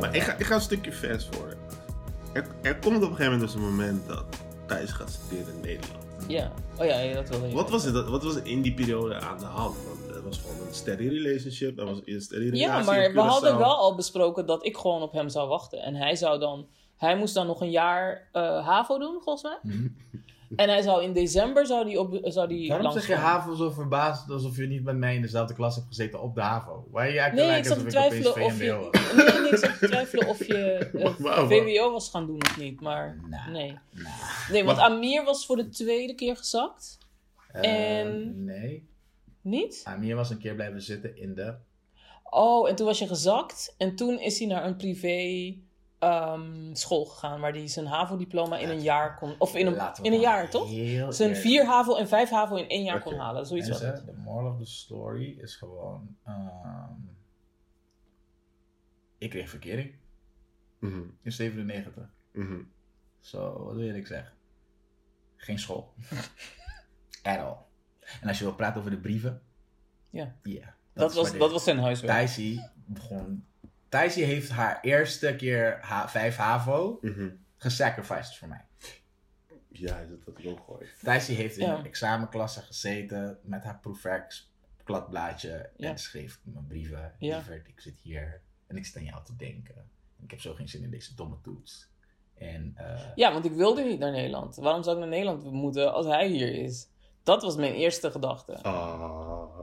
Maar 0.00 0.14
ik 0.14 0.22
ga, 0.22 0.34
ik 0.38 0.44
ga 0.46 0.54
een 0.54 0.60
stukje 0.60 0.92
fast 0.92 1.28
forward. 1.30 1.56
Er, 2.32 2.46
er 2.62 2.78
komt 2.78 2.96
op 2.96 3.02
een 3.02 3.16
gegeven 3.16 3.32
moment 3.32 3.40
dus 3.40 3.54
een 3.54 3.68
moment 3.68 4.06
dat 4.06 4.24
Thijs 4.66 4.90
gaat 4.90 5.10
studeren 5.10 5.54
in 5.54 5.60
Nederland. 5.60 6.04
Ja. 6.28 6.52
Oh 6.78 6.86
ja, 6.86 6.98
ja, 6.98 7.14
dat 7.14 7.28
wilde 7.28 7.48
je. 7.48 7.54
Wat 7.54 7.70
was, 7.70 7.84
het, 7.84 8.08
wat 8.08 8.22
was 8.22 8.36
er 8.36 8.46
in 8.46 8.62
die 8.62 8.74
periode 8.74 9.14
aan 9.14 9.38
de 9.38 9.44
hand? 9.44 9.76
Want 9.86 10.14
het 10.14 10.24
was 10.24 10.38
gewoon 10.38 10.66
een 10.66 10.74
steady 10.74 11.08
relationship. 11.08 11.78
Er 11.78 11.84
was 11.84 12.00
een 12.04 12.20
steady 12.20 12.44
relatie 12.44 12.60
Ja, 12.60 12.82
maar 12.82 13.12
we 13.12 13.20
hadden 13.20 13.58
wel 13.58 13.76
al 13.76 13.94
besproken 13.94 14.46
dat 14.46 14.64
ik 14.64 14.76
gewoon 14.76 15.02
op 15.02 15.12
hem 15.12 15.28
zou 15.28 15.48
wachten. 15.48 15.82
En 15.82 15.94
hij 15.94 16.16
zou 16.16 16.38
dan... 16.38 16.68
Hij 16.96 17.16
moest 17.16 17.34
dan 17.34 17.46
nog 17.46 17.60
een 17.60 17.70
jaar 17.70 18.28
eh, 18.32 18.66
HAVO 18.66 18.98
doen, 18.98 19.20
volgens 19.22 19.42
mij. 19.42 19.58
En 20.56 20.68
hij 20.68 20.82
zou 20.82 21.02
in 21.02 21.12
december 21.12 21.66
zou 21.66 21.84
die 21.84 22.00
op, 22.00 22.18
zou 22.22 22.48
die 22.48 22.68
Waarom 22.68 22.92
zeg 22.92 23.06
je. 23.06 23.14
HAVO 23.14 23.54
zo 23.54 23.70
verbaasd 23.70 24.30
alsof 24.30 24.56
je 24.56 24.66
niet 24.66 24.84
met 24.84 24.96
mij 24.96 25.14
in 25.14 25.22
dezelfde 25.22 25.54
klas 25.54 25.74
hebt 25.74 25.86
gezeten 25.86 26.20
op 26.22 26.34
de 26.34 26.40
HAVO? 26.40 26.86
Waar 26.90 27.06
je 27.06 27.10
Nee, 27.10 27.20
eigenlijk 27.20 27.58
ik 27.58 27.64
zat 27.66 27.78
te 27.78 27.84
ik 27.84 27.90
twijfelen 27.90 28.44
of 28.46 28.58
je... 28.62 28.74
was? 28.74 29.12
Nee, 29.16 29.40
nee, 29.40 29.50
ik 29.50 29.56
zat 29.56 29.78
te 29.78 29.86
twijfelen 29.86 30.28
of 30.28 30.46
je. 30.46 30.88
VWO 31.48 31.92
was 31.92 32.10
gaan 32.10 32.26
doen 32.26 32.42
of 32.42 32.58
niet. 32.58 32.80
Maar 32.80 33.20
nee. 33.52 33.78
Nee, 34.50 34.64
want 34.64 34.76
Maar- 34.76 34.86
Amir 34.90 35.24
was 35.24 35.46
voor 35.46 35.56
de 35.56 35.68
tweede 35.68 36.14
keer 36.14 36.36
gezakt. 36.36 36.98
Eh, 37.52 37.98
En- 38.00 38.44
Nee. 38.44 38.88
Niet? 39.40 39.80
Amir 39.84 40.16
was 40.16 40.30
een 40.30 40.38
keer 40.38 40.54
blijven 40.54 40.82
zitten 40.82 41.16
in 41.16 41.34
de... 41.34 41.54
Oh, 42.30 42.68
en 42.68 42.74
toen 42.76 42.86
was 42.86 42.98
je 42.98 43.06
gezakt. 43.06 43.74
En 43.78 43.96
toen 43.96 44.20
is 44.20 44.38
hij 44.38 44.48
naar 44.48 44.64
een 44.66 44.76
privé 44.76 45.54
ehm, 45.98 46.74
school 46.74 47.04
gegaan. 47.04 47.40
Waar 47.40 47.52
hij 47.52 47.68
zijn 47.68 47.86
HAVO-diploma 47.86 48.58
in 48.58 48.68
een 48.68 48.82
jaar 48.82 49.16
kon... 49.16 49.34
Of 49.38 49.54
in 49.54 49.66
een, 49.66 49.80
in 50.02 50.12
een 50.12 50.20
jaar, 50.20 50.50
toch? 50.50 50.68
Zijn 51.14 51.36
vier 51.36 51.64
HAVO 51.66 51.96
en 51.96 52.08
vijf 52.08 52.30
HAVO 52.30 52.56
in 52.56 52.68
één 52.68 52.84
jaar 52.84 53.02
kon 53.02 53.14
halen. 53.14 53.46
Zoiets 53.46 53.68
was 53.68 53.80
het. 53.80 54.06
de 54.06 54.12
moral 54.12 54.52
of 54.52 54.58
the 54.58 54.66
story 54.66 55.38
is 55.40 55.56
gewoon... 55.56 56.16
ehm, 56.24 56.92
ik 59.18 59.30
kreeg 59.30 59.50
verkering 59.50 59.94
Mhm, 60.78 61.00
in 61.22 61.32
97. 61.32 62.10
mhm. 62.32 62.62
Zo, 63.20 63.64
wat 63.64 63.76
wil 63.76 63.94
ik 63.94 64.06
zeggen? 64.06 64.32
Geen 65.36 65.58
school. 65.58 65.94
At 67.22 67.38
all. 67.38 67.56
En 68.20 68.28
als 68.28 68.38
je 68.38 68.44
wil 68.44 68.54
praten 68.54 68.78
over 68.78 68.90
de 68.90 68.98
brieven... 68.98 69.42
Ja. 70.10 70.34
Ja. 70.42 70.74
Dat 70.92 71.14
was, 71.14 71.36
dat 71.36 71.52
was 71.52 71.64
zijn 71.64 71.78
huiswerk. 71.78 72.12
Thijsie 72.12 72.70
begon... 72.84 73.46
Thijsie 73.88 74.24
heeft 74.24 74.50
haar 74.50 74.80
eerste 74.80 75.36
keer 75.36 75.78
H 75.82 76.06
5 76.08 76.36
HAVO 76.36 76.98
Mhm. 77.00 77.28
gesacrificed 77.56 78.36
voor 78.36 78.48
mij. 78.48 78.64
Ja, 79.68 80.04
dat 80.04 80.18
had 80.24 80.38
ik 80.38 80.46
ook 80.46 80.58
gehoord. 80.58 80.88
Thijsie 81.02 81.36
heeft 81.36 81.56
in 81.56 81.66
Ja. 81.66 81.78
een 81.78 81.84
examenklasse 81.86 82.60
gezeten 82.60 83.38
met 83.42 83.64
haar 83.64 83.78
proefwerk, 83.78 84.42
kladblaadje 84.84 85.70
Ja. 85.76 85.88
en 85.90 85.98
schreef 85.98 86.40
mijn 86.42 86.66
brieven. 86.66 87.14
Ja. 87.18 87.36
Lieverd, 87.36 87.68
ik 87.68 87.80
zit 87.80 88.00
hier 88.02 88.40
en 88.66 88.76
ik 88.76 88.86
sta 88.86 88.98
aan 88.98 89.04
jou 89.06 89.24
te 89.24 89.36
denken. 89.36 89.74
En 90.18 90.24
ik 90.24 90.30
heb 90.30 90.40
zo 90.40 90.54
geen 90.54 90.68
zin 90.68 90.82
in 90.82 90.90
deze 90.90 91.14
domme 91.14 91.36
toets. 91.42 91.88
En 92.34 92.72
eh, 92.76 93.00
Ja, 93.14 93.32
want 93.32 93.44
ik 93.44 93.52
wilde 93.52 93.82
niet 93.82 93.98
naar 93.98 94.10
Nederland. 94.10 94.56
Waarom 94.56 94.82
zou 94.82 94.94
ik 94.96 95.00
naar 95.02 95.10
Nederland 95.10 95.52
moeten 95.52 95.92
als 95.92 96.06
hij 96.06 96.28
hier 96.28 96.54
is? 96.54 96.88
Dat 97.22 97.42
was 97.42 97.56
mijn 97.56 97.74
eerste 97.74 98.10
gedachte. 98.10 98.62
Ah. 98.62 99.58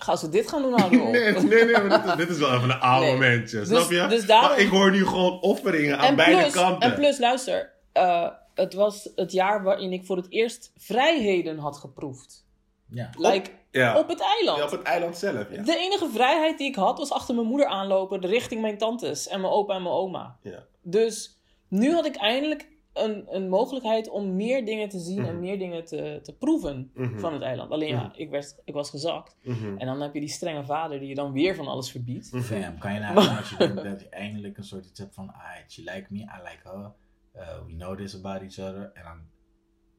Gaan 0.00 0.18
ze 0.18 0.28
dit 0.28 0.48
gaan 0.48 0.62
doen, 0.62 0.74
op. 0.84 0.90
Nee, 0.90 1.32
nee, 1.32 1.64
nee, 1.64 1.72
maar 1.82 1.88
dit 1.88 2.04
is, 2.10 2.16
dit 2.16 2.28
is 2.28 2.38
wel 2.38 2.54
even 2.54 2.70
een 2.70 2.80
oude 2.80 3.04
Nee. 3.06 3.12
momentje. 3.14 3.58
Dus- 3.58 3.68
snap 3.68 3.90
je? 3.90 4.06
dus 4.08 4.26
daarom- 4.26 4.48
Maar 4.50 4.58
ik 4.60 4.68
hoor 4.68 4.90
nu 4.90 5.06
gewoon 5.06 5.40
offeringen 5.40 5.98
aan 5.98 6.04
en, 6.06 6.16
beide 6.16 6.40
plus, 6.40 6.52
kanten. 6.52 6.88
en 6.90 6.94
plus, 6.94 7.18
luister. 7.18 7.72
eh, 7.92 8.28
het 8.54 8.74
was 8.74 9.10
het 9.14 9.32
jaar 9.32 9.62
waarin 9.62 9.92
ik 9.92 10.04
voor 10.06 10.16
het 10.16 10.26
eerst 10.32 10.72
vrijheden 10.76 11.58
had 11.58 11.76
geproefd. 11.76 12.44
ja. 12.90 13.10
Like, 13.16 13.50
ja. 13.70 13.98
op 13.98 14.08
het 14.08 14.20
eiland. 14.20 14.58
Ja, 14.58 14.64
op 14.64 14.70
het 14.70 14.82
eiland 14.82 15.16
zelf, 15.18 15.46
ja. 15.52 15.62
De 15.62 15.76
enige 15.76 16.08
vrijheid 16.12 16.58
die 16.58 16.68
ik 16.68 16.74
had 16.76 16.98
was 16.98 17.10
achter 17.12 17.34
mijn 17.34 17.46
moeder 17.46 17.66
aanlopen 17.66 18.20
richting 18.26 18.60
mijn 18.60 18.78
tantes 18.78 19.28
en 19.28 19.40
mijn 19.40 19.52
opa 19.52 19.74
en 19.74 19.82
mijn 19.82 19.94
oma. 19.94 20.36
Ja. 20.42 20.64
Dus 20.82 21.38
nu 21.68 21.92
had 21.94 22.06
ik 22.06 22.16
eindelijk 22.16 22.68
een, 23.04 23.34
een 23.34 23.48
mogelijkheid 23.48 24.08
om 24.08 24.36
meer 24.36 24.64
dingen 24.64 24.88
te 24.88 24.98
zien 24.98 25.18
en 25.24 25.32
Mhm. 25.32 25.40
meer 25.40 25.58
dingen 25.58 25.84
te, 25.84 26.18
te 26.22 26.36
proeven 26.36 26.90
Mhm. 26.94 27.18
van 27.18 27.32
het 27.32 27.42
eiland. 27.42 27.70
Alleen 27.70 27.88
ja, 27.88 28.02
Mhm. 28.06 28.20
ik, 28.20 28.30
werd, 28.30 28.60
ik 28.64 28.74
was 28.74 28.90
gezakt. 28.90 29.36
En 29.78 29.86
dan 29.86 30.00
heb 30.00 30.14
je 30.14 30.20
die 30.20 30.28
strenge 30.28 30.64
vader 30.64 30.98
die 30.98 31.08
je 31.08 31.14
dan 31.14 31.32
weer 31.32 31.54
van 31.54 31.66
alles 31.66 31.90
verbiedt. 31.90 32.28
Fam, 32.28 32.78
kan 32.78 32.94
je 32.94 33.00
nagaan 33.00 33.36
als 33.36 33.50
je 33.50 33.56
denkt 33.66 33.82
dat 33.82 34.00
je 34.00 34.08
eindelijk 34.08 34.56
een 34.56 34.64
soort 34.64 34.86
iets 34.86 34.98
hebt 34.98 35.14
van, 35.14 35.28
ah, 35.32 35.56
she 35.68 35.80
like 35.82 36.06
me, 36.08 36.18
I 36.18 36.38
like 36.42 36.58
her, 36.68 36.92
uh, 37.36 37.64
we 37.66 37.72
know 37.76 37.96
this 37.96 38.14
about 38.24 38.40
each 38.40 38.58
other. 38.70 38.90
En 38.94 39.02
dan 39.02 39.20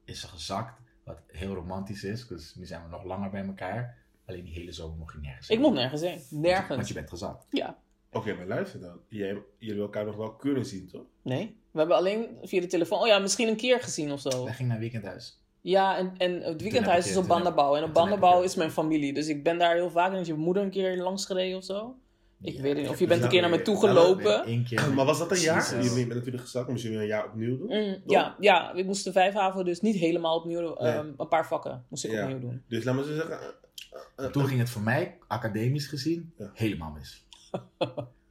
is 0.05 0.19
ze 0.19 0.27
gezakt, 0.27 0.81
wat 1.03 1.17
heel 1.27 1.53
romantisch 1.53 2.03
is, 2.03 2.27
dus 2.27 2.55
nu 2.55 2.65
zijn 2.65 2.83
we 2.83 2.89
nog 2.89 3.03
langer 3.03 3.29
bij 3.29 3.45
elkaar. 3.45 3.97
Alleen 4.25 4.43
die 4.43 4.53
hele 4.53 4.71
zomer 4.71 4.97
mocht 4.97 5.13
je 5.13 5.19
nergens 5.19 5.47
Ik 5.49 5.53
heen. 5.53 5.61
mocht 5.61 5.75
nergens 5.75 6.01
heen. 6.01 6.19
Want 6.29 6.41
Nergens. 6.41 6.87
je 6.87 6.93
bent 6.93 7.09
gezakt. 7.09 7.47
Ja. 7.49 7.77
Oké, 8.11 8.33
maar 8.33 8.47
luister 8.47 8.79
dan. 8.79 8.99
Jij, 9.07 9.41
jullie 9.57 9.81
elkaar 9.81 10.05
nog 10.05 10.15
wel 10.15 10.31
kunnen 10.35 10.65
zien, 10.65 10.87
toch? 10.87 11.05
Nee. 11.21 11.57
We 11.71 11.79
hebben 11.79 11.97
alleen 11.97 12.27
via 12.43 12.61
de 12.61 12.67
telefoon. 12.67 12.99
Oh 12.99 13.07
ja, 13.07 13.19
misschien 13.19 13.47
een 13.47 13.55
keer 13.55 13.79
gezien 13.81 14.11
of 14.11 14.19
zo. 14.21 14.43
Wij 14.43 14.53
gingen 14.53 14.71
naar 14.71 14.79
weekendhuis. 14.79 15.43
Ja, 15.61 15.97
en, 15.97 16.13
en 16.17 16.41
het 16.41 16.61
weekendhuis 16.61 17.05
is 17.05 17.11
je- 17.13 17.17
op 17.17 17.23
toen 17.25 17.35
heb- 17.35 17.43
Banderbouw. 17.43 17.75
En 17.75 17.83
op 17.83 18.39
je- 18.39 18.43
is 18.43 18.55
mijn 18.55 18.71
familie. 18.71 19.13
Dus 19.13 19.27
ik 19.27 19.43
ben 19.43 19.57
daar 19.57 19.73
heel 19.75 19.89
vaak. 19.89 20.13
En 20.13 20.19
is 20.19 20.27
je 20.27 20.33
moeder 20.33 20.63
een 20.63 20.69
keer 20.69 20.97
langs 20.97 21.25
gereden 21.25 21.57
of 21.57 21.63
zo? 21.63 21.95
Ik 22.41 22.53
Ja, 22.55 22.61
weet 22.61 22.71
het 22.73 22.81
niet. 22.81 22.89
Of 22.89 22.99
je 22.99 23.07
bent 23.07 23.23
een 23.23 23.29
keer 23.29 23.41
naar 23.41 23.49
me 23.49 23.61
toe 23.61 23.79
weer- 23.81 23.89
gelopen. 23.89 24.23
weer 24.23 24.43
één 24.43 24.63
keer 24.65 24.93
Maar 24.93 25.05
was 25.05 25.17
dat 25.19 25.31
een 25.31 25.39
jaar? 25.39 25.83
Jullie 25.83 26.05
bent 26.05 26.13
natuurlijk 26.13 26.43
gezakt, 26.43 26.69
moest 26.69 26.83
jullie 26.83 26.97
een 26.99 27.05
jaar 27.05 27.25
opnieuw 27.25 27.57
doen? 27.57 27.67
Mm, 27.67 28.01
ja, 28.05 28.35
ja, 28.39 28.73
ik 28.73 28.85
moest 28.85 29.03
de 29.03 29.11
vijf 29.11 29.33
haven 29.33 29.65
dus 29.65 29.81
niet 29.81 29.95
helemaal 29.95 30.35
opnieuw 30.37 30.59
doen. 30.61 30.75
Nee. 30.79 30.91
Ehm, 30.91 31.07
een 31.17 31.27
paar 31.27 31.47
vakken 31.47 31.85
moest 31.89 32.05
ik 32.05 32.11
Ja. 32.11 32.21
opnieuw 32.23 32.39
doen. 32.39 32.63
Dus 32.67 32.83
laat 32.83 32.95
me 32.95 33.03
zo 33.03 33.13
zeggen. 33.13 33.39
eh, 33.39 34.25
eh, 34.25 34.31
Toen 34.31 34.45
ging 34.47 34.59
het 34.59 34.69
voor 34.69 34.81
mij, 34.81 35.17
academisch 35.27 35.87
gezien, 35.87 36.33
Ja. 36.37 36.49
helemaal 36.53 36.91
mis. 36.91 37.27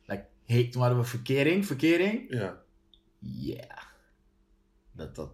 Like, 0.06 0.24
hey, 0.44 0.68
toen 0.68 0.80
hadden 0.82 0.98
we 1.00 1.04
verkering, 1.04 1.66
verkering. 1.66 2.24
Ja. 2.28 2.56
Yeah. 3.18 3.76
Dat, 4.92 5.14
dat, 5.14 5.30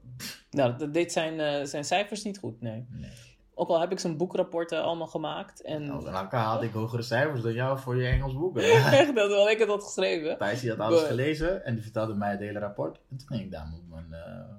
Nou, 0.51 0.79
dat 0.79 0.95
deed 0.95 1.13
zijn, 1.13 1.41
eh, 1.41 1.65
zijn 1.67 1.85
cijfers 1.85 2.23
niet 2.25 2.39
goed, 2.39 2.61
nee. 2.61 2.87
nee. 2.91 3.11
Ook 3.55 3.69
al 3.69 3.81
heb 3.81 3.93
ik 3.93 3.99
zijn 3.99 4.17
boekrapporten 4.17 4.83
allemaal 4.83 5.07
gemaakt. 5.07 5.63
En 5.63 5.87
Nou, 5.87 6.05
dan 6.05 6.27
haalde 6.31 6.67
ik 6.67 6.73
hogere 6.73 7.03
cijfers 7.03 7.43
dan 7.43 7.53
jou 7.53 7.79
voor 7.79 7.97
je 7.97 8.07
Engels 8.09 8.35
boeken. 8.35 8.63
echt, 8.73 9.15
dat 9.15 9.29
wel 9.29 9.51
ik 9.51 9.59
het 9.59 9.69
had 9.69 9.83
geschreven. 9.85 10.39
Thijs 10.39 10.61
die 10.61 10.71
had 10.71 10.79
alles 10.79 11.01
But- 11.01 11.09
gelezen 11.09 11.65
en 11.65 11.75
die 11.75 11.83
vertelde 11.83 12.15
mij 12.15 12.31
het 12.31 12.41
hele 12.41 12.59
rapport. 12.59 13.01
En 13.11 13.17
toen 13.17 13.27
ging 13.29 13.41
ik 13.41 13.51
daar 13.51 13.73
op 13.75 13.89
mijn, 13.89 14.13
eh, 14.13 14.55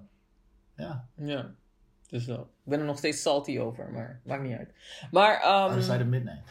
ja, 0.75 1.07
Ja. 1.15 1.53
Dus 2.09 2.25
wel. 2.25 2.39
Ik 2.41 2.69
ben 2.71 2.79
er 2.79 2.85
nog 2.85 2.97
steeds 2.97 3.21
salty 3.21 3.59
over, 3.59 3.91
maar 3.91 4.21
maakt 4.25 4.43
niet 4.43 4.57
uit. 4.57 4.73
Maar, 5.11 5.41
ehm, 5.41 5.65
Other 5.65 5.83
Side 5.83 6.03
of 6.03 6.09
Midnight. 6.09 6.49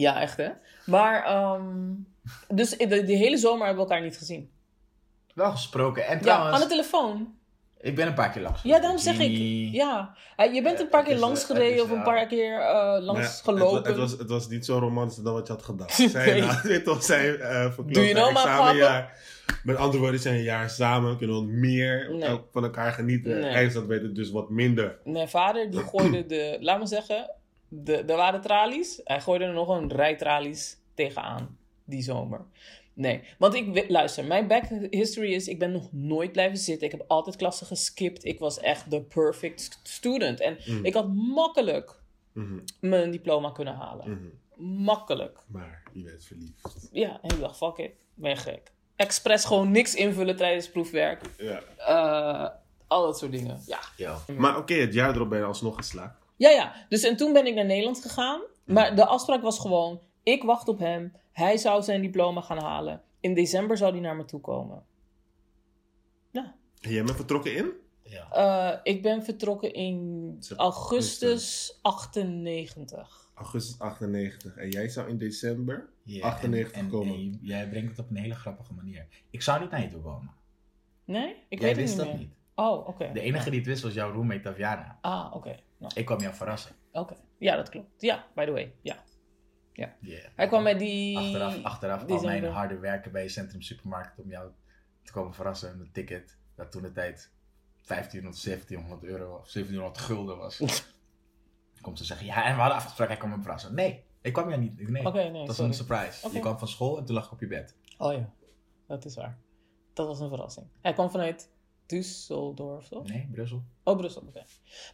Ja, 0.00 0.20
echt 0.20 0.36
hè. 0.36 0.48
Maar, 0.86 1.24
ehm, 1.24 1.64
dus 2.48 2.70
de, 2.70 3.04
die 3.04 3.16
hele 3.16 3.36
zomer 3.36 3.66
hebben 3.66 3.84
we 3.84 3.90
elkaar 3.90 4.04
niet 4.06 4.18
gezien. 4.18 4.50
Wel 5.34 5.50
gesproken. 5.50 6.06
En 6.06 6.16
Ja, 6.16 6.22
trouwens, 6.22 6.54
aan 6.54 6.60
de 6.60 6.66
telefoon. 6.66 7.34
Ik 7.80 7.94
ben 7.94 8.06
een 8.06 8.14
paar 8.14 8.30
keer 8.30 8.42
langs 8.42 8.62
Ja, 8.62 8.78
daarom 8.78 8.98
zeg 8.98 9.18
ik. 9.18 9.30
Ja, 9.72 10.14
Eh, 10.36 10.54
je 10.54 10.62
bent 10.62 10.80
een 10.80 10.88
paar 10.88 11.04
keer 11.04 11.16
langs 11.16 11.40
eh, 11.40 11.46
gereden 11.46 11.84
of 11.84 11.90
een 11.90 12.02
paar 12.02 12.26
keer 12.26 12.60
eh, 12.60 12.96
langs 13.04 13.42
Maar 13.44 13.54
gelopen. 13.54 13.76
Het, 13.76 13.86
het, 13.86 13.96
was, 13.96 14.12
het 14.12 14.28
was 14.28 14.48
niet 14.48 14.64
zo 14.64 14.78
romantisch 14.78 15.16
dan 15.16 15.32
wat 15.32 15.46
je 15.46 15.52
had 15.52 15.62
gedacht. 15.62 15.98
Nee. 15.98 16.08
Zij, 16.08 16.60
weet 16.62 16.84
toch, 16.84 17.02
zij 17.02 17.28
uh, 17.36 17.48
verkloot 17.72 17.94
Doe 17.94 18.04
je 18.04 18.14
nou 18.14 18.32
maar, 18.32 18.46
examenjaar. 18.46 19.18
Met 19.62 19.76
andere 19.76 20.02
woorden, 20.02 20.20
zijn 20.20 20.34
een 20.34 20.42
jaar 20.42 20.70
samen, 20.70 21.16
kunnen 21.16 21.36
we 21.36 21.52
meer 21.52 22.10
Nee. 22.12 22.28
ook 22.28 22.44
van 22.52 22.64
elkaar 22.64 22.92
genieten. 22.92 23.40
Nee. 23.40 23.52
Hij 23.52 23.64
is 23.64 23.72
dat 23.72 23.86
weten 23.86 24.14
dus 24.14 24.30
wat 24.30 24.50
minder. 24.50 24.98
Mijn 25.04 25.28
vader 25.28 25.70
die 25.70 25.80
gooide 25.80 26.26
de, 26.26 26.56
laat 26.60 26.78
me 26.78 26.86
zeggen, 26.86 27.30
de, 27.68 27.96
er 27.96 28.16
waren 28.16 28.40
tralies. 28.40 29.00
Hij 29.04 29.20
gooide 29.20 29.44
er 29.44 29.52
nog 29.52 29.68
een 29.68 29.92
rij 29.92 30.16
tralies 30.16 30.76
tegenaan 30.94 31.58
die 31.84 32.02
zomer. 32.02 32.44
Nee, 32.92 33.22
want 33.38 33.54
ik, 33.54 33.84
luister, 33.90 34.24
mijn 34.24 34.46
back 34.46 34.64
history 34.90 35.32
is, 35.32 35.48
ik 35.48 35.58
ben 35.58 35.72
nog 35.72 35.92
nooit 35.92 36.32
blijven 36.32 36.58
zitten. 36.58 36.86
Ik 36.86 36.92
heb 36.92 37.04
altijd 37.08 37.36
klassen 37.36 37.66
geskipt. 37.66 38.24
Ik 38.24 38.38
was 38.38 38.58
echt 38.60 38.90
de 38.90 39.02
perfect 39.02 39.60
st- 39.60 39.80
student. 39.82 40.40
En 40.40 40.58
Mm. 40.66 40.84
ik 40.84 40.94
had 40.94 41.08
makkelijk 41.14 42.00
Mhm, 42.32 42.58
mijn 42.80 43.10
diploma 43.10 43.50
kunnen 43.50 43.74
halen. 43.74 44.10
mhm. 44.10 44.74
Makkelijk. 44.84 45.38
Maar 45.46 45.82
je 45.92 46.02
werd 46.04 46.24
verliefd. 46.24 46.88
Ja, 46.92 47.18
en 47.22 47.30
ik 47.30 47.40
dacht, 47.40 47.56
fuck 47.56 47.76
it, 47.76 47.90
ben 48.14 48.30
je 48.30 48.36
gek. 48.36 48.72
Expres 48.96 49.44
gewoon 49.44 49.70
niks 49.70 49.94
invullen 49.94 50.36
tijdens 50.36 50.70
proefwerk. 50.70 51.22
Ja. 51.38 51.60
Eh, 51.76 52.50
al 52.86 53.02
dat 53.02 53.18
soort 53.18 53.32
dingen. 53.32 53.60
Ja. 53.66 53.78
Ja. 53.96 54.18
Maar 54.38 54.56
oké, 54.56 54.74
het 54.74 54.94
jaar 54.94 55.14
erop 55.14 55.28
ben 55.28 55.38
je 55.38 55.44
alsnog 55.44 55.76
geslaagd. 55.76 56.25
Ja, 56.36 56.50
ja. 56.50 56.74
Dus 56.88 57.02
en 57.02 57.16
toen 57.16 57.32
ben 57.32 57.46
ik 57.46 57.54
naar 57.54 57.64
Nederland 57.64 58.02
gegaan. 58.02 58.40
Maar 58.64 58.96
de 58.96 59.06
afspraak 59.06 59.42
was 59.42 59.58
gewoon: 59.58 60.00
ik 60.22 60.42
wacht 60.42 60.68
op 60.68 60.78
hem. 60.78 61.12
Hij 61.32 61.56
zou 61.56 61.82
zijn 61.82 62.02
diploma 62.02 62.40
gaan 62.40 62.58
halen. 62.62 63.02
In 63.20 63.34
december 63.34 63.76
zou 63.76 63.92
hij 63.92 64.00
naar 64.00 64.16
me 64.16 64.24
toe 64.24 64.40
komen. 64.40 64.84
Ja. 66.30 66.54
En 66.80 66.90
jij 66.92 67.04
bent 67.04 67.16
vertrokken 67.16 67.56
in? 67.56 67.72
Ja. 68.02 68.30
Eh, 68.30 68.80
ik 68.82 69.02
ben 69.02 69.24
vertrokken 69.24 69.72
in 69.72 70.38
augustus 70.56 71.78
98. 71.82 73.30
Augustus 73.34 73.78
98. 73.78 74.56
En 74.56 74.68
jij 74.68 74.88
zou 74.88 75.08
in 75.08 75.18
december 75.18 75.88
Ja, 76.02 76.22
98 76.26 76.72
en, 76.76 76.84
en, 76.84 76.90
komen. 76.90 77.14
en 77.14 77.38
jij 77.42 77.68
brengt 77.68 77.88
het 77.90 77.98
op 77.98 78.10
een 78.10 78.16
hele 78.16 78.34
grappige 78.34 78.72
manier. 78.72 79.06
Ik 79.30 79.42
zou 79.42 79.60
niet 79.60 79.70
naar 79.70 79.82
je 79.82 79.88
toe 79.88 80.02
komen. 80.02 80.30
Nee? 81.04 81.34
Ik 81.48 81.60
jij 81.60 81.68
weet 81.68 81.68
het 81.68 81.76
wist 81.76 81.88
niet 81.96 82.04
dat 82.04 82.06
meer. 82.06 82.18
niet. 82.18 82.34
Oh, 82.58 82.88
oké. 82.88 83.12
De 83.12 83.20
enige 83.20 83.50
die 83.50 83.58
het 83.58 83.68
wist 83.68 83.82
was 83.82 83.94
jouw 83.94 84.12
roommate 84.12 84.40
Taviana. 84.40 84.98
Ah, 85.00 85.34
oké. 85.34 85.56
Nou, 85.78 85.92
Ik 85.94 86.04
kwam 86.04 86.20
jou 86.20 86.34
verrassen. 86.34 86.74
oké. 86.92 87.16
Ja, 87.38 87.56
dat 87.56 87.68
klopt. 87.68 88.00
Ja, 88.02 88.26
by 88.34 88.44
the 88.44 88.50
way. 88.50 88.74
Ja. 88.82 88.96
Yeah. 89.72 89.90
Hij 90.34 90.46
kwam 90.46 90.62
met 90.62 90.78
die. 90.78 91.18
Achteraf, 91.18 91.62
achteraf 91.62 92.06
al 92.10 92.22
mijn 92.22 92.44
harde 92.44 92.78
werken 92.78 93.12
bij 93.12 93.28
Centrum 93.28 93.62
Supermarkt 93.62 94.18
om 94.18 94.30
jou 94.30 94.50
te 95.02 95.12
komen 95.12 95.34
verrassen 95.34 95.76
met 95.78 95.86
een 95.86 95.92
ticket 95.92 96.38
dat 96.54 96.70
toen 96.72 96.82
de 96.82 96.92
tijd 96.92 97.32
1500, 97.86 98.44
1700 98.44 99.04
euro 99.04 99.36
of 99.36 99.50
1700 99.52 99.98
gulden 99.98 100.36
was. 100.36 100.58
Komt 101.80 101.98
ze 101.98 102.04
zeggen, 102.04 102.26
ja, 102.26 102.44
en 102.44 102.54
we 102.54 102.60
hadden 102.60 102.76
afgesproken, 102.76 103.12
hij 103.14 103.22
kwam 103.22 103.36
me 103.36 103.42
verrassen. 103.42 103.74
Nee, 103.74 104.04
ik 104.20 104.32
kwam 104.32 104.48
jou 104.48 104.60
niet. 104.60 104.88
Nee, 104.88 105.06
Oké, 105.06 105.22
nee, 105.22 105.32
dat 105.32 105.46
was 105.46 105.56
sorry. 105.56 105.70
een 105.70 105.76
surprise. 105.76 106.30
Je 106.32 106.40
kwam 106.40 106.58
van 106.58 106.68
school 106.68 106.98
en 106.98 107.04
toen 107.04 107.14
lag 107.14 107.26
ik 107.26 107.32
op 107.32 107.40
je 107.40 107.46
bed. 107.46 107.76
Oh 107.98 108.12
ja, 108.12 108.30
dat 108.86 109.04
is 109.04 109.14
waar. 109.14 109.38
Dat 109.92 110.06
was 110.06 110.20
een 110.20 110.28
verrassing. 110.28 110.66
Hij 110.80 110.92
kwam 110.92 111.10
vanuit 111.10 111.50
Düsseldorf, 111.86 112.88
toch? 112.88 113.08
Nee, 113.08 113.28
Brussel. 113.32 113.64
Oh, 113.82 113.96
Brussel, 113.96 114.22
oké. 114.22 114.44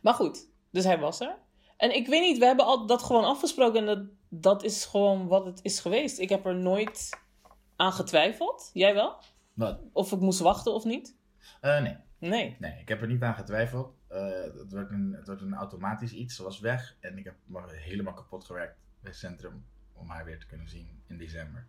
Maar 0.02 0.14
goed, 0.14 0.48
dus 0.70 0.84
hij 0.84 0.98
was 0.98 1.20
er. 1.20 1.38
En 1.76 1.94
ik 1.94 2.06
weet 2.06 2.20
niet, 2.20 2.38
we 2.38 2.44
hebben 2.44 2.64
al 2.64 2.86
dat 2.86 3.02
gewoon 3.02 3.24
afgesproken 3.24 3.80
en 3.80 3.86
dat, 3.86 4.04
dat 4.28 4.62
is 4.62 4.84
gewoon 4.84 5.26
wat 5.26 5.46
het 5.46 5.60
is 5.62 5.80
geweest. 5.80 6.18
Ik 6.18 6.28
heb 6.28 6.46
er 6.46 6.54
nooit 6.54 7.18
aan 7.76 7.92
getwijfeld. 7.92 8.70
Jij 8.72 8.94
wel? 8.94 9.16
Wat? 9.52 9.80
Of 9.92 10.12
ik 10.12 10.20
moest 10.20 10.40
wachten 10.40 10.72
of 10.72 10.84
niet? 10.84 11.16
Eh, 11.60 11.82
nee. 11.82 11.96
Nee. 12.18 12.56
Nee, 12.58 12.80
ik 12.80 12.88
heb 12.88 13.00
er 13.00 13.06
niet 13.06 13.22
aan 13.22 13.34
getwijfeld. 13.34 13.94
Eh, 14.08 14.42
het, 14.42 14.72
werd 14.72 14.90
een, 14.90 15.16
het 15.24 15.40
een 15.40 15.54
automatisch 15.54 16.12
iets. 16.12 16.36
Ze 16.36 16.42
was 16.42 16.60
weg 16.60 16.96
en 17.00 17.18
ik 17.18 17.24
heb 17.24 17.34
me 17.44 17.60
helemaal 17.76 18.14
kapot 18.14 18.44
gewerkt 18.44 18.76
bij 19.00 19.10
het 19.10 19.20
centrum 19.20 19.64
om 19.92 20.08
haar 20.08 20.24
weer 20.24 20.38
te 20.38 20.46
kunnen 20.46 20.68
zien 20.68 21.02
in 21.06 21.18
december. 21.18 21.66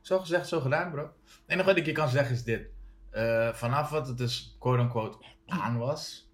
Zo 0.00 0.18
gezegd, 0.18 0.48
zo 0.48 0.60
gedaan, 0.60 0.90
bro. 0.90 1.02
Het 1.02 1.42
enige 1.46 1.66
wat 1.66 1.76
ik 1.76 1.86
je 1.86 1.92
kan 1.92 2.08
zeggen 2.08 2.34
is 2.34 2.44
dit. 2.44 2.70
Eh, 3.12 3.52
vanaf 3.52 3.90
wat 3.90 4.06
het 4.08 4.18
dus 4.18 4.56
quote-unquote 4.58 5.18
aan 5.46 5.78
was, 5.78 6.30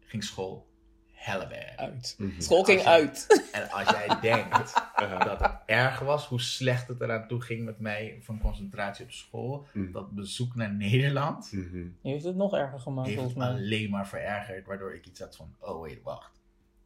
ging 0.00 0.24
school 0.24 0.66
helle 1.12 1.48
weg. 1.48 1.76
Uit. 1.76 2.14
Mhm. 2.18 2.40
School 2.40 2.64
ging 2.64 2.80
jij- 2.82 2.92
uit. 2.92 3.26
En 3.52 3.70
als 3.70 3.88
jij 3.90 4.20
denkt 4.20 4.86
Uh, 5.02 5.20
dat 5.24 5.40
het 5.40 5.52
erg 5.66 5.98
was, 6.00 6.26
hoe 6.26 6.40
slecht 6.40 6.88
het 6.88 7.00
eraan 7.00 7.28
toe 7.28 7.40
ging 7.40 7.64
met 7.64 7.78
mij 7.80 8.18
van 8.22 8.38
concentratie 8.40 9.04
op 9.04 9.10
school, 9.10 9.66
Mhm. 9.72 9.92
dat 9.92 10.10
bezoek 10.14 10.54
naar 10.54 10.72
Nederland 10.74 11.52
mhm. 11.52 11.86
Heeft 12.02 12.24
het 12.24 12.36
nog 12.36 12.54
erger 12.54 12.80
gemaakt, 12.80 13.06
heeft 13.08 13.20
volgens 13.20 13.44
het 13.44 13.52
mij. 13.54 13.62
alleen 13.62 13.90
maar 13.90 14.08
verergerd, 14.08 14.66
waardoor 14.66 14.94
ik 14.94 15.06
iets 15.06 15.20
had 15.20 15.36
van, 15.36 15.54
oh 15.58 15.80
wait, 15.80 16.02
wacht. 16.02 16.40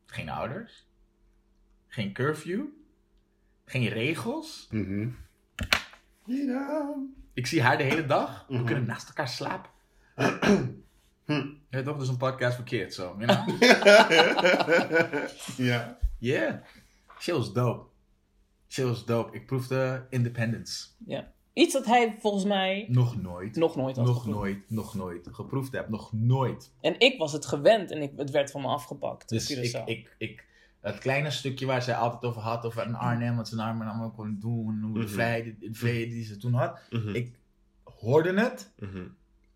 Geen 0.06 0.28
ouders, 0.28 0.86
geen 1.86 2.12
curfew, 2.12 2.64
geen 3.64 3.88
regels. 3.88 4.68
Mhm. 4.70 5.08
Ja. 6.24 6.94
Ik 7.34 7.46
zie 7.46 7.62
haar 7.62 7.76
de 7.76 7.82
hele 7.82 8.06
dag, 8.06 8.44
we 8.48 8.54
Mhm. 8.54 8.64
kunnen 8.64 8.86
naast 8.86 9.08
elkaar 9.08 9.28
slapen. 9.28 9.70
Je 11.26 11.56
weet 11.70 11.84
toch, 11.84 11.98
dus 11.98 12.08
een 12.08 12.16
podcast 12.16 12.62
kids, 12.62 12.96
zo. 12.96 13.16
You 13.18 13.44
know? 13.44 13.62
ja. 15.68 15.98
yeah. 16.18 16.54
Shit 17.20 17.34
was 17.34 17.52
dope. 17.52 17.86
Shit 18.68 18.84
was 18.84 19.04
dope. 19.04 19.36
Ik 19.36 19.46
proefde 19.46 20.06
independence. 20.10 20.86
Ja. 21.06 21.32
Iets 21.52 21.72
dat 21.72 21.86
hij 21.86 22.16
volgens 22.20 22.44
mij 22.44 22.86
Nog 22.88 23.22
nooit. 23.22 23.56
nog 23.56 23.76
nooit 23.76 23.96
had 23.96 24.06
Nog 24.06 24.16
geproefd. 24.16 24.36
nooit, 24.38 24.70
nog 24.70 24.94
nooit 24.94 25.28
geproefd 25.32 25.72
heb. 25.72 25.88
Nog 25.88 26.12
nooit. 26.12 26.72
En 26.80 26.98
ik 27.00 27.18
was 27.18 27.32
het 27.32 27.46
gewend 27.46 27.90
en 27.90 28.02
ik, 28.02 28.12
het 28.16 28.30
werd 28.30 28.50
van 28.50 28.60
me 28.60 28.66
afgepakt. 28.68 29.28
Dus 29.28 29.50
ik, 29.50 29.82
ik, 29.86 30.14
ik, 30.18 30.44
het 30.82 30.98
kleine 30.98 31.30
stukje 31.30 31.66
waar 31.66 31.82
zij 31.82 31.94
altijd 31.94 32.24
over 32.24 32.42
had, 32.42 32.64
over 32.64 32.86
een 32.86 32.94
Arnhem, 32.94 33.36
wat 33.36 33.48
ze 33.48 33.54
in 33.54 33.60
Arnhem 33.60 33.88
allemaal 33.88 34.10
kon 34.10 34.36
doen, 34.40 34.80
hoe 34.82 34.92
de 34.94 34.98
Mhm. 35.04 35.08
vrijheid, 35.08 35.60
de 35.60 35.68
vrijheid 35.74 36.10
die 36.10 36.24
ze 36.24 36.36
toen 36.36 36.52
had. 36.54 36.80
Mhm. 36.90 37.14
Ik 37.14 37.34
hoorde 37.84 38.40
het. 38.40 38.72
Mhm. 38.78 39.04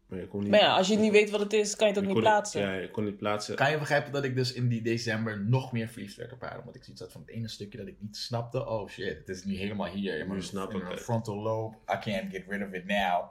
Maar 0.06 0.18
je 0.18 0.26
kon 0.26 0.40
niet... 0.40 0.50
Maar 0.50 0.60
ja, 0.60 0.76
als 0.76 0.88
je 0.88 0.96
niet 0.96 1.12
weet 1.12 1.30
wat 1.30 1.40
het 1.40 1.52
is, 1.52 1.76
kan 1.76 1.88
je 1.88 1.92
het 1.94 2.02
ook 2.02 2.08
je 2.08 2.14
niet 2.14 2.22
plaatsen. 2.22 2.60
Ja, 2.60 2.72
je 2.74 2.90
kon 2.90 3.04
niet 3.04 3.16
plaatsen. 3.16 3.56
Kan 3.56 3.70
je 3.70 3.78
begrijpen 3.78 4.12
dat 4.12 4.24
ik 4.24 4.34
dus 4.36 4.52
in 4.52 4.68
die 4.68 4.82
december 4.82 5.40
nog 5.44 5.72
meer 5.72 5.88
verliefd 5.88 6.16
werd 6.16 6.32
op 6.32 6.40
haar? 6.40 6.58
Omdat 6.58 6.74
ik 6.74 6.84
zoiets 6.84 7.02
had 7.02 7.12
van 7.12 7.20
het 7.20 7.30
ene 7.30 7.48
stukje 7.48 7.78
dat 7.78 7.86
ik 7.86 7.96
niet 8.00 8.16
snapte. 8.16 8.66
Oh 8.66 8.88
shit, 8.88 9.18
het 9.18 9.28
is 9.28 9.44
nu 9.44 9.54
helemaal 9.56 9.86
hier. 9.86 10.18
In 10.18 10.28
mijn, 10.28 10.42
snap 10.42 10.70
in 10.70 10.76
ik 10.76 10.82
mijn 10.82 10.94
het. 10.94 11.04
frontal 11.04 11.36
lobe. 11.36 11.76
I 11.76 11.98
can't 12.00 12.30
get 12.32 12.44
rid 12.48 12.62
of 12.66 12.72
it 12.72 12.86
now. 12.86 13.24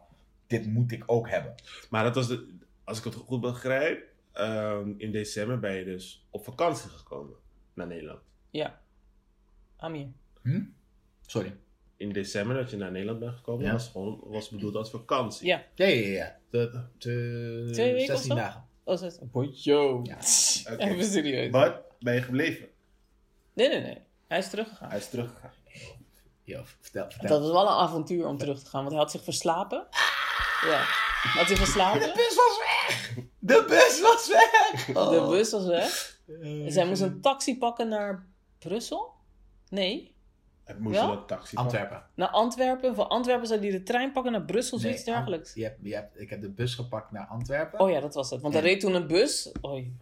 Dit 0.48 0.66
moet 0.66 0.91
ik 0.91 1.04
ook 1.06 1.30
hebben. 1.30 1.56
Maar 1.89 2.04
dat 2.04 2.16
was 2.16 2.28
de, 2.28 2.58
als 2.84 2.98
ik 2.98 3.04
het 3.04 3.14
goed 3.16 3.41
begrijp, 3.41 4.04
ehm, 4.32 4.89
in 4.98 5.12
december 5.12 5.60
ben 5.60 5.74
je 5.74 5.84
dus 5.84 6.28
op 6.30 6.43
vakantie 6.43 6.89
gekomen 6.89 7.36
naar 7.76 7.88
Nederland. 7.88 8.19
Ja. 8.49 8.82
Amir. 9.78 10.07
Hm? 10.41 10.61
Sorry. 11.26 11.55
In 11.97 12.11
december 12.11 12.55
dat 12.55 12.69
je 12.71 12.78
naar 12.78 12.91
Nederland 12.91 13.19
bent 13.19 13.36
gekomen, 13.36 13.65
Ja. 13.65 13.71
was 13.71 13.88
gewoon 13.88 14.19
was 14.26 14.49
bedoeld 14.49 14.76
als 14.76 14.89
vakantie. 14.89 15.47
Ja. 15.47 15.63
Ja, 15.76 15.86
ja, 15.86 16.07
ja. 16.07 16.38
De, 16.49 16.84
de, 16.97 17.69
Twee 17.71 17.93
weken 17.93 18.13
of 18.13 18.19
16 18.21 18.36
zo? 18.36 18.41
dagen. 18.43 18.65
Oh, 18.84 18.97
zes. 18.97 19.17
Bojo. 19.21 19.99
Ja. 20.03 20.17
Oké. 20.73 20.84
Even 20.84 21.05
serieus. 21.05 21.51
Maar 21.51 21.82
ben 21.99 22.13
je 22.13 22.21
gebleven? 22.21 22.67
Nee, 23.53 23.67
nee, 23.67 23.82
nee. 23.82 23.97
Hij 24.28 24.38
is 24.38 24.49
teruggegaan. 24.49 24.89
Hij 24.89 24.97
is 24.97 25.09
teruggegaan. 25.09 25.51
Yo, 26.43 26.61
vertel, 26.80 27.09
vertel. 27.11 27.30
Dat 27.30 27.41
was 27.41 27.51
wel 27.51 27.61
een 27.61 27.78
avontuur 27.88 28.28
om 28.28 28.38
terug 28.38 28.59
te 28.63 28.69
gaan, 28.69 28.80
want 28.82 28.91
hij 28.91 29.01
had 29.01 29.11
zich 29.11 29.23
verslapen. 29.23 29.88
Ja. 30.65 30.84
Had 31.34 31.47
hij 31.47 31.55
verslapen? 31.55 31.99
bus 31.99 32.36
was 32.36 32.59
weg! 32.59 33.15
De 33.39 33.65
bus 33.67 34.01
was 34.01 34.28
weg! 34.28 34.86
De 34.86 35.28
bus 35.30 35.51
was 35.51 35.65
weg. 35.65 36.14
Uh, 36.28 36.65
zij 36.67 36.86
moest 36.88 37.01
een 37.01 37.21
taxi 37.21 37.57
pakken 37.57 37.88
naar 37.88 38.26
Brussel? 38.59 39.13
Nee, 39.69 40.13
Hij 40.63 40.76
moest 40.80 40.95
Ja? 40.95 41.05
je 41.05 41.11
een 41.11 41.26
taxi 41.26 41.55
pakken. 41.55 41.57
Antwerpen. 41.80 42.09
naar 42.15 42.28
Antwerpen. 42.30 42.95
Van 42.95 43.07
Antwerpen 43.09 43.47
zou 43.47 43.59
hij 43.59 43.71
de 43.71 43.84
trein 43.84 44.11
pakken 44.11 44.32
naar 44.32 44.45
Brussel, 44.45 44.78
zoiets 44.80 45.03
Nee, 45.03 45.15
dergelijks. 45.15 45.47
Ant- 45.49 45.57
je 45.57 45.63
hebt, 45.63 45.80
je 45.82 45.93
hebt, 45.93 46.19
ik 46.19 46.30
heb 46.30 46.41
de 46.41 46.49
bus 46.49 46.76
gepakt 46.76 47.11
naar 47.11 47.26
Antwerpen. 47.28 47.80
Oh 47.80 47.89
ja, 47.89 47.99
dat 47.99 48.13
was 48.13 48.30
het. 48.30 48.41
Want 48.41 48.55
er 48.55 48.61
reed 48.61 48.80
toen 48.80 48.93
een 48.93 49.07
bus. 49.07 49.51
Oei, 49.65 49.97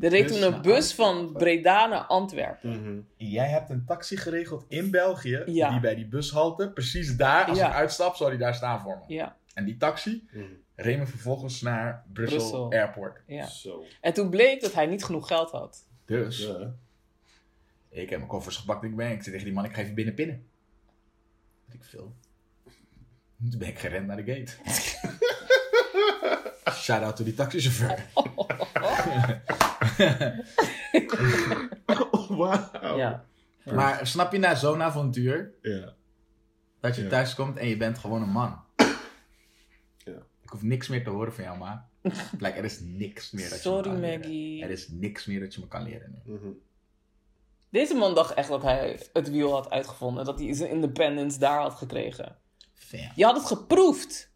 Er 0.00 0.08
reed 0.08 0.28
toen 0.28 0.42
een 0.42 0.62
bus 0.62 0.94
van. 0.94 1.32
Breda 1.32 1.86
naar 1.86 2.04
Antwerpen. 2.04 2.70
Mhm. 2.82 3.00
Jij 3.30 3.48
hebt 3.48 3.70
een 3.70 3.84
taxi 3.86 4.16
geregeld 4.16 4.64
in 4.68 4.90
België, 4.90 5.42
Ja. 5.46 5.70
die 5.70 5.80
bij 5.80 5.94
die 5.94 6.06
bushalte, 6.08 6.70
precies 6.70 7.16
daar, 7.16 7.44
als 7.48 7.58
Ja. 7.58 7.68
ik 7.68 7.74
uitstap, 7.74 8.14
zou 8.16 8.30
die 8.30 8.38
daar 8.38 8.54
staan 8.54 8.80
voor 8.80 8.98
me. 9.06 9.14
Ja, 9.14 9.36
En 9.54 9.64
die 9.64 9.76
taxi 9.76 10.28
Mhm. 10.32 10.44
Reed 10.76 10.98
me 10.98 11.06
vervolgens 11.06 11.60
naar 11.60 12.04
Brussel, 12.12 12.38
Brussel. 12.38 12.72
Airport. 12.72 13.22
ja. 13.26 13.46
Zo. 13.46 13.84
En 14.00 14.12
toen 14.12 14.30
bleek 14.30 14.60
dat 14.60 14.72
hij 14.74 14.86
niet 14.86 15.04
genoeg 15.04 15.26
geld 15.26 15.50
had. 15.50 15.86
Dus, 16.04 16.38
Ja. 16.38 16.74
ik 17.88 18.08
heb 18.10 18.18
mijn 18.18 18.30
koffers 18.30 18.56
gepakt 18.56 18.82
en 18.82 18.88
ik 18.90 18.96
ben. 18.96 19.06
Ik 19.10 19.22
zei 19.22 19.30
tegen 19.30 19.44
die 19.44 19.54
man, 19.54 19.64
ik 19.64 19.74
ga 19.74 19.80
even 19.82 19.94
binnen 19.94 20.14
pinnen. 20.14 20.46
Weet 21.66 21.74
ik 21.76 21.84
veel. 21.84 22.14
Toen 23.50 23.58
ben 23.58 23.68
ik 23.68 23.78
gerend 23.78 24.06
naar 24.06 24.24
de 24.24 24.32
gate. 24.34 24.52
Shout 26.72 27.02
out 27.02 27.16
to 27.16 27.24
die 27.24 27.34
taxichauffeur. 27.34 28.06
Oh, 28.14 28.26
wauw. 32.38 32.96
Ja. 32.96 33.24
Maar 33.64 34.06
snap 34.06 34.32
je 34.32 34.38
na 34.38 34.54
zo'n 34.54 34.82
avontuur, 34.82 35.52
Ja. 35.62 35.92
dat 36.80 36.96
je 36.96 37.02
Ja. 37.02 37.08
thuis 37.08 37.34
komt 37.34 37.56
en 37.56 37.68
je 37.68 37.76
bent 37.76 37.98
gewoon 37.98 38.22
een 38.22 38.28
man. 38.28 38.64
Ja. 40.46 40.52
Ik 40.52 40.52
hoef 40.52 40.62
niks 40.62 40.88
meer 40.88 41.04
te 41.04 41.10
horen 41.10 41.32
van 41.34 41.44
jou, 41.44 41.58
ma. 41.58 41.88
like, 42.38 42.58
er 42.58 42.64
is 42.64 42.80
niks 42.80 43.30
meer 43.30 43.48
dat 43.50 43.62
je 43.62 43.68
me 43.68 43.74
Sorry, 43.74 43.90
kan 43.90 44.00
leren. 44.00 44.18
Maggie. 44.20 44.62
Er 44.62 44.70
is 44.70 44.88
niks 44.88 45.26
meer 45.26 45.40
dat 45.40 45.54
je 45.54 45.60
me 45.60 45.68
kan 45.68 45.82
leren 45.82 46.22
nu. 46.24 46.34
Mhm. 46.34 46.48
Deze 47.70 47.94
man 47.94 48.14
dacht 48.14 48.34
echt 48.34 48.48
dat 48.48 48.62
hij 48.62 49.00
het 49.12 49.30
wiel 49.30 49.52
had 49.52 49.70
uitgevonden. 49.70 50.24
Dat 50.24 50.38
hij 50.38 50.54
zijn 50.54 50.70
independence 50.70 51.38
daar 51.38 51.60
had 51.60 51.74
gekregen. 51.74 52.36
Fam. 52.74 53.10
Je 53.14 53.24
had 53.24 53.36
het 53.36 53.46
geproefd. 53.46 54.30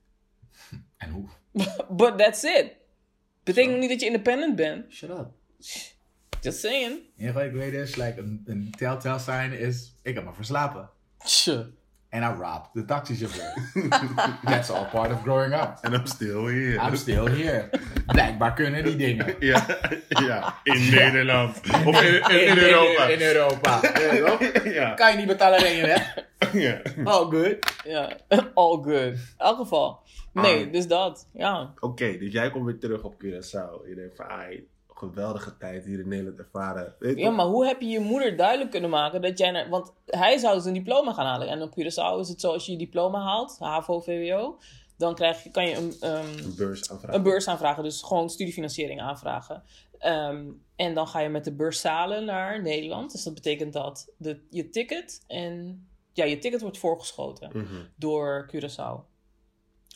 En 0.96 1.10
hoe? 1.10 1.28
But 1.96 2.18
that's 2.18 2.42
it. 2.42 2.72
Betekent 3.42 3.78
niet 3.78 3.90
dat 3.90 4.00
je 4.00 4.06
independent 4.06 4.56
bent. 4.56 4.92
Shut 4.92 5.10
up. 5.10 5.28
Just 6.40 6.58
saying. 6.60 6.98
Enige 7.16 7.32
wat 7.34 7.42
ik 7.44 7.52
weet 7.52 7.72
is, 7.72 7.96
like, 7.96 8.20
een, 8.20 8.42
een 8.44 8.70
telltale 8.70 9.18
sign 9.18 9.52
is, 9.52 9.94
ik 10.02 10.14
heb 10.14 10.24
me 10.24 10.32
verslapen. 10.32 10.90
Tje. 11.18 11.72
En 12.10 12.22
I 12.22 12.26
robbed 12.26 12.68
de 12.72 12.84
taxichauffeur. 12.84 13.52
That's 14.44 14.70
all 14.70 14.84
part 14.84 15.12
of 15.12 15.22
growing 15.22 15.54
up. 15.54 15.78
En 15.82 15.92
I'm 15.92 16.06
still 16.06 16.44
here. 16.46 16.86
I'm 16.88 16.96
still 16.96 17.26
here. 17.28 17.68
Blijkbaar 18.06 18.54
kunnen 18.54 18.84
die 18.84 18.96
dingen. 18.96 19.34
Ja, 19.50 19.66
ja, 20.08 20.54
in 20.62 20.90
Nederland. 20.90 21.60
Of 21.84 22.02
in, 22.02 22.14
in, 22.14 22.46
in 22.46 22.58
Europa. 22.58 23.06
In, 23.06 23.20
Europa. 23.20 23.80
Ja, 24.64 24.94
Kan 24.94 25.10
je 25.10 25.16
niet 25.16 25.26
betalen, 25.26 25.76
je 25.76 25.86
weg. 25.86 26.14
ja. 26.52 26.80
Oh, 27.04 27.30
good. 27.30 27.56
Ja, 27.84 28.16
all 28.54 28.76
good. 28.82 29.12
In 29.12 29.18
elk 29.38 29.56
geval. 29.56 30.02
Nee, 30.32 30.66
Ah. 30.66 30.72
dus 30.72 30.86
dat. 30.86 31.28
Ja. 31.32 31.72
Oké, 31.80 32.18
dus 32.18 32.32
jij 32.32 32.50
komt 32.50 32.64
weer 32.64 32.78
terug 32.78 33.02
op 33.02 33.14
Curaçao. 33.24 33.88
Je 33.88 33.94
denkt 33.94 34.16
van, 34.16 34.26
ai, 34.26 34.68
geweldige 35.08 35.56
tijd 35.56 35.84
hier 35.84 35.98
in 36.00 36.08
Nederland 36.08 36.38
ervaren. 36.38 36.94
Weet 36.98 37.18
Ja, 37.18 37.30
maar 37.30 37.46
hoe 37.46 37.66
heb 37.66 37.80
je 37.80 37.86
je 37.88 38.00
moeder 38.00 38.36
duidelijk 38.36 38.70
kunnen 38.70 38.90
maken 38.90 39.20
dat 39.22 39.38
jij 39.38 39.50
naar... 39.50 39.68
Want 39.68 39.92
hij 40.06 40.38
zou 40.38 40.60
zijn 40.60 40.74
diploma 40.74 41.12
gaan 41.12 41.26
halen. 41.26 41.48
En 41.48 41.62
op 41.62 41.70
Curaçao 41.70 42.18
is 42.20 42.28
het 42.28 42.40
zo, 42.40 42.52
als 42.52 42.66
je 42.66 42.72
je 42.72 42.78
diploma 42.78 43.20
haalt, 43.22 43.56
HAVO, 43.58 44.00
VWO... 44.00 44.58
dan 44.96 45.14
krijg 45.14 45.42
je, 45.42 45.50
kan 45.50 45.68
je 45.68 45.76
een, 45.76 45.94
ehm, 46.00 46.38
Een 46.44 46.54
beurs 46.56 46.90
aanvragen. 46.90 47.14
een 47.16 47.22
beurs 47.22 47.48
aanvragen. 47.48 47.82
Dus 47.82 48.02
gewoon 48.02 48.30
studiefinanciering 48.30 49.00
aanvragen. 49.00 49.62
Ehm, 49.98 50.44
en 50.76 50.94
dan 50.94 51.08
ga 51.08 51.20
je 51.20 51.28
met 51.28 51.44
de 51.44 51.52
beursalen 51.52 52.24
naar 52.24 52.62
Nederland. 52.62 53.12
Dus 53.12 53.22
dat 53.22 53.34
betekent 53.34 53.72
dat 53.72 54.12
de, 54.16 54.40
je 54.50 54.70
ticket 54.70 55.24
en... 55.26 55.84
Ja, 56.12 56.24
je 56.24 56.38
ticket 56.38 56.60
wordt 56.60 56.78
voorgeschoten 56.78 57.50
Mhm. 57.52 57.74
door 57.96 58.50
Curaçao. 58.54 59.09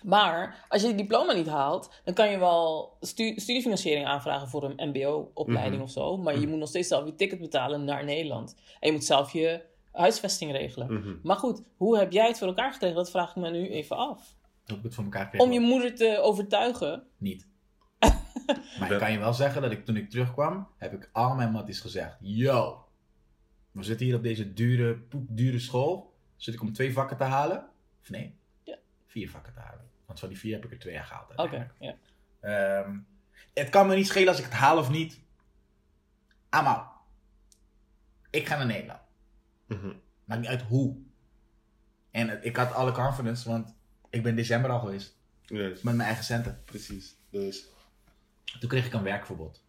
Maar 0.05 0.65
als 0.69 0.83
je 0.83 0.89
die 0.89 0.97
diploma 0.97 1.33
niet 1.33 1.47
haalt, 1.49 1.91
dan 2.05 2.15
kan 2.15 2.31
je 2.31 2.39
wel 2.39 2.97
stu- 3.01 3.35
studiefinanciering 3.39 4.07
aanvragen 4.07 4.49
voor 4.49 4.65
een 4.65 4.89
MBO-opleiding 4.89 5.75
Mhm. 5.75 5.83
of 5.85 5.91
zo. 5.91 6.17
Maar 6.17 6.35
je 6.35 6.41
Mhm. 6.41 6.49
moet 6.49 6.59
nog 6.59 6.69
steeds 6.69 6.89
zelf 6.89 7.05
je 7.05 7.15
ticket 7.15 7.39
betalen 7.41 7.85
naar 7.85 8.05
Nederland. 8.05 8.55
En 8.81 8.87
je 8.89 8.93
moet 8.93 9.05
zelf 9.05 9.33
je 9.33 9.63
huisvesting 9.93 10.53
regelen. 10.53 10.93
Mhm. 10.95 11.15
Maar 11.23 11.37
goed, 11.37 11.63
hoe 11.77 11.99
heb 11.99 12.13
jij 12.13 12.27
het 12.27 12.39
voor 12.39 12.47
elkaar 12.49 12.73
gekregen? 12.73 12.97
Dat 12.97 13.11
vraag 13.11 13.31
ik 13.31 13.37
me 13.37 13.51
nu 13.51 13.69
even 13.69 13.97
af. 13.97 14.35
Hoe 14.67 14.77
ik 14.77 14.83
het 14.83 14.95
voor 14.95 15.05
elkaar 15.05 15.29
kreeg. 15.29 15.41
Om 15.41 15.53
je 15.53 15.61
moeder 15.61 15.95
te 15.95 16.19
overtuigen. 16.23 17.07
Niet. 17.19 17.49
maar 18.79 18.93
ik 18.93 18.99
kan 18.99 19.13
je 19.13 19.19
wel 19.19 19.33
zeggen 19.35 19.63
dat 19.63 19.71
ik 19.73 19.85
toen 19.85 19.97
ik 19.97 20.11
terugkwam, 20.11 20.69
heb 20.79 20.93
ik 20.93 21.11
al 21.13 21.35
mijn 21.35 21.51
matties 21.51 21.81
gezegd. 21.81 22.17
Yo, 22.21 22.85
we 23.73 23.83
zitten 23.83 24.07
hier 24.07 24.17
op 24.17 24.23
deze 24.23 24.53
dure, 24.53 24.95
poepdure 24.95 25.59
school. 25.59 26.13
Zit 26.37 26.55
ik 26.55 26.61
om 26.61 26.73
twee 26.73 26.93
vakken 26.93 27.17
te 27.17 27.25
halen? 27.25 27.67
Of 28.03 28.11
nee? 28.11 28.39
Ja. 28.63 28.77
Vier 29.07 29.31
vakken 29.31 29.53
te 29.53 29.61
halen. 29.61 29.93
Want 30.15 30.27
van 30.27 30.29
die 30.35 30.39
vier 30.39 30.55
heb 30.55 30.65
ik 30.65 30.71
er 30.71 30.79
twee 30.79 30.95
jaar 30.95 31.05
gehaald. 31.05 31.37
Oké, 31.37 31.71
ja. 31.79 31.97
Ehm, 32.41 32.99
het 33.55 33.69
kan 33.71 33.87
me 33.87 33.95
niet 33.95 34.07
schelen 34.07 34.29
als 34.29 34.39
ik 34.39 34.45
het 34.45 34.53
haal 34.53 34.79
of 34.79 34.91
niet. 34.91 35.21
Out. 36.49 36.87
Ik 38.31 38.47
ga 38.47 38.57
naar 38.57 38.67
Nederland. 38.67 39.01
Mhm. 39.67 39.93
Maakt 40.25 40.41
niet 40.41 40.51
uit 40.51 40.63
hoe. 40.63 40.97
En 42.11 42.29
het- 42.29 42.45
ik 42.45 42.57
had 42.57 42.73
alle 42.73 42.93
confidence, 42.93 43.49
want 43.49 43.75
ik 44.11 44.23
ben 44.23 44.37
december 44.37 44.71
al 44.71 44.79
geweest. 44.79 45.19
Yes, 45.43 45.83
Met 45.83 45.95
mijn 45.95 46.07
eigen 46.07 46.25
centen. 46.25 46.63
precies. 46.65 47.17
Dus, 47.31 47.67
Toen 48.61 48.69
kreeg 48.69 48.87
ik 48.87 48.93
een 48.93 49.03
werkverbod. 49.03 49.65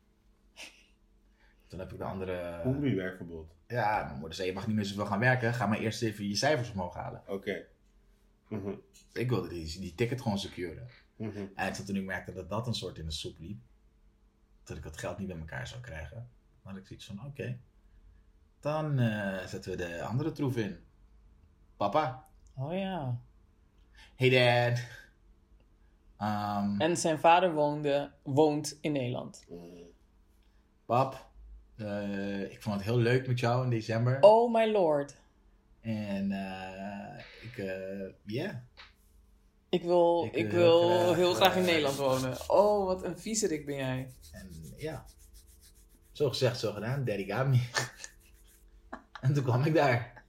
Toen 1.68 1.80
heb 1.80 1.92
ik 1.92 1.98
de 1.98 2.04
andere... 2.04 2.60
hoe 2.64 2.76
nu 2.76 2.96
werkverbod? 2.96 3.54
Ja, 3.68 4.04
mijn 4.04 4.16
moeder 4.20 4.34
zei, 4.36 4.48
je 4.48 4.54
mag 4.54 4.68
niet 4.68 4.76
meer 4.76 4.86
zoveel 4.86 5.06
gaan 5.06 5.20
werken. 5.20 5.54
Ga 5.54 5.66
maar 5.66 5.80
eerst 5.80 6.02
even 6.02 6.28
je 6.28 6.36
cijfers 6.36 6.72
omhoog 6.72 6.94
halen. 6.94 7.24
Oké. 7.28 7.66
Dus 8.64 9.06
ik 9.14 9.30
wilde 9.30 9.48
die, 9.48 9.80
die 9.80 9.96
ticket 9.96 10.22
gewoon 10.22 10.40
securen. 10.40 10.88
Mhm. 11.16 11.46
En 11.56 11.86
toen 11.86 11.96
ik 11.96 12.06
merkte 12.06 12.34
dat 12.34 12.50
dat 12.50 12.68
een 12.68 12.74
soort 12.76 12.98
in 12.98 13.06
de 13.06 13.12
soep 13.12 13.40
liep. 13.40 13.60
Dat 14.64 14.78
ik 14.78 14.84
dat 14.84 14.98
geld 14.98 15.18
niet 15.18 15.28
bij 15.28 15.38
elkaar 15.38 15.68
zou 15.68 15.82
krijgen. 15.82 16.30
Dan 16.64 16.72
had 16.74 16.78
ik 16.82 16.88
zoiets 16.88 17.06
van, 17.06 17.26
oké. 17.26 17.60
Dan 18.60 19.00
eh, 19.00 19.46
zetten 19.46 19.72
we 19.72 19.78
de 19.78 20.04
andere 20.04 20.32
troef 20.32 20.58
in. 20.58 20.78
Papa. 21.78 22.28
Oh 22.56 22.74
ja. 22.74 23.20
Hey 24.16 24.30
dad. 24.30 24.80
Ehm, 26.18 26.82
En 26.82 26.98
zijn 26.98 27.20
vader 27.20 27.54
woonde, 27.54 28.12
woont 28.24 28.78
in 28.82 28.92
Nederland. 28.92 29.46
Mhm. 29.50 29.84
Pap. 30.86 31.30
eh, 31.76 32.52
ik 32.52 32.62
vond 32.62 32.76
het 32.76 32.86
heel 32.86 32.98
leuk 32.98 33.28
met 33.28 33.40
jou 33.40 33.64
in 33.64 33.70
december. 33.70 34.18
Oh 34.22 34.54
my 34.54 34.72
lord. 34.72 35.16
En 35.86 36.32
eh, 36.32 37.24
ik, 37.42 37.58
eh, 37.58 38.10
ja. 38.26 38.64
Ik 39.70 39.84
wil, 39.84 40.24
Ik 40.32 40.36
ik, 40.36 40.52
wil 40.52 40.90
graag, 40.90 41.16
heel 41.16 41.34
graag 41.34 41.56
in 41.56 41.62
eh, 41.62 41.68
Nederland 41.68 41.96
wonen. 41.96 42.50
Oh, 42.50 42.86
wat 42.86 43.04
een 43.04 43.20
viezerik 43.20 43.66
ben 43.66 43.76
jij. 43.76 44.14
En 44.32 44.50
ja. 44.78 45.06
Zo 46.12 46.30
gezegd, 46.30 46.60
zo 46.60 46.74
gedaan. 46.74 47.06
Daddy 47.06 47.32
got 47.32 47.48
me. 47.48 47.60
en 49.22 49.34
toen 49.34 49.44
kwam 49.44 49.64
ik 49.64 49.74
daar. 49.74 50.24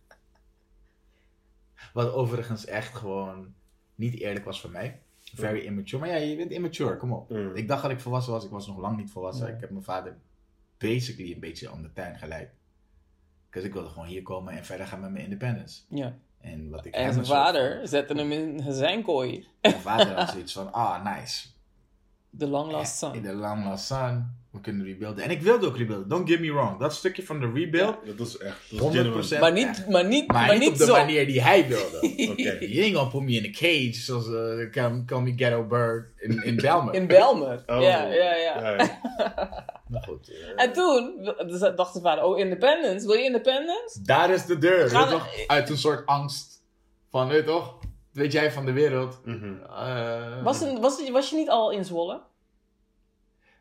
Wat 1.93 2.13
overigens 2.13 2.65
echt 2.65 2.95
gewoon 2.95 3.55
niet 3.95 4.21
eerlijk 4.21 4.45
was 4.45 4.61
voor 4.61 4.71
mij. 4.71 5.01
Very 5.35 5.65
immature. 5.65 5.99
Maar 5.99 6.09
ja, 6.09 6.17
je 6.17 6.37
bent 6.37 6.51
immature, 6.51 6.97
kom 6.97 7.13
op. 7.13 7.31
Mhm. 7.31 7.57
Ik 7.57 7.69
dacht 7.69 7.83
dat 7.83 7.91
ik 7.91 8.01
volwassen 8.01 8.33
was. 8.33 8.45
Ik 8.45 8.51
was 8.51 8.67
nog 8.67 8.79
lang 8.79 8.97
niet 8.97 9.11
volwassen. 9.11 9.45
Nee. 9.45 9.55
Ik 9.55 9.61
heb 9.61 9.71
mijn 9.71 9.85
vader 9.85 10.17
basically 10.79 11.33
een 11.33 11.41
beetje 11.41 11.73
om 11.73 11.83
de 11.83 11.93
tuin 11.93 12.19
geleid. 12.19 12.51
Dus 13.51 13.64
ik 13.64 13.72
wilde 13.72 13.88
gewoon 13.88 14.07
hier 14.07 14.22
komen 14.22 14.53
en 14.57 14.64
verder 14.64 14.86
gaan 14.86 15.01
met 15.01 15.11
mijn 15.11 15.24
independence. 15.24 15.80
Ja. 15.88 16.14
En, 16.40 16.70
wat 16.70 16.86
ik 16.86 16.94
En 16.94 17.12
zijn 17.12 17.26
vader 17.26 17.76
van- 17.78 17.88
zette 17.88 18.14
hem 18.14 18.32
in 18.32 18.64
zijn 18.68 19.03
kooi. 19.03 19.47
Mijn 19.61 19.74
vader 19.74 20.12
had 20.14 20.30
zoiets 20.30 20.53
van, 20.53 20.72
ah, 20.72 21.05
nice. 21.16 21.47
The 22.38 22.47
long 22.47 22.70
lost 22.72 23.03
In 23.03 23.09
son. 23.12 23.22
de 23.22 23.32
long 23.34 23.64
lost 23.64 23.86
son. 23.86 24.24
We 24.51 24.61
kunnen 24.61 24.86
rebuilden. 24.86 25.24
En 25.24 25.30
ik 25.30 25.42
wilde 25.42 25.66
ook 25.66 25.76
rebuilden. 25.76 26.09
Don't 26.09 26.28
get 26.30 26.40
me 26.40 26.53
wrong. 26.53 26.78
Dat 26.78 26.94
stukje 26.94 27.22
van 27.22 27.40
de 27.40 27.51
rebuild. 27.53 28.07
Dat 28.07 28.16
was 28.16 28.38
echt, 28.38 28.70
dat 28.70 28.80
was 28.80 28.94
100%. 28.94 28.97
genuine. 28.97 29.38
Maar 29.40 29.53
niet, 29.53 29.86
maar 29.88 30.05
niet, 30.07 30.26
Maar, 30.32 30.47
maar 30.47 30.59
niet 30.59 30.68
op 30.68 30.76
de 30.76 30.86
manier 30.86 31.26
die 31.26 31.42
hij 31.42 31.68
wilde. 31.68 31.97
Oké. 32.30 32.57
Je 32.61 32.82
ain't 32.82 32.97
gonna 32.97 33.11
put 33.11 33.20
me 33.22 33.30
in 33.32 33.44
a 33.44 33.51
cage. 33.51 33.92
Zoals 33.92 34.26
uh, 34.28 34.70
call, 34.70 35.03
call 35.07 35.20
me 35.22 35.32
ghetto 35.36 35.64
bird 35.66 36.07
in, 36.16 36.42
in 36.44 36.57
Belmer. 36.57 36.94
In 36.94 37.07
Belmer. 37.07 37.62
Oh. 37.66 37.80
Ja, 37.80 38.05
ja, 38.07 38.34
ja. 38.34 38.76
ja. 39.89 39.93
Maar 39.93 40.03
goed. 40.03 40.28
eh, 40.30 40.62
En 40.64 40.72
toen 40.72 41.24
dacht 41.76 41.91
zijn 41.93 42.03
vader, 42.05 42.24
oh 42.24 42.39
independence, 42.39 43.07
wil 43.07 43.16
je 43.16 43.24
independence? 43.24 44.03
daar 44.03 44.30
is 44.30 44.47
de 44.47 44.59
deur. 44.59 44.89
Gaan 44.91 45.09
toch? 45.11 45.28
Uit 45.47 45.70
een 45.70 45.76
soort 45.78 46.07
angst. 46.07 46.64
Van, 47.11 47.28
weet 47.28 47.45
je 47.45 47.51
toch? 47.51 47.78
Weet 48.12 48.32
jij 48.32 48.53
van 48.53 48.64
de 48.64 48.72
wereld. 48.72 49.20
Mhm. 49.24 49.62
Eh, 49.62 50.43
Was, 50.43 50.61
een, 50.61 50.80
was, 50.80 51.01
je 51.30 51.37
niet 51.37 51.49
al 51.51 51.70
in 51.70 51.84
Zwolle? 51.84 52.22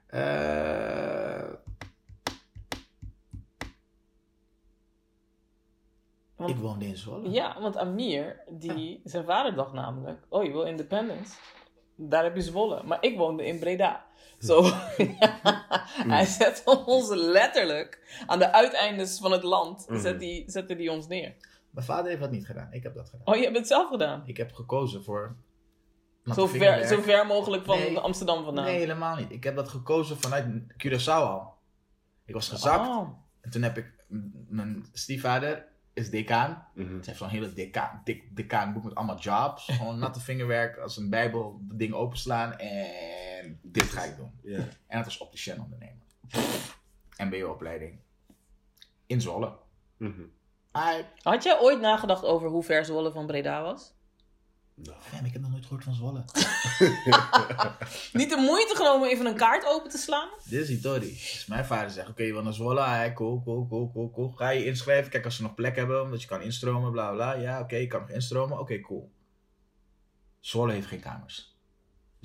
eh, 0.07 1.43
Want- 6.35 6.49
ik 6.49 6.57
woonde 6.57 6.85
in 6.85 6.97
Zwolle. 6.97 7.29
Ja, 7.29 7.61
want 7.61 7.77
Amir, 7.77 8.43
die, 8.49 9.01
zijn 9.03 9.25
vader 9.25 9.55
dacht 9.55 9.73
namelijk, 9.73 10.19
oh 10.29 10.43
je 10.43 10.51
wil 10.51 10.63
independence? 10.63 11.33
Daar 11.95 12.23
heb 12.23 12.35
je 12.35 12.41
Zwolle. 12.41 12.83
Maar 12.83 12.97
ik 13.03 13.17
woonde 13.17 13.45
in 13.45 13.59
Breda. 13.59 14.05
Zo, 14.39 14.63
hij 16.13 16.25
zette 16.25 16.85
ons 16.85 17.09
letterlijk 17.09 18.21
aan 18.25 18.39
de 18.39 18.51
uiteindes 18.51 19.19
van 19.19 19.31
het 19.31 19.43
land, 19.43 19.85
zette, 19.89 20.17
die, 20.17 20.43
zette 20.47 20.75
die 20.75 20.91
ons 20.91 21.07
neer. 21.07 21.35
Mijn 21.69 21.85
vader 21.85 22.05
heeft 22.05 22.21
dat 22.21 22.31
niet 22.31 22.45
gedaan. 22.45 22.67
Ik 22.71 22.83
heb 22.83 22.95
dat 22.95 23.09
gedaan. 23.09 23.27
Oh, 23.27 23.35
je 23.35 23.43
hebt 23.43 23.57
het 23.57 23.67
zelf 23.67 23.89
gedaan? 23.89 24.23
Ik 24.25 24.37
heb 24.37 24.53
gekozen 24.53 25.03
voor... 25.03 25.35
Zo 26.23 26.47
ver, 26.47 26.87
zo 26.87 27.01
ver 27.01 27.25
mogelijk 27.25 27.65
van 27.65 27.77
Nee. 27.77 27.99
Amsterdam 27.99 28.43
vandaan. 28.43 28.65
Nee, 28.65 28.77
helemaal 28.77 29.15
niet. 29.15 29.31
Ik 29.31 29.43
heb 29.43 29.55
dat 29.55 29.69
gekozen 29.69 30.17
vanuit 30.17 30.45
Curaçao 30.85 31.05
al. 31.05 31.53
Ik 32.25 32.33
was 32.33 32.49
gezakt. 32.49 32.87
Oh. 32.87 33.09
En 33.41 33.49
toen 33.51 33.61
heb 33.61 33.77
ik... 33.77 33.93
Mijn 34.47 34.85
stiefvader 34.93 35.67
is 35.93 36.09
decaan. 36.09 36.67
Mhm. 36.73 36.87
Ze 36.87 37.05
heeft 37.05 37.17
zo'n 37.17 37.27
hele 37.27 37.53
decaan, 37.53 38.01
dik, 38.03 38.35
decaanboek 38.35 38.83
met 38.83 38.95
allemaal 38.95 39.19
jobs. 39.19 39.65
Gewoon 39.71 39.99
natte 39.99 40.19
vingerwerk, 40.19 40.77
als 40.77 40.97
een 40.97 41.09
bijbel, 41.09 41.61
de 41.67 41.75
ding 41.75 41.93
openslaan. 41.93 42.57
En 42.57 43.34
dit 43.61 43.83
ga 43.83 44.03
ik 44.03 44.15
doen. 44.15 44.31
Ja. 44.43 44.57
En 44.87 44.97
het 44.97 45.05
was 45.05 45.17
opticien 45.17 45.61
ondernemen. 45.61 46.03
MBO-opleiding. 47.17 47.99
In 49.05 49.21
Zwolle. 49.21 49.57
Ah, 50.71 50.95
Had 51.21 51.43
jij 51.43 51.59
ooit 51.59 51.79
nagedacht 51.79 52.23
over 52.23 52.49
hoe 52.49 52.63
ver 52.63 52.85
Zwolle 52.85 53.11
van 53.11 53.25
Breda 53.25 53.61
was? 53.61 53.93
Nou. 54.75 55.25
ik 55.25 55.33
heb 55.33 55.41
nog 55.41 55.51
nooit 55.51 55.63
gehoord 55.65 55.83
van 55.83 55.93
Zwolle. 55.93 56.23
Niet 58.19 58.29
de 58.29 58.35
moeite 58.37 58.75
genomen 58.75 59.09
even 59.09 59.25
een 59.25 59.35
kaart 59.35 59.65
open 59.65 59.89
te 59.89 59.97
slaan? 59.97 60.29
Dit 60.43 60.61
is 60.61 60.67
Hitori. 60.67 61.09
Dus 61.09 61.45
mijn 61.45 61.65
vader 61.65 61.89
zegt, 61.89 62.09
oké, 62.09 62.23
je 62.23 62.33
wil 62.33 62.43
naar 62.43 62.53
Zwolle. 62.53 62.79
Ah, 62.81 63.15
cool, 63.15 63.43
cool, 63.43 63.67
cool, 63.67 63.91
cool, 63.91 64.11
cool. 64.11 64.31
Ga 64.31 64.49
je 64.49 64.65
inschrijven. 64.65 65.11
Kijk, 65.11 65.25
als 65.25 65.35
ze 65.35 65.41
nog 65.41 65.53
plek 65.53 65.75
hebben, 65.75 66.01
omdat 66.01 66.21
je 66.21 66.27
kan 66.27 66.41
instromen, 66.41 66.91
bla 66.91 67.11
bla. 67.11 67.33
Ja, 67.33 67.59
oké, 67.59 67.75
je 67.75 67.87
kan 67.87 68.01
nog 68.01 68.09
instromen. 68.09 68.59
Oké, 68.59 68.79
cool. 68.79 69.11
Zwolle 70.39 70.73
heeft 70.73 70.87
geen 70.87 70.99
kamers. 70.99 71.54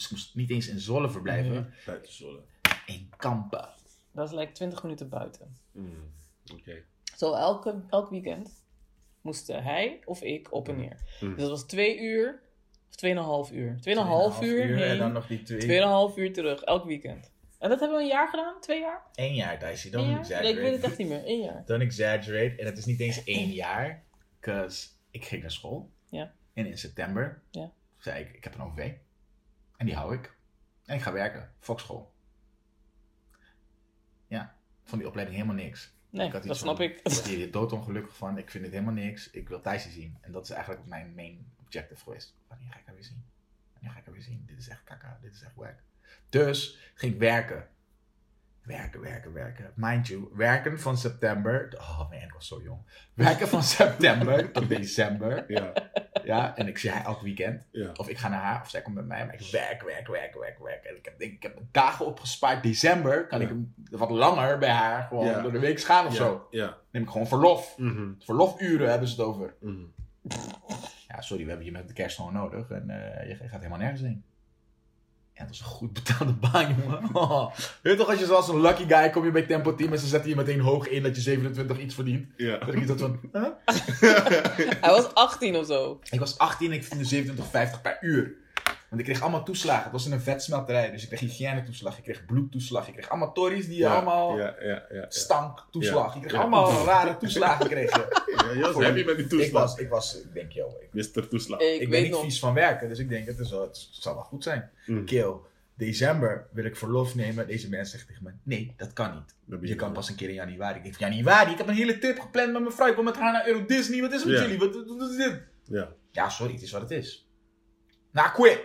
Dus 0.01 0.09
ik 0.11 0.17
moest 0.17 0.35
niet 0.35 0.51
eens 0.51 0.69
in 0.69 0.81
Zwolle 0.81 1.11
verblijven. 1.11 1.53
Mhm. 1.53 1.65
Buiten 1.87 2.13
Zwolle. 2.13 2.41
In 2.87 3.11
Kampen. 3.17 3.69
Dat 4.13 4.29
is 4.33 4.39
like 4.39 4.53
20 4.53 4.83
minuten 4.83 5.09
buiten. 5.09 5.57
Mm, 5.73 6.13
Oké. 6.53 6.83
Zo 7.17 7.35
elke, 7.35 7.81
elk 7.91 8.11
weekend 8.11 8.65
moesten 9.21 9.63
hij 9.63 10.01
of 10.05 10.23
ik 10.23 10.53
op 10.53 10.69
en 10.69 10.77
neer. 10.77 10.97
Mhm. 11.21 11.31
Dus 11.33 11.41
dat 11.41 11.51
was 11.51 11.65
twee 11.67 11.99
uur 11.99 12.43
of 12.89 12.95
tweeënhalf 12.97 13.53
uur. 13.53 13.77
Tweeënhalf 13.81 14.43
uur 14.43 14.63
En 14.63 14.89
heen, 14.89 14.99
dan 14.99 15.13
nog 15.13 15.27
die 15.27 15.43
twee. 15.43 15.59
tweeënhalf 15.59 16.17
uur 16.17 16.33
terug, 16.33 16.61
elk 16.63 16.85
weekend. 16.85 17.31
En 17.59 17.69
dat 17.69 17.81
hebben 17.81 17.97
we 17.99 18.03
een 18.05 18.11
jaar 18.11 18.29
gedaan? 18.29 18.61
Twee 18.61 18.81
jaar? 18.81 19.03
Één 19.15 19.35
jaar, 19.35 19.59
Daisy. 19.59 19.87
Eén 19.87 19.93
Don't 19.93 20.07
jaar? 20.09 20.19
exaggerate. 20.19 20.55
Nee, 20.55 20.65
ik 20.65 20.71
weet 20.71 20.83
het 20.83 20.91
echt 20.91 20.99
niet 20.99 21.09
meer. 21.09 21.23
Eén 21.25 21.41
jaar. 21.41 21.63
Don't 21.67 21.83
exaggerate. 21.83 22.55
En 22.57 22.67
het 22.67 22.79
is 22.79 22.85
niet 22.85 23.01
eens 23.01 23.25
één 23.25 23.51
jaar. 23.51 24.05
Cause 24.41 24.89
ik 25.11 25.25
ging 25.25 25.41
naar 25.43 25.51
school. 25.51 25.91
Ja. 26.09 26.33
En 26.53 26.67
in 26.67 26.79
september 26.79 27.43
Ja. 27.51 27.71
zei 27.99 28.25
ik, 28.25 28.33
ik 28.33 28.45
heb 28.45 28.55
een 28.55 28.61
OV. 28.63 28.93
En 29.81 29.87
die 29.87 29.95
hou 29.95 30.15
ik. 30.15 30.37
En 30.85 30.97
ik 30.97 31.03
ga 31.03 31.13
werken. 31.13 31.53
Fokschool. 31.59 32.15
Ja. 34.27 34.57
Van 34.85 34.99
die 34.99 35.09
opleiding 35.09 35.39
helemaal 35.39 35.63
niks. 35.65 35.95
Nee, 36.11 36.31
dat 36.31 36.57
snap 36.57 36.77
van, 36.77 36.85
ik. 36.85 36.97
Ik 36.97 37.13
word 37.13 37.27
hier 37.27 37.51
doodongelukkig 37.51 38.17
van. 38.17 38.39
Ik 38.39 38.51
vind 38.51 38.65
het 38.65 38.73
helemaal 38.73 38.95
niks. 38.95 39.31
Ik 39.31 39.49
wil 39.49 39.61
Thijs 39.61 39.91
zien. 39.91 40.19
En 40.21 40.33
dat 40.33 40.45
is 40.45 40.51
eigenlijk 40.51 40.87
mijn 40.87 41.15
main 41.15 41.53
objective 41.61 42.03
geweest. 42.03 42.37
Wanneer 42.49 42.73
ga 42.73 42.79
ik 42.79 42.87
haar 42.87 42.95
weer 42.95 43.05
zien? 43.05 43.25
Wanneer 43.73 43.93
ga 43.93 43.99
ik 43.99 44.05
haar 44.05 44.15
weer 44.15 44.23
zien? 44.23 44.45
Dit 44.47 44.59
is 44.59 44.69
echt 44.69 44.85
kaka. 44.85 45.19
Dit 45.21 45.35
is 45.35 45.43
echt 45.43 45.55
wack. 45.55 45.83
Dus 46.29 46.91
ging 46.95 47.13
ik 47.13 47.19
werken. 47.19 47.69
Werken, 48.65 49.01
werken, 49.01 49.33
werken. 49.33 49.73
Mind 49.75 50.07
you, 50.09 50.29
werken 50.35 50.81
van 50.81 50.97
september. 50.97 51.75
Oh 51.79 51.99
man, 51.99 52.13
ik 52.23 52.33
was 52.33 52.47
zo 52.49 52.61
jong. 52.63 52.81
Werken 53.15 53.49
van 53.49 53.63
september 53.79 54.53
tot 54.53 54.69
december. 54.69 55.45
Ja, 55.49 55.73
Ja, 56.25 56.57
en 56.57 56.69
ik 56.69 56.79
zie 56.79 56.91
haar 56.91 57.05
elk 57.05 57.21
weekend. 57.21 57.63
ja. 57.71 57.91
Of 57.97 58.09
ik 58.09 58.19
ga 58.19 58.29
naar 58.29 58.41
haar, 58.43 58.61
of 58.61 58.71
zij 58.71 58.83
komt 58.83 58.95
met 58.95 59.07
mij. 59.07 59.25
Maar 59.27 59.35
ik 59.35 59.51
werk, 59.51 59.83
werk, 59.83 60.07
werk, 60.09 60.35
werk, 60.35 60.59
werk. 60.59 60.85
En 60.85 60.97
ik 60.97 61.05
heb, 61.05 61.21
ik 61.21 61.43
heb 61.43 61.59
dagen 61.71 62.07
opgespaard. 62.07 62.63
December 62.63 63.27
kan 63.27 63.41
Ja. 63.41 63.49
ik 63.49 63.55
wat 63.91 64.11
langer 64.11 64.59
bij 64.59 64.71
haar 64.71 65.03
gewoon 65.03 65.43
door 65.43 65.53
de 65.53 65.59
week 65.59 65.81
gaan 65.81 66.07
of 66.07 66.15
zo. 66.15 66.47
Ja. 66.51 66.77
Neem 66.91 67.03
ik 67.03 67.11
gewoon 67.11 67.27
verlof. 67.27 67.79
Mhm, 67.79 68.09
Verlofuren 68.19 68.91
hebben 68.91 69.09
ze 69.09 69.17
het 69.17 69.25
over. 69.27 69.55
mhm. 69.61 69.83
Ja, 71.09 71.21
sorry, 71.21 71.43
we 71.43 71.49
hebben 71.49 71.67
je 71.67 71.73
met 71.73 71.89
de 71.89 71.95
kerst 71.95 72.17
gewoon 72.17 72.33
nodig. 72.33 72.71
En 72.71 72.91
eh, 73.21 73.29
je 73.29 73.35
gaat 73.37 73.59
helemaal 73.59 73.79
nergens 73.79 74.01
heen. 74.01 74.25
En 75.41 75.47
dat 75.47 75.55
is 75.55 75.61
een 75.61 75.67
goed 75.67 75.93
betaalde 75.93 76.33
baan, 76.33 76.77
jongen. 76.83 77.09
Oh. 77.13 77.55
Weet 77.83 77.93
je 77.93 77.99
toch, 77.99 78.09
als 78.09 78.19
je 78.19 78.27
zoals 78.27 78.49
een 78.49 78.61
lucky 78.61 78.87
guy 78.87 79.11
kom 79.11 79.25
je 79.25 79.31
bij 79.31 79.43
Tempo 79.43 79.75
Team 79.75 79.93
en 79.93 79.99
ze 79.99 80.07
zetten 80.07 80.31
je 80.31 80.37
meteen 80.37 80.61
hoog 80.61 80.89
in 80.89 81.03
dat 81.03 81.17
je 81.17 81.23
27 81.23 81.79
iets 81.79 81.95
verdient. 81.95 82.27
Ja. 82.37 82.59
Denk 82.59 82.79
ik 82.79 82.87
dat 82.87 83.01
van, 83.01 83.21
huh? 83.33 83.47
Hij 84.81 84.91
was 84.91 85.15
18 85.15 85.57
of 85.57 85.67
zo. 85.67 86.01
Ik 86.11 86.21
was 86.21 86.39
18 86.39 86.71
en 86.71 86.77
ik 86.77 86.85
verdiende 86.85 87.33
27,50 87.77 87.81
per 87.83 87.99
uur. 88.01 88.35
Want 88.91 89.03
ik 89.03 89.09
kreeg 89.09 89.21
allemaal 89.23 89.45
toeslagen. 89.45 89.83
Het 89.83 89.93
was 89.93 90.07
in 90.07 90.13
een 90.13 90.21
vetsmelterij. 90.21 90.91
Dus 90.91 91.03
ik 91.03 91.09
kreeg 91.09 91.21
hygiënetoeslag, 91.21 91.97
ik 91.99 92.03
kreeg 92.05 92.25
bloedtoeslag. 92.25 92.87
Ik 92.87 92.93
kreeg 92.93 93.09
allemaal 93.09 93.33
tories 93.33 93.67
die 93.67 93.79
Ja, 93.79 93.95
allemaal 93.95 94.39
Ja, 94.39 94.55
ja, 94.61 94.67
ja. 94.69 94.83
ja. 94.91 95.07
stanktoeslag. 95.09 96.15
Ik 96.15 96.21
kreeg 96.21 96.33
Ja. 96.33 96.39
allemaal 96.41 96.85
rare 96.85 97.17
toeslagen. 97.17 97.69
Kreeg 97.69 97.91
je. 97.97 98.09
Ja, 98.55 98.55
Jos, 98.59 98.77
heb 98.85 98.97
je 98.97 99.05
met 99.05 99.15
die 99.17 99.25
Ik 99.25 99.31
toeslag? 99.31 99.63
was, 99.63 99.77
ik 99.79 99.89
was, 99.89 100.21
ik 100.21 100.35
denk, 100.35 100.53
yo, 100.53 100.77
ik, 100.81 101.15
Mr. 101.15 101.29
Toeslag. 101.29 101.61
Ik, 101.61 101.81
ik 101.81 101.91
ben 101.91 102.03
niet 102.03 102.11
nog. 102.11 102.23
vies 102.23 102.39
van 102.39 102.55
werken. 102.55 102.89
Dus 102.89 102.99
ik 102.99 103.09
denk, 103.09 103.27
het, 103.27 103.39
is 103.39 103.51
wel, 103.51 103.61
het 103.63 103.89
zal 103.93 104.15
wel 104.15 104.23
goed 104.23 104.43
zijn. 104.43 104.71
Mm. 104.87 105.05
Kill. 105.05 105.33
December 105.75 106.47
wil 106.53 106.65
ik 106.65 106.77
verlof 106.77 107.15
nemen. 107.15 107.47
Deze 107.47 107.69
mensen 107.69 107.91
zeggen 107.99 108.09
tegen 108.09 108.25
me: 108.25 108.31
Nee, 108.57 108.75
dat 108.77 108.93
kan 108.93 109.25
niet. 109.49 109.69
Je 109.69 109.75
kan 109.75 109.93
pas 109.93 110.09
een 110.09 110.15
keer 110.15 110.29
in 110.29 110.35
januari. 110.35 110.77
Ik 110.77 110.83
denk: 110.83 110.97
Januari, 110.99 111.51
ik 111.53 111.59
heb 111.59 111.69
een 111.69 111.75
hele 111.75 111.99
trip 111.99 112.19
gepland 112.19 112.53
met 112.53 112.63
mijn 112.63 112.75
vrouw. 112.75 112.89
Ik 112.89 112.95
wil 112.95 113.05
met 113.05 113.17
haar 113.17 113.33
naar 113.33 113.47
Euro 113.47 113.65
Disney. 113.67 114.01
Wat 114.01 114.13
is 114.13 114.21
het 114.23 114.31
met 114.31 114.41
jullie? 114.41 114.59
Wat, 114.59 114.75
wat, 114.75 114.97
wat 114.99 115.11
is 115.11 115.17
dit? 115.17 115.43
Ja. 115.65 115.89
Ja, 116.13 116.29
sorry, 116.29 116.53
het 116.53 116.63
is 116.63 116.71
wat 116.71 116.81
het 116.81 116.91
is. 116.91 117.29
Nou, 118.13 118.31
quit. 118.33 118.61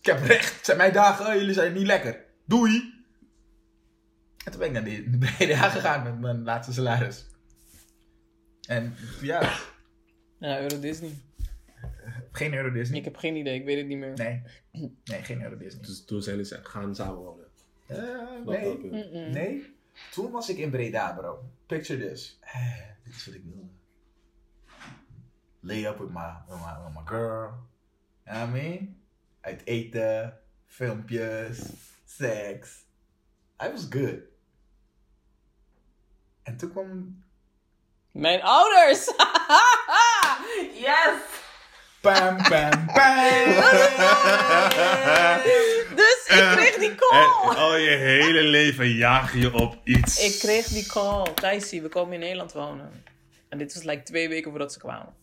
Ik 0.00 0.06
heb 0.12 0.22
recht. 0.22 0.54
Het 0.56 0.64
zijn 0.64 0.76
mijn 0.76 0.92
dagen. 0.92 1.38
Jullie 1.38 1.54
zijn 1.54 1.72
niet 1.72 1.86
lekker. 1.86 2.24
Doei. 2.44 2.94
En 4.44 4.50
toen 4.52 4.58
ben 4.60 4.66
ik 4.68 4.72
naar 4.74 4.84
de, 4.84 5.10
de 5.10 5.18
BDA 5.18 5.68
gegaan 5.68 6.02
met 6.02 6.18
mijn 6.20 6.42
laatste 6.44 6.72
salaris. 6.72 7.26
En 8.68 8.94
ja, 9.20 9.52
Ja, 10.38 10.60
Euro 10.60 10.78
Disney. 10.80 11.10
geen 12.32 12.54
Euro 12.54 12.70
Disney. 12.72 12.98
Ik 12.98 13.04
heb 13.04 13.16
geen 13.16 13.36
idee, 13.36 13.54
ik 13.58 13.64
weet 13.64 13.76
het 13.76 13.86
niet 13.86 13.98
meer. 13.98 14.12
Nee, 14.14 14.42
nee, 15.04 15.22
geen 15.22 15.42
Euro 15.42 15.56
Disney. 15.56 15.82
Dus 15.84 16.04
toen 16.04 16.22
zijn 16.22 16.44
ze 16.46 16.60
gaan 16.62 16.94
samenwonen. 16.94 17.44
Eh, 17.86 17.96
Snap 17.96 18.44
nee. 18.46 18.76
Nee, 19.30 19.74
toen 20.12 20.30
was 20.30 20.48
ik 20.48 20.56
in 20.56 20.70
Breda, 20.70 21.12
bro. 21.12 21.50
Picture 21.66 22.08
this. 22.08 22.38
Eh, 22.40 22.76
dit 23.04 23.14
is 23.14 23.26
wat 23.26 23.34
ik 23.34 23.42
wilde. 23.44 23.68
Lay 25.60 25.84
up 25.86 25.98
with 25.98 26.10
my, 26.10 26.32
with 26.48 26.58
my, 26.58 26.84
with 26.84 26.94
my 26.94 27.02
girl. 27.04 27.50
You 28.24 28.36
know 28.36 28.38
what 28.40 28.48
I 28.48 28.52
mean? 28.62 28.96
Uit 29.46 29.62
eten, 29.64 30.38
filmpjes, 30.66 31.58
seks. 32.04 32.70
I 33.62 33.70
was 33.70 33.86
good. 33.90 34.18
En 36.42 36.56
toen 36.56 36.70
kwam... 36.70 37.22
Mijn 38.10 38.42
ouders! 38.42 39.06
yes! 40.86 41.20
Pam, 42.00 42.36
pam, 42.36 42.86
pam! 42.86 43.46
Dus 45.96 46.24
ik 46.28 46.50
kreeg 46.56 46.76
die 46.78 46.94
call! 46.94 47.50
En 47.50 47.56
al 47.56 47.76
je 47.76 47.90
hele 47.90 48.42
leven 48.42 48.88
jaag 48.88 49.34
je 49.34 49.54
op 49.54 49.80
iets. 49.84 50.24
Ik 50.24 50.38
kreeg 50.38 50.66
die 50.66 50.86
call. 50.86 51.34
Thijsie, 51.34 51.82
we 51.82 51.88
komen 51.88 52.14
in 52.14 52.20
Nederland 52.20 52.52
wonen. 52.52 53.04
En 53.48 53.58
dit 53.58 53.74
was 53.74 53.82
like 53.82 54.02
twee 54.02 54.28
weken 54.28 54.50
voordat 54.50 54.72
ze 54.72 54.78
kwamen. 54.78 55.14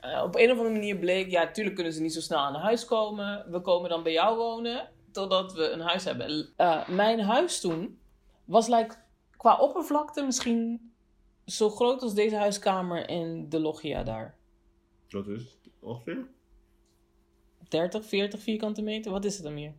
Eh, 0.00 0.22
op 0.22 0.34
een 0.36 0.50
of 0.50 0.56
andere 0.56 0.74
manier 0.74 0.96
bleek, 0.96 1.30
ja, 1.30 1.50
tuurlijk 1.50 1.74
kunnen 1.74 1.92
ze 1.92 2.00
niet 2.02 2.12
zo 2.12 2.20
snel 2.20 2.38
aan 2.38 2.54
huis 2.54 2.84
komen. 2.84 3.50
We 3.50 3.60
komen 3.60 3.90
dan 3.90 4.02
bij 4.02 4.12
jou 4.12 4.36
wonen, 4.36 4.88
totdat 5.12 5.52
we 5.52 5.70
een 5.70 5.80
huis 5.80 6.04
hebben. 6.04 6.48
Eh, 6.56 6.88
mijn 6.88 7.20
huis 7.20 7.60
toen 7.60 7.98
was 8.44 8.68
like, 8.68 8.94
qua 9.36 9.56
oppervlakte 9.58 10.22
misschien 10.22 10.92
zo 11.46 11.70
groot 11.70 12.02
als 12.02 12.14
deze 12.14 12.36
huiskamer 12.36 13.08
in 13.08 13.48
de 13.48 13.60
loggia 13.60 14.02
daar. 14.02 14.34
Wat 15.08 15.26
is 15.26 15.40
het? 15.42 15.58
Ongeveer? 15.80 16.26
30, 17.68 18.04
40 18.04 18.40
vierkante 18.40 18.82
meter, 18.82 19.10
wat 19.10 19.24
is 19.24 19.34
het 19.34 19.42
dan 19.44 19.54
meer? 19.54 19.72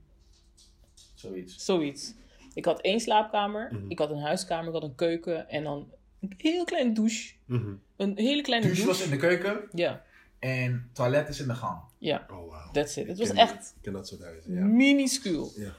Zoiets. 1.15 1.65
Zoiets. 1.65 2.13
Ik 2.53 2.65
had 2.65 2.81
één 2.81 2.99
slaapkamer, 2.99 3.69
Mhm. 3.73 3.89
ik 3.91 3.99
had 3.99 4.09
een 4.11 4.19
huiskamer, 4.21 4.67
ik 4.67 4.73
had 4.73 4.83
een 4.83 4.95
keuken 4.95 5.49
en 5.49 5.63
dan 5.63 5.91
een 6.21 6.33
heel 6.37 6.63
kleine 6.63 6.91
douche. 6.93 7.33
Mhm. 7.45 7.73
Een 7.97 8.17
hele 8.17 8.41
kleine 8.41 8.65
Douche 8.65 8.83
douche. 8.83 8.99
was 8.99 9.11
in 9.11 9.19
de 9.19 9.27
keuken 9.27 9.69
Ja, 9.71 10.03
en 10.41 10.89
toilet 10.93 11.29
is 11.29 11.39
in 11.39 11.47
de 11.47 11.55
gang. 11.55 11.79
ja, 11.97 12.25
Oh, 12.31 12.37
wow. 12.37 12.73
that's 12.73 12.95
it. 12.97 13.07
Het 13.07 13.17
was 13.17 13.29
echt 13.29 13.73
Ik 13.75 13.81
ken 13.81 13.93
dat 13.93 14.07
soort 14.07 14.21
huizen, 14.23 14.53
ja. 14.53 14.65
minuscuul. 14.65 15.51
Ja. 15.55 15.71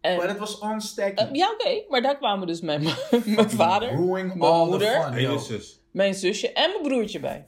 En, 0.00 0.16
Maar 0.16 0.28
het 0.28 0.38
was 0.38 0.58
onstacky. 0.58 1.22
eh, 1.22 1.32
ja, 1.32 1.50
oké, 1.52 1.84
maar 1.88 2.02
daar 2.02 2.16
kwamen 2.16 2.46
dus 2.46 2.60
mijn, 2.60 2.82
mijn 3.36 3.50
vader, 3.50 3.94
mijn 3.98 4.26
moeder. 4.38 5.12
fun, 5.12 5.40
zus. 5.40 5.80
mijn 5.90 6.14
zusje 6.14 6.52
en 6.52 6.70
mijn 6.70 6.82
broertje 6.82 7.20
bij. 7.20 7.46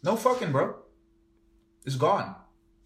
No 0.00 0.16
fucking, 0.16 0.50
bro. 0.50 0.74
It's 1.82 1.96
gone. 1.96 2.34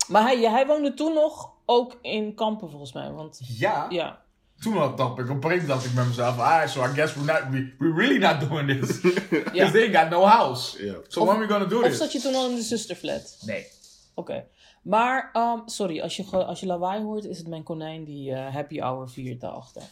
Maar 0.09 0.23
hij, 0.23 0.39
hij 0.41 0.67
woonde 0.67 0.95
toen 0.95 1.15
nog 1.15 1.53
ook 1.65 1.99
in 2.03 2.35
Kampen 2.35 2.71
volgens 2.71 2.93
mij. 2.93 3.11
Want 3.13 3.41
Ja. 3.59 3.87
ja, 3.89 4.24
Toen 4.65 4.77
had 4.77 4.97
dacht 4.97 5.19
ik, 5.19 5.31
op 5.31 5.45
een 5.45 5.51
gegeven 5.51 5.51
moment 5.51 5.67
dacht 5.69 5.85
ik 5.85 5.95
bij 5.95 6.05
mezelf, 6.05 6.39
ah, 6.39 6.69
so 6.69 6.85
I 6.85 6.87
guess 6.87 7.15
we're, 7.15 7.33
not, 7.33 7.43
we, 7.51 7.75
we're 7.79 7.95
really 7.95 8.19
not 8.19 8.41
doing 8.49 8.69
this. 8.69 9.01
Because 9.31 9.73
they 9.73 9.93
got 9.93 10.11
no 10.11 10.27
house. 10.27 10.85
Ja. 10.85 10.95
So 11.09 11.25
when 11.25 11.37
are 11.37 11.47
we 11.47 11.53
gonna 11.53 11.67
do 11.67 11.79
of 11.79 11.85
this? 11.85 11.99
zat 11.99 12.13
je 12.13 12.21
toen 12.21 12.35
al 12.35 12.49
in 12.49 12.55
de 12.55 12.63
zusterflat? 12.63 13.43
Nee. 13.47 13.67
Oké. 14.15 14.45
Maar, 14.83 15.31
ehm, 15.33 15.59
sorry, 15.67 16.01
als 16.01 16.17
je, 16.17 16.25
als 16.25 16.61
je 16.61 16.67
lawaai 16.67 17.03
hoort, 17.03 17.25
is 17.25 17.39
het 17.39 17.49
mijn 17.49 17.63
konijn 17.63 18.05
die 18.05 18.33
eh, 18.33 18.55
happy 18.55 18.79
hour 18.79 19.09
viert 19.09 19.41
daarachter. 19.41 19.83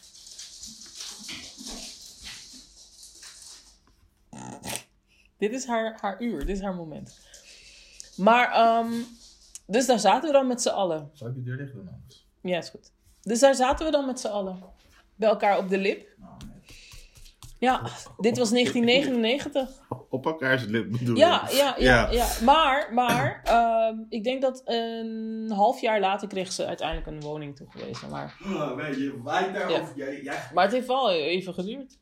Dit 5.38 5.52
is 5.52 5.66
haar, 5.66 5.98
haar 6.00 6.22
uur, 6.22 6.38
dit 6.38 6.56
is 6.56 6.62
haar 6.62 6.74
moment. 6.74 7.18
Maar, 8.16 8.52
ehm, 8.52 8.92
dus 9.66 9.86
daar 9.86 9.98
zaten 9.98 10.28
we 10.28 10.32
dan 10.32 10.46
met 10.46 10.62
z'n 10.62 10.68
allen. 10.68 11.10
Zal 11.12 11.28
ik 11.28 11.34
de 11.34 11.42
deur 11.42 11.56
dicht 11.56 11.72
doen 11.72 11.88
anders? 11.92 12.26
Ja, 12.40 12.58
is 12.58 12.68
goed. 12.68 12.90
Dus 13.22 13.40
daar 13.40 13.54
zaten 13.54 13.86
we 13.86 13.92
dan 13.92 14.06
met 14.06 14.20
z'n 14.20 14.26
allen. 14.26 14.62
Bij 15.14 15.28
elkaar 15.28 15.58
op 15.58 15.68
de 15.68 15.78
lip. 15.78 16.08
Oh. 16.20 16.36
Ja, 17.58 17.80
dit 18.18 18.38
was 18.38 18.50
1999. 18.50 19.68
Op 20.08 20.26
elkaars 20.26 20.64
lip 20.64 20.90
bedoel 20.90 21.16
Ja, 21.16 21.46
je? 21.50 21.56
ja, 21.56 21.74
ja, 21.78 22.10
ja. 22.10 22.26
Maar, 22.44 22.88
maar 22.94 23.40
ehm, 23.44 23.96
ik 24.08 24.24
denk 24.24 24.42
dat 24.42 24.62
een 24.64 25.50
half 25.54 25.80
jaar 25.80 26.00
later 26.00 26.28
kreeg 26.28 26.52
ze 26.52 26.66
uiteindelijk 26.66 27.06
een 27.08 27.20
woning 27.20 27.56
toegewezen. 27.56 28.08
Maar, 28.10 28.36
Oh, 28.44 28.74
weet 28.74 28.96
je, 28.96 29.20
waait 29.22 29.54
daarover. 29.54 29.96
Jij, 29.96 30.22
jij, 30.22 30.38
maar 30.54 30.64
het 30.64 30.72
heeft 30.72 30.86
wel 30.86 31.10
even 31.12 31.54
geduurd. 31.54 31.98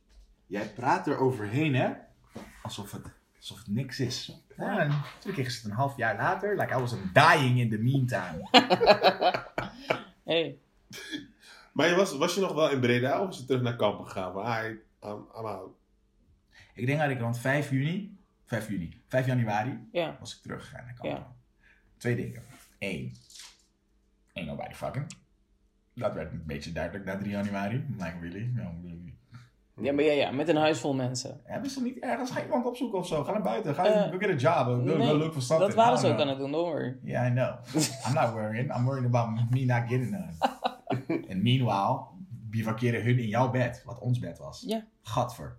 jij 0.46 0.68
praat 0.74 1.06
er 1.06 1.18
overheen, 1.18 1.74
hè? 1.74 1.90
Alsof 2.62 2.92
het, 2.92 3.02
alsof 3.38 3.58
het 3.58 3.68
niks 3.68 4.00
is. 4.00 4.42
Ja, 4.56 4.78
en 4.78 5.02
toen 5.18 5.32
kreeg 5.32 5.50
ze 5.50 5.56
het 5.62 5.70
een 5.70 5.76
half 5.76 5.96
jaar 5.96 6.16
later. 6.16 6.56
Like 6.58 6.74
I 6.76 6.78
was 6.78 6.94
dying 7.12 7.58
in 7.60 7.70
the 7.70 7.78
meantime. 7.78 8.48
Hey. 10.24 10.58
Maar 11.72 11.88
je 11.88 11.94
was, 11.94 12.16
was 12.16 12.34
je 12.34 12.40
nog 12.40 12.52
wel 12.52 12.70
in 12.70 12.80
Breda 12.80 13.22
of 13.22 13.28
is 13.30 13.38
je 13.38 13.44
terug 13.44 13.62
naar 13.62 13.76
Kampen 13.76 14.06
gegaan? 14.06 14.32
Van, 14.32 14.42
ah, 14.44 14.64
ik- 14.64 14.84
I'm, 15.02 15.26
I'm 15.38 15.44
out. 15.46 15.70
ik 16.74 16.86
denk 16.86 16.98
dat 17.00 17.10
ik 17.10 17.20
rond 17.20 17.38
5 17.38 17.70
juni, 17.70 18.18
5 18.44 18.68
juni, 18.68 19.02
5 19.06 19.26
januari 19.26 19.88
Ja, 19.92 20.16
was 20.20 20.36
ik 20.36 20.42
teruggegaan 20.42 20.84
naar 20.84 20.94
Kampen. 20.94 21.18
Ja. 21.18 21.32
Twee 21.96 22.16
dingen. 22.16 22.42
Eén. 22.78 23.12
Ain't 24.32 24.48
nobody 24.48 24.74
fucking. 24.74 25.06
Dat 25.94 26.12
werd 26.12 26.32
een 26.32 26.42
beetje 26.46 26.72
duidelijk 26.72 27.04
na 27.04 27.16
3 27.16 27.30
januari. 27.30 27.74
I'm 27.74 27.94
like, 27.98 28.16
really? 28.20 28.50
No, 28.54 28.62
really? 28.82 29.14
Ja, 29.80 29.92
maar 29.92 30.04
ja, 30.04 30.12
ja, 30.12 30.30
met 30.30 30.48
een 30.48 30.56
huis 30.56 30.78
vol 30.80 30.94
mensen. 30.94 31.40
Hebben 31.44 31.70
ze 31.70 31.82
niet 31.82 31.98
ergens 31.98 32.30
geen 32.30 32.44
iemand 32.44 32.66
opzoeken 32.66 32.98
of 32.98 33.06
zo? 33.06 33.24
Ga 33.24 33.32
naar 33.32 33.42
buiten. 33.42 33.74
Ga 33.74 34.08
go 34.10 34.18
get 34.18 34.30
a 34.30 34.34
job. 34.34 34.66
Go, 34.66 34.74
go 34.86 34.96
Nee, 34.96 35.14
look 35.16 35.32
for 35.32 35.42
something. 35.42 35.68
dat 35.68 35.78
waren 35.84 35.98
I 35.98 36.00
ze 36.00 36.06
ook 36.06 36.20
aan 36.20 36.28
het 36.28 36.38
doen, 36.38 36.50
don't 36.50 36.66
worry. 36.72 36.96
Yeah, 37.02 37.26
I 37.26 37.30
know. 37.30 37.54
I'm 38.06 38.14
not 38.14 38.32
worrying. 38.32 38.76
I'm 38.76 38.84
worried 38.84 39.04
about 39.04 39.50
me 39.50 39.64
not 39.64 39.82
getting 39.88 40.10
none. 40.10 40.32
And 41.10 41.42
meanwhile, 41.42 42.00
bivakeren 42.28 43.02
hun 43.02 43.18
in 43.18 43.28
jouw 43.28 43.50
bed, 43.50 43.82
wat 43.84 43.98
ons 43.98 44.18
bed 44.18 44.38
was. 44.38 44.64
Ja. 44.66 44.84
Gadver. 45.02 45.56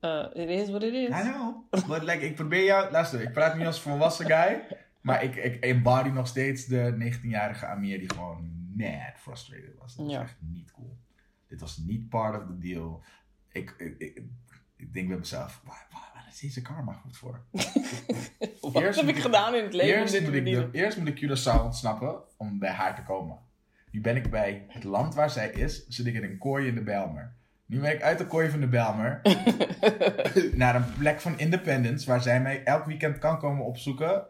Uh, 0.00 0.26
it 0.34 0.48
is 0.48 0.68
what 0.68 0.82
it 0.82 0.92
is. 0.94 1.08
I 1.08 1.22
know. 1.22 1.54
But 1.88 2.02
like, 2.02 2.26
ik 2.26 2.34
probeer 2.34 2.64
jou... 2.64 2.90
Luister, 2.90 3.20
ik 3.22 3.32
praat 3.32 3.56
nu 3.56 3.66
als 3.66 3.80
volwassen 3.80 4.26
guy. 4.26 4.62
Maar 5.00 5.22
ik, 5.22 5.34
ik 5.36 5.64
embody 5.64 6.08
nog 6.08 6.26
steeds 6.26 6.66
de 6.66 7.12
19-jarige 7.14 7.66
Amir 7.66 7.98
die 7.98 8.10
gewoon 8.10 8.50
mad 8.76 9.12
frustrated 9.16 9.74
was. 9.78 9.94
Dat 9.94 10.04
was 10.06 10.14
Ja. 10.14 10.20
echt 10.20 10.36
niet 10.40 10.72
cool. 10.72 10.96
Dit 11.48 11.60
was 11.60 11.76
niet 11.76 12.08
part 12.08 12.40
of 12.42 12.46
the 12.46 12.58
deal. 12.58 13.02
Ik, 13.52 13.74
ik, 13.78 13.94
ik, 13.98 14.22
ik 14.76 14.92
denk 14.94 15.08
bij 15.08 15.18
mezelf, 15.18 15.60
waar, 15.64 15.86
waar, 15.92 16.10
waar 16.14 16.26
is 16.30 16.40
deze 16.40 16.62
karma 16.62 16.92
goed 16.92 17.16
voor? 17.16 17.44
Wat 18.60 18.82
Eerst 18.82 19.00
heb 19.00 19.08
ik 19.08 19.18
gedaan 19.18 19.54
in 19.54 19.64
het 19.64 19.72
leven 19.72 19.98
Eerst 19.98 20.20
moet, 20.20 20.32
ik 20.34 20.44
de, 20.44 20.68
eerst 20.72 20.98
moet 20.98 21.08
ik 21.08 21.16
Curaçao 21.24 21.62
ontsnappen 21.64 22.20
om 22.36 22.58
bij 22.58 22.70
haar 22.70 22.94
te 22.94 23.02
komen. 23.02 23.38
Nu 23.92 24.00
ben 24.00 24.16
ik 24.16 24.30
bij 24.30 24.64
het 24.68 24.84
land 24.84 25.14
waar 25.14 25.30
zij 25.30 25.48
is, 25.50 25.86
zit 25.86 26.06
ik 26.06 26.14
in 26.14 26.22
een 26.22 26.38
kooi 26.38 26.66
in 26.66 26.74
de 26.74 26.82
Bijlmer. 26.82 27.32
Nu 27.66 27.80
ben 27.80 27.92
ik 27.92 28.02
uit 28.02 28.18
de 28.18 28.26
kooi 28.26 28.50
van 28.50 28.60
de 28.60 28.68
Bijlmer 28.68 29.20
naar 30.62 30.74
een 30.74 30.92
plek 30.98 31.20
van 31.20 31.38
independence 31.38 32.06
waar 32.06 32.22
zij 32.22 32.40
mij 32.40 32.64
elk 32.64 32.84
weekend 32.84 33.18
kan 33.18 33.38
komen 33.38 33.64
opzoeken. 33.64 34.22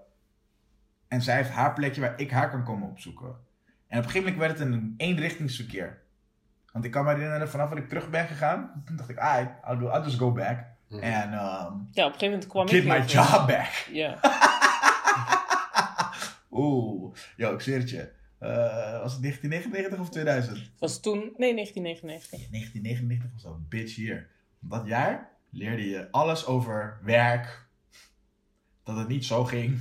En 1.09 1.23
zij 1.23 1.37
heeft 1.37 1.51
haar 1.51 1.73
plekje 1.73 2.01
waar 2.01 2.21
ik 2.21 2.31
haar 2.31 2.51
kan 2.51 2.65
komen 2.65 2.89
opzoeken. 2.89 3.29
En 3.89 3.99
op 3.99 4.05
een 4.05 4.11
gegeven 4.11 4.33
moment 4.33 4.39
werd 4.39 4.59
het 4.59 4.69
een 4.69 4.95
eenrichtingsverkeer. 4.97 6.01
Want 6.73 6.85
ik 6.85 6.91
kan 6.91 7.05
me 7.05 7.13
herinneren, 7.13 7.49
vanaf 7.49 7.69
dat 7.69 7.79
ik 7.79 7.89
terug 7.89 8.11
ben 8.11 8.27
gegaan, 8.27 8.85
dacht 8.97 9.09
ik, 9.09 9.19
ah, 9.19 9.47
I'll, 9.69 9.79
do, 9.79 9.91
I'll 9.91 10.03
just 10.05 10.19
go 10.19 10.33
back. 10.33 10.59
Mhm. 10.89 11.03
En 11.03 11.33
um, 11.33 11.33
Ja, 11.33 12.07
op 12.07 12.13
een 12.13 12.19
gegeven 12.19 12.31
moment 12.31 12.47
kwam 12.47 12.69
get 12.69 12.83
ik 12.83 12.89
my 12.89 13.01
heel 13.01 13.09
veel. 13.09 13.39
job 13.39 13.47
back. 13.47 13.87
Ja. 13.93 14.19
Oeh, 16.51 17.15
yo, 17.37 17.55
ik 17.55 17.61
zweer 17.61 17.79
het 17.79 17.91
je. 17.91 18.13
Eh, 18.43 19.01
was 19.01 19.12
het 19.12 19.22
1999 19.22 20.01
of 20.01 20.11
2000? 20.11 20.57
Het 20.57 20.70
was 20.78 21.01
toen... 21.01 21.18
Nee, 21.18 21.55
1999. 21.55 22.51
1999 22.51 23.32
was 23.32 23.43
zo'n 23.43 23.66
bitch 23.68 23.95
hier. 23.95 24.30
Dat 24.59 24.86
jaar 24.86 25.30
leerde 25.51 25.88
je 25.88 26.11
alles 26.11 26.47
over 26.47 26.99
werk. 27.03 27.66
Dat 28.82 28.97
het 28.97 29.09
niet 29.09 29.24
zo 29.24 29.45
ging. 29.45 29.80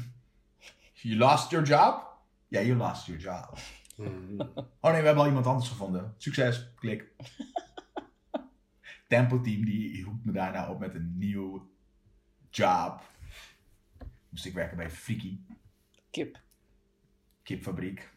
You 0.93 1.15
lost 1.15 1.51
your 1.51 1.67
job? 1.67 2.17
Ja, 2.47 2.61
you 2.61 2.77
lost 2.77 3.05
your 3.05 3.21
job. 3.21 3.57
Mhm. 3.95 4.39
Oh 4.79 4.91
nee, 4.91 4.99
we 4.99 5.05
hebben 5.05 5.23
al 5.23 5.27
iemand 5.27 5.45
anders 5.45 5.69
gevonden. 5.69 6.13
Succes, 6.17 6.73
klik. 6.75 7.11
Tempo 9.07 9.41
Team 9.41 9.65
die 9.65 10.03
roept 10.03 10.25
me 10.25 10.31
daarna 10.31 10.69
op 10.69 10.79
met 10.79 10.95
een 10.95 11.17
nieuw 11.17 11.69
job. 12.49 13.01
Moest 14.29 14.45
ik 14.45 14.53
werken 14.53 14.77
bij 14.77 14.89
Friki, 14.89 15.45
Kip. 16.09 16.41
kipfabriek. 17.43 18.10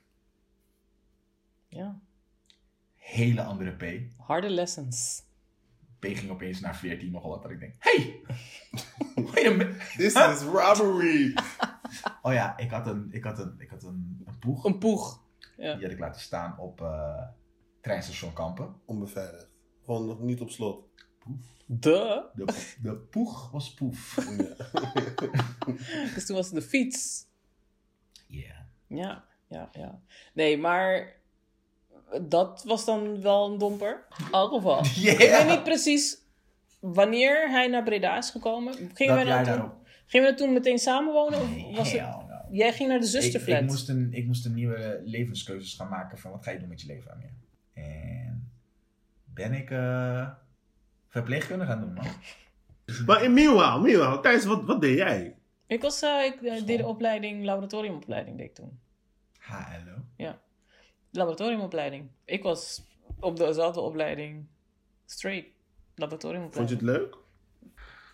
Ja. 1.75 2.01
Hele 2.95 3.43
andere 3.43 3.71
P. 3.71 4.13
Harde 4.19 4.51
lessons. 4.51 5.23
P 5.99 6.05
ging 6.05 6.31
opeens 6.31 6.61
naar 6.61 6.77
14 6.77 7.11
nogal 7.11 7.31
wat 7.31 7.43
dat 7.43 7.51
ik 7.51 7.61
denk. 7.61 7.75
Hey! 7.79 8.21
Wait 9.33 9.47
a 9.47 9.51
minute. 9.51 9.79
This 9.97 10.15
is 10.15 10.43
robbery! 10.43 11.35
Oh 12.23 12.33
ja, 12.33 12.59
ik 12.59 12.71
had 12.71 12.87
een, 12.87 13.13
ik 13.13 13.25
had 13.25 13.39
een, 13.39 13.55
ik 13.59 13.71
had 13.71 13.83
een, 13.83 14.23
een 14.25 14.39
poeg. 14.39 14.65
Een 14.65 14.79
poeg. 14.79 15.23
Die 15.57 15.67
had 15.67 15.91
ik 15.91 15.99
laten 15.99 16.21
staan 16.21 16.59
op 16.59 16.81
eh 16.81 17.29
treinstation 17.81 18.33
Kampen. 18.33 18.75
Onbeveiligd. 18.85 19.51
Gewoon 19.85 20.07
nog 20.07 20.21
niet 20.21 20.41
op 20.41 20.51
slot. 20.51 20.89
De. 21.67 22.31
De, 22.35 22.75
de 22.83 22.97
poeg 22.97 23.51
was 23.51 23.75
poef. 23.75 24.15
Dus 26.15 26.27
toen 26.27 26.37
was 26.37 26.47
het 26.47 26.55
de 26.55 26.63
fiets. 26.63 27.27
Yeah. 28.27 28.61
Ja, 28.87 29.25
ja, 29.49 29.69
ja. 29.73 30.03
Nee, 30.35 30.59
maar 30.59 31.23
dat 32.23 32.63
was 32.67 32.85
dan 32.85 33.23
wel 33.23 33.53
een 33.53 33.59
domper. 33.59 34.05
In 34.19 34.33
elk 34.33 34.53
geval. 34.53 34.85
Yeah. 34.85 35.21
Ik 35.21 35.31
weet 35.31 35.49
niet 35.49 35.63
precies 35.63 36.23
wanneer 36.81 37.51
hij 37.51 37.67
naar 37.67 37.83
Breda 37.83 38.17
is 38.19 38.31
gekomen. 38.31 38.75
Gingen 38.95 39.27
jaar 39.27 39.45
nou 39.45 39.61
toen, 39.61 39.71
gingen 40.07 40.27
we 40.27 40.33
dat 40.33 40.45
toen 40.45 40.53
meteen 40.53 40.79
samenwonen? 40.79 41.41
Of 41.41 41.77
was 41.77 41.93
het, 41.93 42.01
no. 42.01 42.27
jij 42.51 42.73
ging 42.73 42.89
naar 42.89 43.01
de 43.01 43.07
zusterflat. 43.07 43.61
ik, 43.61 43.67
moest 43.67 43.89
een, 43.89 44.09
ik 44.13 44.27
moest 44.27 44.45
een 44.45 44.55
nieuwe 44.55 45.01
levenskeuzes 45.05 45.75
gaan 45.75 45.89
maken 45.89 46.19
van 46.19 46.31
wat 46.31 46.45
ga 46.45 46.51
je 46.51 46.59
doen 46.59 46.69
met 46.69 46.81
je 46.81 46.87
leven, 46.87 47.13
Amir. 47.13 47.33
En 47.73 48.51
ben 49.25 49.53
ik 49.53 49.71
eh 49.71 50.29
verpleegkunde 51.09 51.65
gaan 51.65 51.81
doen, 51.81 51.93
man. 51.93 52.07
Maar 53.07 53.23
in 53.23 53.35
meanwhile, 53.35 53.81
meanwhile, 53.81 54.21
Thijs, 54.21 54.45
wat, 54.45 54.65
wat 54.65 54.81
deed 54.81 54.97
jij? 54.97 55.37
Ik, 55.67 55.83
was, 55.83 56.03
eh, 56.03 56.25
ik 56.25 56.43
eh, 56.43 56.67
deed 56.67 56.79
de 56.79 56.87
opleiding, 56.87 57.45
laboratoriumopleiding 57.45 58.37
deed 58.37 58.47
ik 58.47 58.55
toen. 58.55 58.79
HLO. 59.39 59.97
Laboratoriumopleiding. 61.17 62.09
Ik 62.25 62.43
was 62.43 62.83
op 63.21 63.37
dezelfde 63.37 63.81
opleiding 63.81 64.47
straight. 65.07 65.45
Vond 65.45 65.55
je 65.95 66.01
Laboratoriumopleiding. 66.01 66.81
het 66.81 66.89
leuk? 66.89 67.17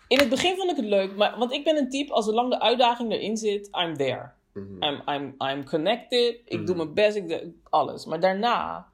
In 0.08 0.18
het 0.18 0.28
begin 0.28 0.56
vond 0.56 0.70
ik 0.70 0.76
het 0.76 0.84
leuk, 0.84 1.16
maar, 1.16 1.38
want 1.38 1.52
ik 1.52 1.64
ben 1.64 1.76
een 1.76 1.88
type, 1.88 2.12
als 2.12 2.24
zolang 2.24 2.50
de 2.50 2.60
uitdaging 2.60 3.12
erin 3.12 3.36
zit, 3.36 3.68
I'm 3.72 3.96
there. 3.96 4.30
Mhm. 4.52 4.82
I'm, 4.82 5.02
I'm, 5.08 5.34
I'm 5.38 5.64
connected, 5.64 6.40
ik 6.44 6.66
doe 6.66 6.76
mijn 6.76 6.94
best, 6.94 7.16
ik 7.16 7.28
doe 7.28 7.52
alles. 7.62 8.04
Maar 8.04 8.20
daarna 8.20 8.86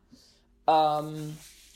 ehm, 0.65 1.15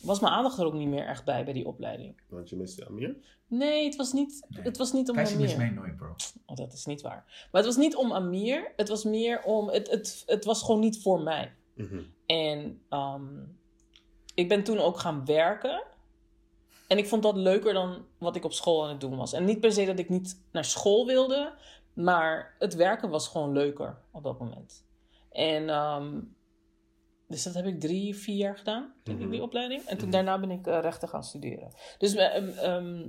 was 0.02 0.20
mijn 0.20 0.32
aandacht 0.32 0.58
er 0.58 0.64
ook 0.66 0.72
niet 0.72 0.88
meer 0.88 1.06
echt 1.06 1.24
bij, 1.24 1.44
bij 1.44 1.52
die 1.52 1.66
opleiding. 1.66 2.20
Want 2.28 2.48
je 2.48 2.56
miste 2.56 2.86
Amir? 2.86 3.16
Nee, 3.46 3.84
het 3.84 3.96
was 3.96 4.12
niet, 4.12 4.46
Nee. 4.48 4.62
het 4.62 4.76
was 4.76 4.92
niet 4.92 5.10
om 5.10 5.18
Amir. 5.18 5.56
mij 5.56 5.70
nooit, 5.70 5.96
bro. 5.96 6.14
Oh, 6.46 6.56
dat 6.56 6.72
is 6.72 6.86
niet 6.86 7.00
waar. 7.00 7.48
Maar 7.52 7.62
het 7.62 7.74
was 7.74 7.76
niet 7.76 7.96
om 7.96 8.12
Amir, 8.12 8.72
het 8.76 8.88
was 8.88 9.04
meer 9.04 9.42
om, 9.42 9.68
het, 9.68 9.90
het, 9.90 10.22
het 10.26 10.44
was 10.44 10.62
gewoon 10.62 10.80
niet 10.80 11.02
voor 11.02 11.20
mij. 11.20 11.52
Mhm. 11.80 12.00
En 12.26 12.82
ehm, 12.88 13.26
ik 14.34 14.48
ben 14.48 14.64
toen 14.64 14.78
ook 14.78 14.98
gaan 14.98 15.24
werken. 15.24 15.82
En 16.86 16.98
ik 16.98 17.06
vond 17.08 17.22
dat 17.22 17.36
leuker 17.36 17.72
dan 17.72 18.06
wat 18.18 18.36
ik 18.36 18.44
op 18.44 18.52
school 18.52 18.82
aan 18.84 18.90
het 18.90 19.00
doen 19.00 19.16
was. 19.16 19.32
En 19.32 19.44
niet 19.44 19.60
per 19.60 19.72
se 19.72 19.84
dat 19.84 19.98
ik 19.98 20.08
niet 20.08 20.40
naar 20.52 20.64
school 20.64 21.06
wilde, 21.06 21.52
maar 21.92 22.54
het 22.58 22.74
werken 22.74 23.10
was 23.10 23.28
gewoon 23.28 23.52
leuker 23.52 23.98
op 24.10 24.22
dat 24.22 24.38
moment. 24.38 24.84
En 25.30 25.68
ehm, 25.68 26.20
dus 27.28 27.42
dat 27.42 27.54
heb 27.54 27.66
ik 27.66 27.80
drie, 27.80 28.14
vier 28.16 28.36
jaar 28.36 28.58
gedaan, 28.58 28.92
denk 29.02 29.18
ik, 29.18 29.24
Mhm. 29.24 29.32
die 29.32 29.42
opleiding. 29.42 29.82
En 29.82 29.96
toen 29.98 30.08
Mhm. 30.08 30.16
daarna 30.16 30.38
ben 30.40 30.50
ik 30.50 30.66
eh, 30.66 30.78
rechten 30.80 31.08
gaan 31.08 31.24
studeren. 31.24 31.68
Dus 31.98 32.14
eh, 32.14 32.64
ehm, 32.64 33.08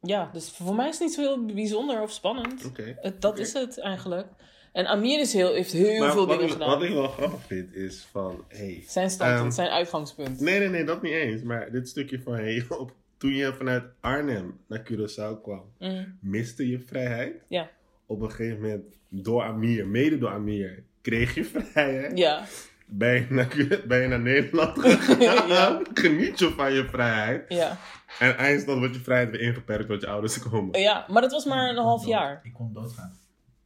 ja, 0.00 0.30
dus 0.32 0.50
voor 0.50 0.74
mij 0.74 0.88
is 0.88 0.98
het 0.98 1.06
niet 1.06 1.14
zo 1.16 1.20
heel 1.20 1.44
bijzonder 1.44 2.02
of 2.02 2.10
spannend. 2.10 2.64
Oké. 2.64 2.96
Het, 3.00 3.20
dat 3.20 3.38
is 3.38 3.52
het 3.52 3.78
eigenlijk. 3.78 4.26
En 4.72 4.86
Amir 4.86 5.20
is 5.20 5.32
heel, 5.32 5.52
heeft 5.54 5.72
heel 5.72 5.98
Maar 6.04 6.12
veel 6.12 6.26
dingen 6.26 6.44
ik, 6.44 6.50
gedaan. 6.50 6.68
wat 6.68 6.82
ik 6.82 6.92
wel 6.92 7.08
grappig 7.08 7.40
vind 7.46 7.74
is 7.74 8.08
van, 8.10 8.44
hey. 8.48 8.84
Zijn 8.86 9.10
standpunt, 9.10 9.42
Ehm, 9.42 9.50
zijn 9.50 9.68
uitgangspunt. 9.68 10.40
Nee, 10.40 10.58
nee, 10.58 10.68
nee, 10.68 10.84
dat 10.84 11.02
niet 11.02 11.12
eens. 11.12 11.42
Maar 11.42 11.70
dit 11.70 11.88
stukje 11.88 12.20
van, 12.22 12.34
hey, 12.34 12.64
op, 12.78 12.92
toen 13.18 13.34
je 13.34 13.52
vanuit 13.54 13.84
Arnhem 14.00 14.58
naar 14.66 14.82
Curaçao 14.92 15.42
kwam, 15.42 15.62
Mm, 15.78 16.18
miste 16.20 16.68
je 16.70 16.80
vrijheid. 16.80 17.34
Ja. 17.48 17.70
Op 18.06 18.20
een 18.20 18.30
gegeven 18.30 18.60
moment, 18.60 18.84
door 19.08 19.42
Amir, 19.42 19.86
mede 19.86 20.18
door 20.18 20.30
Amir, 20.30 20.82
kreeg 21.02 21.34
je 21.34 21.44
vrijheid. 21.44 22.18
ja, 22.18 22.44
Ben, 22.86 23.14
je 23.14 23.26
naar, 23.28 23.82
ben 23.86 24.00
je 24.02 24.08
naar 24.08 24.20
Nederland 24.20 24.78
gegaan. 24.84 25.48
Ja. 25.48 25.82
Geniet 25.94 26.38
je 26.38 26.50
van 26.50 26.72
je 26.72 26.84
vrijheid. 26.84 27.44
ja. 27.48 27.76
En 28.18 28.36
eindstand 28.36 28.78
wordt 28.78 28.94
je 28.94 29.00
vrijheid 29.00 29.30
weer 29.30 29.40
ingeperkt 29.40 29.88
tot 29.88 30.00
je 30.00 30.06
ouders 30.06 30.38
komen. 30.38 30.80
ja, 30.80 31.04
maar 31.08 31.22
dat 31.22 31.30
was 31.32 31.44
maar 31.44 31.68
een 31.68 31.76
half 31.76 32.00
Dood. 32.00 32.10
jaar. 32.10 32.40
Ik 32.42 32.52
kon 32.52 32.72
doodgaan. 32.72 33.18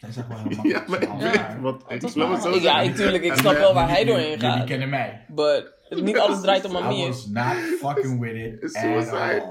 Hij 0.04 0.12
zegt 0.12 0.28
wel 0.28 0.36
makkelijk. 0.44 0.62
Ja, 0.76 0.84
maar 0.86 1.02
ik 1.02 1.08
weet 1.18 1.60
wat 1.60 1.82
ik 1.88 2.00
het 2.02 2.10
zo 2.12 2.20
half- 2.26 2.62
Ja, 2.62 2.80
ik, 2.80 2.94
tuurlijk, 2.96 3.24
ik 3.24 3.34
snap 3.34 3.56
wel 3.56 3.74
waar 3.74 3.88
hij 3.88 4.04
doorheen 4.04 4.30
Jullie 4.30 4.40
gaat. 4.50 4.64
kennen 4.64 4.88
mij. 4.88 5.24
But 5.28 5.72
niet 5.90 6.18
alles 6.18 6.40
draait 6.40 6.64
om 6.64 6.76
I 6.76 6.78
Amir. 6.78 7.06
was 7.06 7.26
not 7.26 7.54
fucking 7.80 8.20
with 8.20 8.34
it 8.34 8.62
It's 8.62 8.80
suicide. 8.80 9.42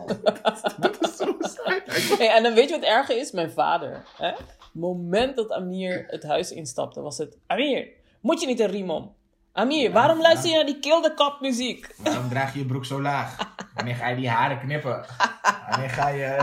Dat 0.79 0.97
is 1.01 1.15
suicide. 1.17 1.83
Hey, 2.17 2.27
en 2.35 2.43
dan 2.43 2.53
weet 2.53 2.69
je 2.69 2.75
wat 2.79 2.85
erger 2.89 3.17
is? 3.17 3.31
Mijn 3.31 3.51
vader. 3.51 4.03
Hè? 4.17 4.27
Het 4.27 4.81
moment 4.81 5.35
dat 5.35 5.51
Amir 5.51 6.03
het 6.07 6.23
huis 6.23 6.51
instapte, 6.51 7.01
was 7.01 7.17
het... 7.17 7.37
Amir, 7.47 7.87
moet 8.21 8.41
je 8.41 8.47
niet 8.47 8.59
een 8.59 8.67
riem 8.67 8.89
om? 8.89 9.13
Amir, 9.51 9.91
waarom 9.91 10.17
ja. 10.17 10.23
luister 10.23 10.49
je 10.49 10.55
naar 10.55 10.65
die 10.65 10.79
Kill 10.79 11.01
the 11.01 11.13
Cop 11.15 11.37
muziek? 11.41 11.95
Waarom 11.97 12.29
draag 12.29 12.53
je 12.53 12.59
je 12.59 12.65
broek 12.65 12.85
zo 12.85 13.01
laag? 13.01 13.37
Wanneer 13.75 13.95
ga 13.95 14.07
je 14.07 14.15
die 14.15 14.29
haren 14.29 14.59
knippen? 14.59 15.05
Wanneer 15.69 15.89
ga 15.89 16.07
je... 16.09 16.37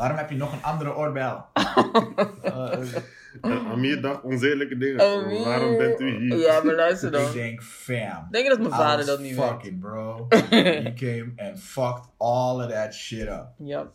Waarom 0.00 0.18
heb 0.18 0.30
je 0.30 0.36
nog 0.36 0.52
een 0.52 0.62
andere 0.62 0.94
oorbel? 0.96 1.44
Eh, 2.42 3.50
En 3.50 3.66
Amir 3.66 4.00
dacht 4.02 4.22
onzedelijke 4.22 4.78
dingen. 4.78 5.00
Amir. 5.00 5.44
Waarom 5.44 5.76
bent 5.76 6.00
u 6.00 6.16
hier? 6.18 6.36
Ja, 6.36 6.62
maar 6.62 6.74
luister 6.74 7.08
ik 7.14 7.14
dan. 7.24 7.32
denk, 7.32 7.62
fam. 7.62 8.26
Denk 8.30 8.44
je 8.44 8.50
dat 8.50 8.58
mijn 8.58 8.70
vader 8.70 9.06
dat 9.06 9.20
niet 9.20 9.36
weet? 9.36 9.44
fucking, 9.46 9.80
bro. 9.80 10.26
He 10.50 10.92
came 10.94 11.32
and 11.36 11.60
fucked 11.60 12.04
all 12.16 12.64
of 12.64 12.70
that 12.72 12.94
shit 12.94 13.28
up. 13.28 13.46
Ja. 13.58 13.90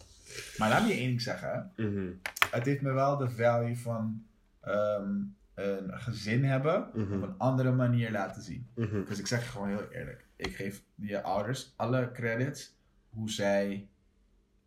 Maar 0.57 0.69
laat 0.69 0.81
me 0.81 0.87
je 0.87 0.93
één 0.93 1.07
ding 1.07 1.21
zeggen. 1.21 1.71
Mhm. 1.75 2.07
Het 2.51 2.65
heeft 2.65 2.81
me 2.81 2.91
wel 2.91 3.17
de 3.17 3.29
value 3.29 3.77
van... 3.77 4.23
ehm, 4.61 5.09
een 5.55 5.91
gezin 5.93 6.43
hebben 6.43 6.87
Mhm. 6.93 7.13
op 7.13 7.21
een 7.21 7.35
andere 7.37 7.71
manier 7.71 8.11
laten 8.11 8.41
zien. 8.41 8.67
Mhm. 8.75 9.03
Dus 9.07 9.19
ik 9.19 9.27
zeg 9.27 9.43
je 9.43 9.49
gewoon 9.49 9.67
heel 9.67 9.87
eerlijk. 9.91 10.25
Ik 10.35 10.55
geef 10.55 10.81
die 10.95 11.17
ouders 11.17 11.73
alle 11.75 12.11
credits 12.11 12.75
hoe 13.09 13.29
zij 13.31 13.87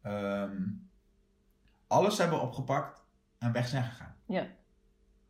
ehm, 0.02 0.52
alles 1.88 2.18
hebben 2.18 2.40
opgepakt 2.40 3.04
en 3.38 3.52
weg 3.52 3.68
zijn 3.68 3.84
gegaan. 3.84 4.14
Ja. 4.26 4.46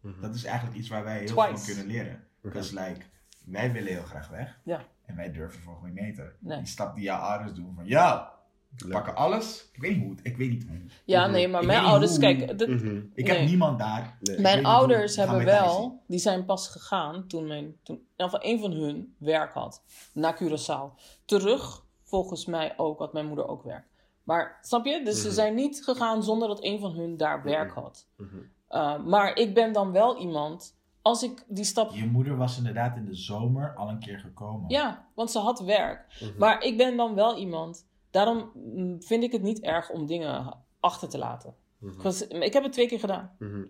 Mhm. 0.01 0.21
Dat 0.21 0.35
is 0.35 0.45
eigenlijk 0.45 0.77
iets 0.77 0.89
waar 0.89 1.05
wij 1.05 1.19
heel 1.19 1.27
Twice. 1.27 1.47
veel 1.49 1.57
van 1.57 1.65
kunnen 1.67 1.87
leren. 1.87 2.25
Because 2.43 2.75
like, 2.75 3.01
wij 3.45 3.73
willen 3.73 3.93
heel 3.93 4.03
graag 4.03 4.29
weg. 4.29 4.59
Ja. 4.65 4.81
En 5.07 5.17
wij 5.17 5.33
durven 5.33 5.63
voor 5.63 5.79
geen 5.83 5.93
meter. 5.95 6.37
Nee. 6.41 6.59
Die 6.59 6.67
stap 6.67 6.95
die 6.95 7.05
jouw 7.05 7.21
ouders 7.21 7.53
doen 7.53 7.75
van, 7.75 7.87
ja, 7.87 8.33
we 8.69 8.85
Leuk. 8.85 8.93
pakken 8.93 9.15
alles. 9.17 9.69
Ik 9.73 9.81
weet 9.81 9.91
niet 9.97 10.03
hoe 10.03 10.11
het, 10.11 10.21
ik 10.27 10.37
weet 10.37 10.51
niet 10.51 10.67
hoe. 10.69 10.77
Ja, 11.05 11.23
Mhm. 11.23 11.31
nee, 11.33 11.49
maar 11.49 11.61
Ik 11.61 11.67
mijn 11.67 11.85
ouders, 11.85 12.11
hoe- 12.11 12.21
kijk, 12.21 12.59
dit- 12.59 12.69
Mhm. 12.69 12.97
Ik 13.15 13.27
Nee. 13.27 13.37
heb 13.39 13.47
niemand 13.49 13.79
daar. 13.79 14.17
Nee. 14.21 14.41
mijn 14.41 14.65
ouders 14.67 15.17
hebben 15.17 15.37
mij 15.37 15.45
wel, 15.45 16.03
die 16.07 16.19
zijn 16.19 16.45
pas 16.45 16.69
gegaan 16.69 17.27
toen 17.27 17.47
mijn, 17.47 17.77
toen, 17.83 17.97
in 17.97 18.03
ieder 18.11 18.25
geval 18.31 18.45
een 18.45 18.61
van 18.61 18.71
hun 18.73 19.15
werk 19.19 19.53
had, 19.53 19.83
naar 20.13 20.39
Curaçao. 20.43 21.01
Terug, 21.25 21.85
volgens 22.05 22.47
mij 22.47 22.75
ook, 22.79 22.99
had 22.99 23.13
mijn 23.13 23.27
moeder 23.27 23.49
ook 23.49 23.63
werk. 23.63 23.87
Maar, 24.29 24.59
snap 24.63 24.85
je? 24.85 25.05
Dus 25.05 25.21
ze 25.21 25.27
Mhm. 25.27 25.35
zijn 25.35 25.55
niet 25.55 25.85
gegaan 25.85 26.23
zonder 26.23 26.49
dat 26.49 26.65
een 26.65 26.81
van 26.81 26.93
hun 26.93 27.17
daar 27.17 27.43
werk 27.43 27.73
had. 27.73 28.07
Mhm. 28.17 28.37
Uh, 28.71 29.05
maar 29.05 29.37
ik 29.37 29.55
ben 29.55 29.73
dan 29.73 29.93
wel 29.93 30.19
iemand, 30.19 30.77
als 31.03 31.23
ik 31.23 31.45
die 31.49 31.65
stap 31.65 31.91
Je 31.95 32.07
moeder 32.07 32.37
was 32.37 32.59
inderdaad 32.59 32.97
in 32.97 33.05
de 33.05 33.15
zomer 33.15 33.75
al 33.77 33.89
een 33.89 33.99
keer 33.99 34.19
gekomen. 34.19 34.71
Ja, 34.71 35.07
want 35.15 35.31
ze 35.31 35.39
had 35.39 35.61
werk. 35.61 36.07
Mhm. 36.21 36.39
Maar 36.39 36.63
ik 36.63 36.77
ben 36.77 36.97
dan 36.97 37.15
wel 37.15 37.37
iemand. 37.39 37.87
Daarom 38.11 38.51
mm, 38.55 39.03
vind 39.03 39.23
ik 39.23 39.33
het 39.33 39.43
niet 39.43 39.61
erg 39.61 39.91
om 39.91 40.07
dingen 40.07 40.57
achter 40.81 41.09
te 41.09 41.19
laten. 41.19 41.55
Mhm. 41.79 42.07
Ik 42.43 42.53
heb 42.53 42.63
het 42.63 42.73
twee 42.73 42.89
keer 42.89 43.01
gedaan. 43.01 43.31
Mhm. 43.39 43.63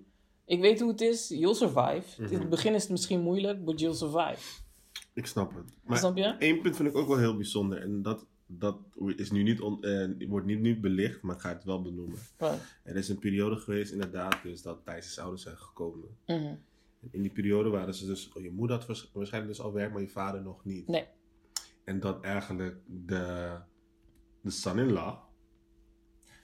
Ik 0.44 0.60
weet 0.60 0.80
hoe 0.80 0.90
het 0.90 1.00
is. 1.00 1.28
You'll 1.28 1.54
survive. 1.54 2.22
Mhm. 2.22 2.32
In 2.32 2.38
het 2.40 2.48
begin 2.48 2.74
is 2.74 2.82
het 2.82 2.90
misschien 2.90 3.20
moeilijk, 3.20 3.64
but 3.64 3.80
you'll 3.80 3.94
survive. 3.94 4.60
Ik 5.14 5.26
snap 5.26 5.54
het. 5.54 5.74
Maar 5.84 5.98
Snap 5.98 6.16
je? 6.16 6.24
één 6.38 6.60
punt 6.60 6.76
vind 6.76 6.88
ik 6.88 6.96
ook 6.96 7.08
wel 7.08 7.18
heel 7.18 7.36
bijzonder. 7.36 7.82
En 7.82 8.02
dat, 8.02 8.26
dat 8.50 8.78
is 9.16 9.30
nu 9.30 9.42
niet 9.42 9.60
on, 9.60 9.82
eh, 9.82 10.28
wordt 10.28 10.46
niet, 10.46 10.60
niet 10.60 10.80
belicht, 10.80 11.22
maar 11.22 11.34
ik 11.34 11.40
ga 11.40 11.48
het 11.48 11.64
wel 11.64 11.82
benoemen. 11.82 12.18
Er 12.82 12.96
is 12.96 13.08
een 13.08 13.18
periode 13.18 13.56
geweest 13.56 13.92
inderdaad 13.92 14.42
dus 14.42 14.62
dat 14.62 14.84
Thijs' 14.84 15.18
ouders 15.18 15.42
zijn 15.42 15.56
gekomen. 15.56 16.08
Mhm. 16.26 16.54
In 17.10 17.22
die 17.22 17.30
periode 17.30 17.68
waren 17.68 17.94
ze 17.94 18.06
dus... 18.06 18.32
Oh, 18.32 18.42
je 18.42 18.50
moeder 18.50 18.76
had 18.76 18.86
waars- 18.86 19.10
waarschijnlijk 19.12 19.56
dus 19.56 19.64
al 19.64 19.72
werk, 19.72 19.92
maar 19.92 20.00
je 20.00 20.08
vader 20.08 20.42
nog 20.42 20.64
niet. 20.64 20.86
Nee. 20.86 21.06
En 21.84 22.00
dat 22.00 22.24
eigenlijk 22.24 22.76
de, 22.86 23.54
de 24.40 24.50
son-in-law... 24.50 25.18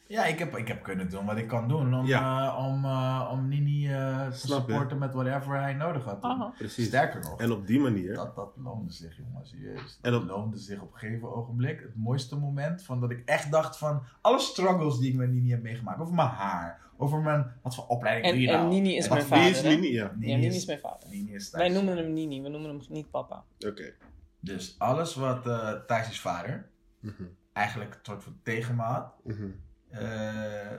Ja, 0.06 0.24
ik 0.24 0.38
heb, 0.38 0.56
ik 0.56 0.68
heb 0.68 0.82
kunnen 0.82 1.10
doen 1.10 1.24
wat 1.26 1.36
ik 1.36 1.48
kan 1.48 1.68
doen 1.68 1.94
om, 1.94 2.06
Ja. 2.06 2.46
eh, 2.56 2.66
om, 2.66 2.84
eh, 2.84 3.28
om 3.32 3.48
Nini 3.48 3.88
eh, 3.92 4.26
te 4.28 4.36
Snap 4.38 4.66
je? 4.66 4.72
supporten 4.72 4.98
met 4.98 5.12
whatever 5.14 5.60
hij 5.60 5.72
nodig 5.74 6.04
had. 6.04 6.22
Aha. 6.22 6.52
Precies. 6.58 6.86
Sterker 6.86 7.20
nog, 7.20 7.40
En 7.40 7.52
op 7.52 7.66
die 7.66 7.80
manier... 7.80 8.14
dat, 8.14 8.36
dat 8.36 8.52
loonde 8.56 8.92
zich, 8.92 9.16
jongens. 9.16 9.54
En 10.02 10.12
Dat 10.12 10.22
op- 10.22 10.28
loonde 10.28 10.58
zich 10.58 10.80
op 10.80 10.92
een 10.92 10.98
gegeven 10.98 11.34
ogenblik. 11.34 11.80
Het 11.80 11.96
mooiste 11.96 12.36
moment 12.36 12.82
van 12.82 13.00
dat 13.00 13.10
ik 13.10 13.22
echt 13.24 13.50
dacht 13.50 13.78
van 13.78 14.02
alle 14.20 14.38
struggles 14.38 14.98
die 14.98 15.10
ik 15.10 15.16
met 15.16 15.30
Nini 15.32 15.50
heb 15.50 15.62
meegemaakt. 15.62 16.00
Over 16.00 16.14
mijn 16.14 16.28
haar, 16.28 16.80
over 16.96 17.20
mijn, 17.20 17.52
wat 17.62 17.74
voor 17.74 17.86
opleiding 17.86 18.26
En- 18.26 18.32
doe 18.32 18.42
je 18.42 18.48
en 18.48 18.54
nou? 18.58 18.68
Nini 18.68 18.96
is 18.96 19.06
En 19.06 19.12
mijn 19.12 19.24
vader. 19.24 19.42
Wie 19.44 19.52
is? 19.52 19.62
Nini? 19.62 19.92
Ja. 19.92 20.02
Ja, 20.02 20.36
Nini 20.36 20.46
is 20.46 20.66
mijn 20.66 20.78
vader. 20.78 21.08
Nini 21.08 21.34
is 21.34 21.50
Wij 21.50 21.68
noemen 21.68 21.96
hem 21.96 22.12
Nini, 22.12 22.42
we 22.42 22.48
noemen 22.48 22.70
hem 22.70 22.80
niet 22.88 23.10
papa. 23.10 23.44
Oké. 23.68 23.92
Dus 24.40 24.74
alles 24.78 25.14
wat 25.14 25.46
eh 25.46 25.72
Thijs' 25.86 26.20
vader 26.20 26.68
Mhm. 27.00 27.22
eigenlijk 27.52 27.90
een 27.94 28.00
soort 28.02 28.22
van 28.22 28.36
tegen 28.42 28.74
me 28.76 28.82
had, 28.82 29.12
Mhm. 29.24 29.46
Eh, 29.94 30.78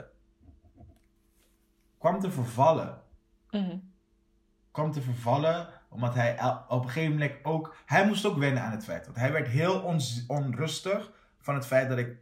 kwam 1.98 2.20
te 2.20 2.30
vervallen. 2.30 3.04
Mhm. 3.50 3.76
kwam 4.70 4.92
te 4.92 5.02
vervallen. 5.02 5.68
Omdat 5.88 6.14
hij 6.14 6.38
op 6.68 6.82
een 6.82 6.90
gegeven 6.90 7.12
moment 7.12 7.32
ook. 7.42 7.76
Hij 7.86 8.06
moest 8.06 8.26
ook 8.26 8.38
wennen 8.38 8.62
aan 8.62 8.70
het 8.70 8.84
feit. 8.84 9.04
Want 9.04 9.16
hij 9.16 9.32
werd 9.32 9.48
heel 9.48 9.80
onrustig 10.26 11.12
van 11.40 11.54
het 11.54 11.66
feit 11.66 11.88
dat 11.88 11.98
ik 11.98 12.16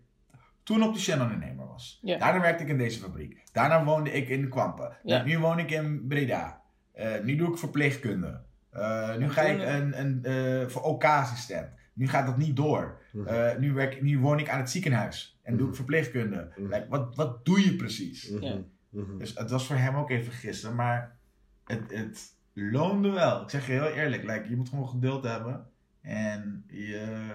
toen 0.63 0.83
op 0.83 0.95
de 0.95 1.01
Shell-ondernemer 1.01 1.67
was. 1.67 2.01
Daarna 2.03 2.41
werkte 2.41 2.63
ik 2.63 2.69
in 2.69 2.79
deze 2.79 3.01
fabriek. 3.01 3.43
Daarna 3.53 3.85
woonde 3.85 4.13
ik 4.13 4.29
in 4.29 4.49
Kwampen. 4.49 4.97
Ja. 5.03 5.23
Nu 5.23 5.39
woon 5.39 5.59
ik 5.59 5.71
in 5.71 6.07
Breda. 6.07 6.61
Eh, 6.93 7.21
nu 7.23 7.37
doe 7.37 7.51
ik 7.51 7.59
verpleegkunde. 7.59 8.41
Eh, 8.71 9.17
nu 9.17 9.31
ga 9.31 9.43
ik 9.43 9.61
een, 9.61 10.01
een 10.01 10.71
voor 10.71 10.83
OK-assistent. 10.83 11.69
Nu 11.93 12.09
gaat 12.09 12.27
dat 12.27 12.37
niet 12.37 12.57
door. 12.57 13.03
Mhm. 13.15 13.27
Eh, 13.27 13.57
nu, 13.59 13.73
werk, 13.73 14.03
nu 14.03 14.19
woon 14.19 14.39
ik 14.39 14.49
aan 14.49 14.59
het 14.59 14.71
ziekenhuis. 14.71 15.39
En 15.43 15.53
doe 15.53 15.61
ik 15.63 15.67
Mhm. 15.67 15.75
verpleegkunde. 15.77 16.53
Mhm. 16.57 16.73
Like, 16.73 16.87
wat, 16.89 17.15
wat 17.17 17.45
doe 17.45 17.65
je 17.65 17.77
precies? 17.77 18.33
Ja. 18.41 18.59
Dus 19.19 19.35
het 19.35 19.51
was 19.51 19.67
voor 19.67 19.77
hem 19.77 19.95
ook 19.97 20.11
even 20.11 20.33
gissen, 20.33 20.75
maar 20.75 21.17
het, 21.65 21.83
het 21.95 22.35
loonde 22.53 23.11
wel. 23.11 23.43
Ik 23.43 23.51
zeg 23.51 23.67
je 23.67 23.73
heel 23.73 23.87
eerlijk, 23.89 24.23
like, 24.23 24.49
je 24.49 24.57
moet 24.57 24.69
gewoon 24.69 24.89
geduld 24.89 25.25
hebben. 25.25 25.67
En 26.01 26.65
je, 26.69 27.29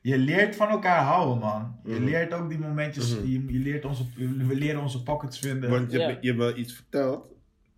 je 0.00 0.18
leert 0.18 0.56
van 0.56 0.68
elkaar 0.68 1.02
houden, 1.04 1.38
man. 1.38 1.76
Je 1.84 2.00
leert 2.00 2.32
ook 2.34 2.48
die 2.48 2.58
momentjes, 2.58 3.10
je, 3.10 3.30
je 3.52 3.58
leert 3.58 3.84
onze, 3.84 4.04
we 4.16 4.54
leren 4.54 4.80
onze 4.80 5.02
pockets 5.02 5.38
vinden. 5.38 5.70
Want 5.70 5.92
je, 5.92 5.98
je 5.98 6.26
hebt 6.26 6.38
wel 6.38 6.56
iets 6.56 6.72
verteld. 6.74 7.30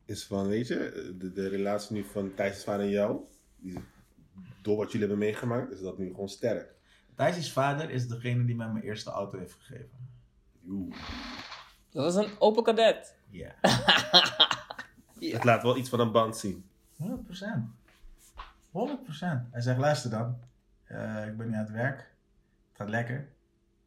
Is 0.05 0.25
van, 0.25 0.47
weet 0.49 0.69
je, 0.69 1.15
de, 1.19 1.33
de 1.33 1.49
relatie 1.49 1.97
nu 1.97 2.05
van 2.05 2.35
Thijs' 2.35 2.65
vader 2.65 2.87
en 2.87 2.91
jou. 2.93 3.21
Die, 3.57 3.79
door 4.65 4.77
wat 4.77 4.93
jullie 4.93 5.07
hebben 5.09 5.27
meegemaakt, 5.27 5.71
is 5.73 5.81
dat 5.81 5.99
nu 5.99 6.11
gewoon 6.11 6.29
sterk. 6.29 6.73
Thijs' 7.17 7.53
vader 7.53 7.91
is 7.91 8.09
degene 8.09 8.45
die 8.45 8.57
mij 8.57 8.69
mijn 8.69 8.85
eerste 8.85 9.11
auto 9.11 9.39
heeft 9.39 9.55
gegeven. 9.59 10.09
Oeh. 10.69 10.97
Dat 11.91 12.05
was 12.05 12.15
een 12.27 12.33
open 12.41 12.63
kadet. 12.63 13.15
Ja, 13.31 13.55
Het 15.33 15.45
laat 15.45 15.63
wel 15.63 15.77
iets 15.77 15.89
van 15.89 16.01
een 16.01 16.13
band 16.13 16.37
zien. 16.37 16.69
100%. 17.03 17.07
100%. 17.07 17.11
Hij 19.51 19.61
zegt, 19.61 19.79
luister 19.79 20.11
dan. 20.11 20.39
Eh, 20.85 21.27
ik 21.27 21.37
ben 21.37 21.49
nu 21.49 21.55
aan 21.55 21.65
het 21.65 21.71
werk. 21.71 21.99
Het 22.69 22.77
gaat 22.77 22.89
lekker. 22.89 23.29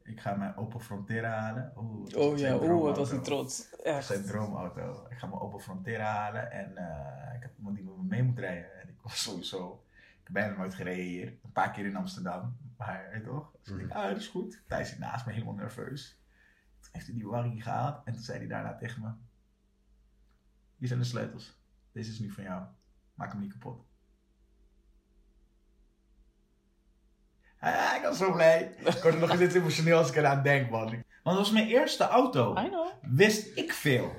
Ik 0.03 0.19
ga 0.19 0.35
mijn 0.35 0.55
Opel 0.57 0.79
Frontera 0.79 1.29
halen. 1.39 1.73
Oeh, 1.77 2.17
Oh 2.17 2.37
ja, 2.37 2.55
oeh, 2.55 2.81
wat 2.81 2.97
was 2.97 3.09
hij 3.09 3.19
trots. 3.19 3.75
Echt. 3.83 4.05
zijn 4.05 4.25
droomauto. 4.25 5.05
Ik 5.09 5.17
ga 5.17 5.27
mijn 5.27 5.41
Opel 5.41 5.59
Frontera 5.59 6.05
halen 6.05 6.51
en 6.51 6.77
eh, 6.77 7.35
ik 7.35 7.41
heb 7.41 7.51
iemand 7.57 7.75
die 7.75 7.85
met 7.85 7.95
me 7.97 8.03
mee 8.03 8.23
moet 8.23 8.39
rijden. 8.39 8.81
En 8.81 8.87
ik 8.87 8.95
was 9.01 9.21
sowieso, 9.21 9.83
heb 10.27 10.33
bijna 10.33 10.57
nooit 10.57 10.73
gereden 10.73 11.05
hier. 11.05 11.27
Een 11.43 11.51
paar 11.51 11.71
keer 11.71 11.85
in 11.85 11.95
Amsterdam. 11.95 12.57
Maar, 12.77 13.09
weet 13.11 13.23
toch? 13.23 13.51
Dus 13.61 13.71
ik 13.71 13.77
denk, 13.77 13.91
ah, 13.91 14.07
dat 14.07 14.17
is 14.17 14.27
goed. 14.27 14.63
Thijs 14.67 14.89
zit 14.89 14.99
naast 14.99 15.25
me, 15.25 15.31
helemaal 15.31 15.53
nerveus. 15.53 16.21
Toen 16.79 16.89
heeft 16.91 17.05
hij 17.05 17.15
die 17.15 17.27
warrie 17.27 17.61
gehaald 17.61 18.05
en 18.05 18.13
toen 18.13 18.21
zei 18.21 18.37
hij 18.37 18.47
daarna 18.47 18.75
tegen 18.75 19.01
me. 19.01 19.11
Hier 20.77 20.87
zijn 20.87 20.99
de 20.99 21.05
sleutels. 21.05 21.61
Deze 21.91 22.11
is 22.11 22.19
nu 22.19 22.31
van 22.31 22.43
jou. 22.43 22.65
Maak 23.13 23.31
hem 23.31 23.41
niet 23.41 23.51
kapot. 23.51 23.85
Ah, 27.59 27.95
ik 27.95 28.01
was 28.01 28.17
zo 28.17 28.31
blij. 28.31 28.75
Ik 28.77 29.01
word 29.03 29.19
nog 29.19 29.39
eens 29.39 29.53
emotioneel 29.53 29.97
als 29.97 30.09
ik 30.09 30.15
eraan 30.15 30.43
denk, 30.43 30.69
man. 30.69 31.03
Want 31.27 31.39
het 31.39 31.47
was 31.47 31.51
mijn 31.51 31.67
eerste 31.67 32.03
auto 32.07 32.55
I 32.57 32.67
know. 32.69 32.85
wist 33.01 33.57
ik 33.57 33.73
veel. 33.73 34.11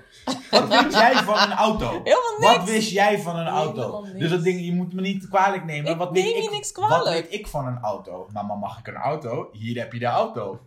Wat 0.50 0.68
weet 0.68 0.92
jij 0.92 1.14
van 1.14 1.38
een 1.38 1.52
auto? 1.52 1.88
Helemaal 1.90 2.36
Wat 2.38 2.56
niks. 2.58 2.70
wist 2.70 2.90
jij 2.90 3.18
van 3.20 3.36
een 3.36 3.46
auto? 3.46 4.06
Dus 4.16 4.30
dat 4.30 4.42
ding, 4.42 4.64
je 4.64 4.72
moet 4.72 4.92
me 4.92 5.00
niet 5.00 5.28
kwalijk 5.28 5.64
nemen. 5.64 5.90
Ik 5.90 5.96
wat 5.98 6.12
neem 6.12 6.24
weet 6.24 6.34
je 6.36 6.42
ik, 6.42 6.50
niks 6.50 6.72
Wat 6.72 6.86
kwalijk. 6.86 7.30
weet 7.30 7.40
ik 7.40 7.46
van 7.46 7.66
een 7.66 7.78
auto? 7.82 8.28
Mama, 8.32 8.54
mag 8.54 8.78
ik 8.78 8.86
een 8.86 8.94
auto? 8.96 9.48
Hier 9.52 9.78
heb 9.78 9.92
je 9.92 9.98
de 9.98 10.06
auto. 10.06 10.60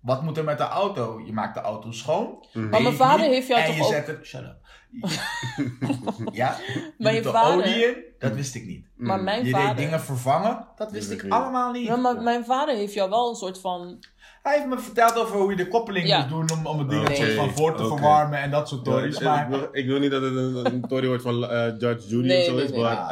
Wat 0.00 0.22
moet 0.22 0.36
er 0.38 0.44
met 0.44 0.58
de 0.58 0.64
auto? 0.68 1.22
Je 1.26 1.32
maakt 1.32 1.54
de 1.54 1.60
auto 1.60 1.90
schoon. 1.90 2.46
Mhm. 2.52 2.68
Maar 2.68 2.82
mijn 2.82 2.94
vader 2.94 3.26
heeft 3.26 3.46
jou 3.46 3.60
en 3.60 3.66
toch 3.66 3.76
je 3.76 3.82
ook- 3.82 3.88
zet 3.90 4.08
er... 4.08 4.20
Shut 4.24 4.40
up. 4.42 4.56
ja? 6.32 6.56
Je 6.66 6.92
Maar 6.98 7.14
je 7.14 7.22
vader- 7.22 7.52
olie 7.64 7.86
in? 7.86 7.96
Dat 8.18 8.32
wist 8.34 8.54
ik 8.54 8.66
niet. 8.66 8.86
Maar 8.96 9.16
Mhm. 9.16 9.24
mijn 9.24 9.44
Je 9.44 9.50
vader... 9.50 9.66
deed 9.68 9.76
dingen 9.84 10.00
vervangen? 10.00 10.66
Dat 10.76 10.90
wist 10.92 11.08
Dat 11.10 11.22
ik 11.22 11.32
allemaal 11.32 11.72
niet. 11.72 11.86
Ja, 11.86 11.96
maar 11.96 12.22
mijn 12.22 12.44
vader 12.44 12.74
heeft 12.76 12.92
jou 12.94 13.10
wel 13.10 13.28
een 13.28 13.34
soort 13.36 13.60
van... 13.60 13.98
Hij 14.42 14.54
heeft 14.56 14.66
me 14.66 14.78
verteld 14.78 15.16
over 15.18 15.36
hoe 15.36 15.50
je 15.50 15.56
de 15.56 15.68
koppeling 15.68 16.06
Ja. 16.06 16.20
moet 16.20 16.28
doen 16.48 16.58
om, 16.58 16.66
om 16.66 16.78
het 16.78 16.90
ding 16.90 17.16
soort 17.16 17.32
van 17.32 17.50
voor 17.50 17.76
te 17.76 17.86
verwarmen 17.86 18.38
en 18.38 18.50
dat 18.50 18.68
soort 18.68 18.84
tories. 18.84 19.16
ik, 19.16 19.22
Maar 19.22 19.42
ik, 19.42 19.48
wil, 19.48 19.68
ik 19.72 19.86
wil 19.86 19.98
niet 19.98 20.10
dat 20.10 20.22
het 20.22 20.34
een, 20.36 20.66
een 20.66 20.80
tory 20.88 21.06
wordt 21.06 21.22
van 21.22 21.44
eh 21.48 21.72
Judge 21.78 22.08
Judy 22.08 22.26
Nee, 22.26 22.38
of 22.40 22.44
zo 22.44 22.54
nee, 22.54 22.64
is, 22.64 22.70
nee. 22.70 22.80
maar... 22.80 23.08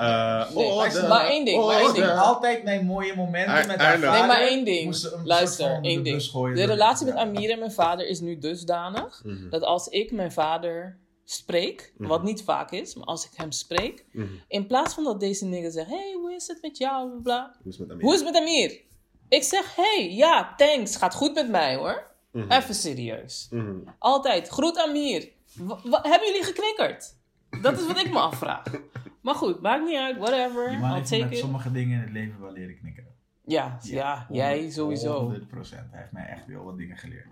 Eh, 0.48 0.54
nee. 0.54 0.64
order, 0.66 1.08
Maar 1.08 1.26
één 1.26 1.44
ding, 1.44 1.66
maar 1.66 1.76
één 1.80 1.88
ik 1.88 1.94
ding. 1.94 2.06
altijd 2.10 2.64
mijn 2.64 2.86
mooie 2.86 3.14
momenten 3.16 3.62
I- 3.64 3.66
met 3.66 3.76
I 3.76 3.82
haar 3.82 3.98
vader. 3.98 4.18
Nee, 4.18 4.26
maar 4.28 4.40
één 4.40 4.64
ding. 4.64 5.10
Luister, 5.24 5.78
één 5.82 6.02
de 6.02 6.10
ding. 6.10 6.54
De 6.54 6.64
relatie 6.64 7.06
met. 7.06 7.14
Amir 7.14 7.50
en 7.50 7.58
mijn 7.58 7.72
vader 7.72 8.06
is 8.08 8.20
nu 8.20 8.38
dusdanig... 8.38 9.22
Mhm. 9.24 9.48
dat 9.50 9.62
als 9.62 9.86
ik 9.88 10.12
mijn 10.12 10.32
vader 10.32 10.98
spreek... 11.24 11.92
Mhm. 11.96 12.08
wat 12.08 12.22
niet 12.22 12.42
vaak 12.42 12.70
is, 12.70 12.94
maar 12.94 13.06
als 13.06 13.24
ik 13.24 13.30
hem 13.34 13.52
spreek... 13.52 14.04
Mhm. 14.12 14.26
in 14.48 14.66
plaats 14.66 14.94
van 14.94 15.04
dat 15.04 15.20
deze 15.20 15.44
nigger 15.44 15.70
zegt... 15.70 15.88
hey, 15.88 16.12
hoe 16.20 16.34
is 16.34 16.46
het 16.46 16.58
met 16.62 16.78
jou? 16.78 17.08
Bla, 17.08 17.20
bla. 17.22 17.54
Hoe 18.00 18.12
is 18.14 18.20
het 18.20 18.32
met 18.32 18.36
Amir? 18.40 18.80
Ik 19.30 19.42
zeg, 19.42 19.74
hey, 19.76 20.10
ja, 20.12 20.54
thanks. 20.56 20.96
Gaat 20.96 21.14
goed 21.14 21.34
met 21.34 21.48
mij, 21.48 21.74
hoor. 21.76 22.06
Mhm. 22.32 22.52
Even 22.52 22.74
serieus. 22.74 23.46
Mhm. 23.50 23.76
Altijd. 23.98 24.48
Groet 24.48 24.78
Amir. 24.78 25.28
W- 25.54 25.68
w- 25.84 26.02
hebben 26.02 26.26
jullie 26.28 26.44
geknikkerd? 26.44 27.14
Dat 27.62 27.80
is 27.80 27.86
wat 27.86 27.98
ik 28.00 28.10
me 28.12 28.18
afvraag. 28.30 28.62
Maar 29.20 29.34
goed, 29.34 29.60
maakt 29.60 29.84
niet 29.84 29.96
uit. 29.98 30.16
Whatever. 30.18 30.78
Met 30.78 31.10
it. 31.10 31.38
sommige 31.38 31.72
dingen 31.72 31.96
in 31.96 32.00
het 32.04 32.12
leven 32.12 32.40
wel 32.40 32.52
leren 32.52 32.78
knikken. 32.78 33.06
Ja, 33.44 33.78
ja, 33.82 34.26
jij 34.30 34.70
sowieso. 34.70 35.18
100 35.20 35.48
procent. 35.48 35.90
Hij 35.90 36.00
heeft 36.00 36.12
mij 36.12 36.26
echt 36.26 36.46
heel 36.46 36.64
wat 36.64 36.76
dingen 36.76 36.96
geleerd. 36.96 37.26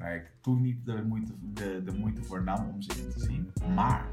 Waar 0.00 0.14
ik 0.14 0.30
toen 0.40 0.60
niet 0.60 0.84
de 0.86 1.02
moeite, 1.08 1.32
de, 1.40 1.82
de 1.84 1.92
moeite 1.92 2.22
voor 2.22 2.42
nam 2.44 2.68
om 2.74 2.82
ze 2.82 2.90
in 2.96 3.12
te 3.12 3.20
zien. 3.20 3.52
Maar 3.74 4.04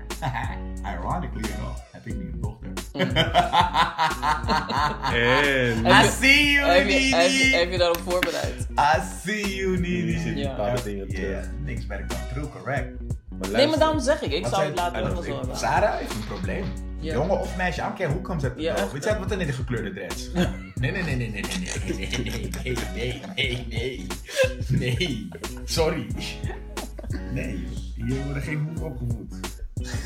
Ironically 0.94 1.50
enough, 1.58 1.80
heb 1.92 2.06
ik 2.06 2.16
nu 2.18 2.32
een 2.34 2.42
dochter. 2.42 2.70
En 5.14 5.86
Heb 5.86 6.04
I 6.04 6.06
je- 6.06 6.12
see 6.22 6.52
you, 6.52 6.68
Heb 6.70 6.88
je, 6.88 6.94
heb, 6.94 7.30
je, 7.30 7.38
Nini. 7.44 7.56
heb 7.56 7.72
je 7.72 7.78
daarop 7.78 7.98
voorbereid? 8.00 8.68
I 8.72 9.02
see 9.26 9.56
you, 9.56 9.80
Nini. 9.80 10.20
zit 10.20 10.38
Ja. 10.38 10.56
bepaalde 10.56 10.84
dingen 10.84 11.08
terug. 11.08 11.50
Niks 11.64 11.86
bij 11.86 11.98
de 11.98 12.06
kant 12.06 12.30
true, 12.34 12.50
correct. 12.50 12.88
Maar 13.40 13.50
Nee, 13.52 13.68
maar 13.68 13.80
daarom 13.80 14.00
zeg 14.00 14.22
ik, 14.22 14.32
ik 14.32 14.42
Wat 14.44 14.52
zou 14.54 14.66
het 14.66 14.76
later 14.76 15.02
don't 15.02 15.26
wel 15.26 15.38
hebben. 15.38 15.58
Sarah 15.58 15.96
heeft 15.98 16.14
een 16.16 16.26
probleem. 16.26 16.66
Jongen 17.00 17.39
of 17.39 17.58
meisje, 17.58 17.80
I 17.82 17.84
don't 17.84 17.95
care 17.95 18.10
who 18.10 18.22
comes 18.22 18.43
at 18.43 18.58
the 18.58 18.64
door. 18.64 18.91
Weet 18.93 19.04
je 19.04 19.20
wat 19.20 19.32
er 19.32 19.41
in 19.41 19.48
de 19.48 19.54
gekleurde 19.54 19.93
dreads? 19.93 20.30
Nee, 20.34 20.91
nee, 20.91 20.91
nee, 20.91 21.04
nee, 21.04 21.16
nee, 21.18 21.30
nee, 21.30 21.41
nee, 21.41 21.98
nee, 21.98 22.08
nee, 22.08 22.50
nee, 22.93 23.22
nee, 23.36 23.66
nee, 23.70 24.08
nee. 24.68 25.28
Sorry. 25.66 26.08
Nee, 27.34 27.68
hier 27.95 28.24
worden 28.26 28.41
geen 28.43 28.60
hoef 28.60 28.82
opgevoed. 28.82 29.36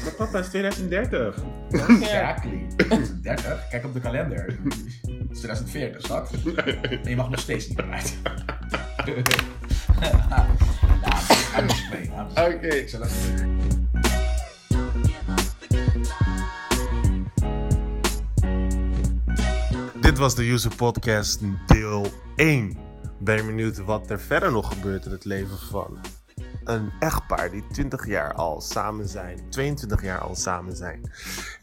Maar 0.04 0.14
papa 0.18 0.40
is 0.40 0.48
2030. 0.48 1.36
Exactly. 1.70 2.68
30, 3.22 3.68
kijk 3.70 3.86
op 3.86 3.94
de 3.94 4.00
kalender. 4.00 4.46
Het 4.46 5.32
is 5.32 5.38
2040, 5.38 6.02
schat. 6.02 6.32
En 7.04 7.10
je 7.10 7.16
mag 7.16 7.30
nog 7.30 7.40
steeds 7.40 7.68
niet 7.68 7.80
eruit. 7.80 8.18
nah, 10.00 10.50
I'm 11.58 11.68
just 11.68 11.90
playing. 11.90 12.12
I'm 12.14 12.26
just 12.36 12.38
Oké. 12.38 12.58
playing. 12.68 12.90
So 12.90 13.00
let's- 13.00 13.30
Dit 20.12 20.20
was 20.20 20.36
de 20.36 20.50
User 20.50 20.76
Podcast 20.76 21.40
deel 21.68 22.08
1. 22.36 22.78
Ben 23.20 23.36
je 23.36 23.44
benieuwd 23.44 23.78
wat 23.78 24.10
er 24.10 24.20
verder 24.20 24.52
nog 24.52 24.74
gebeurt 24.74 25.06
in 25.06 25.12
het 25.12 25.26
leven 25.26 25.58
van 25.58 26.00
een 26.64 26.92
echtpaar 27.00 27.52
die 27.52 27.64
20 27.72 28.08
jaar 28.08 28.34
al 28.34 28.62
samen 28.62 29.08
zijn, 29.08 29.50
22 29.50 30.02
jaar 30.02 30.20
al 30.20 30.36
samen 30.36 30.76
zijn 30.76 31.12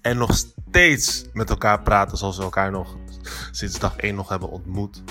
en 0.03 0.17
nog 0.17 0.35
steeds 0.35 1.25
met 1.33 1.51
elkaar 1.51 1.83
praten 1.83 2.19
zoals 2.19 2.37
we 2.37 2.43
elkaar 2.43 2.71
nog 2.71 2.97
sinds 3.51 3.79
dag 3.79 3.97
1 3.97 4.15
nog 4.15 4.29
hebben 4.29 4.49
ontmoet? 4.49 5.03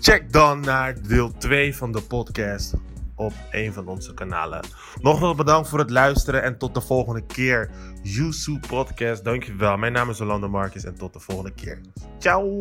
Check 0.00 0.32
dan 0.32 0.60
naar 0.60 1.02
deel 1.02 1.32
2 1.38 1.76
van 1.76 1.92
de 1.92 2.00
podcast 2.00 2.72
op 3.20 3.32
een 3.50 3.72
van 3.72 3.88
onze 3.88 4.14
kanalen. 4.14 4.60
Nogmaals 5.00 5.36
bedankt 5.36 5.68
voor 5.68 5.78
het 5.78 5.90
luisteren 5.90 6.42
en 6.42 6.58
tot 6.58 6.74
de 6.74 6.80
volgende 6.80 7.26
keer. 7.26 7.70
Yusu 8.02 8.58
Podcast, 8.68 9.24
dankjewel. 9.24 9.76
Mijn 9.76 9.92
naam 9.92 10.10
is 10.10 10.18
Rolando 10.18 10.48
Marcus 10.48 10.84
en 10.84 10.94
tot 10.94 11.12
de 11.12 11.20
volgende 11.20 11.54
keer. 11.54 11.80
Ciao! 12.18 12.60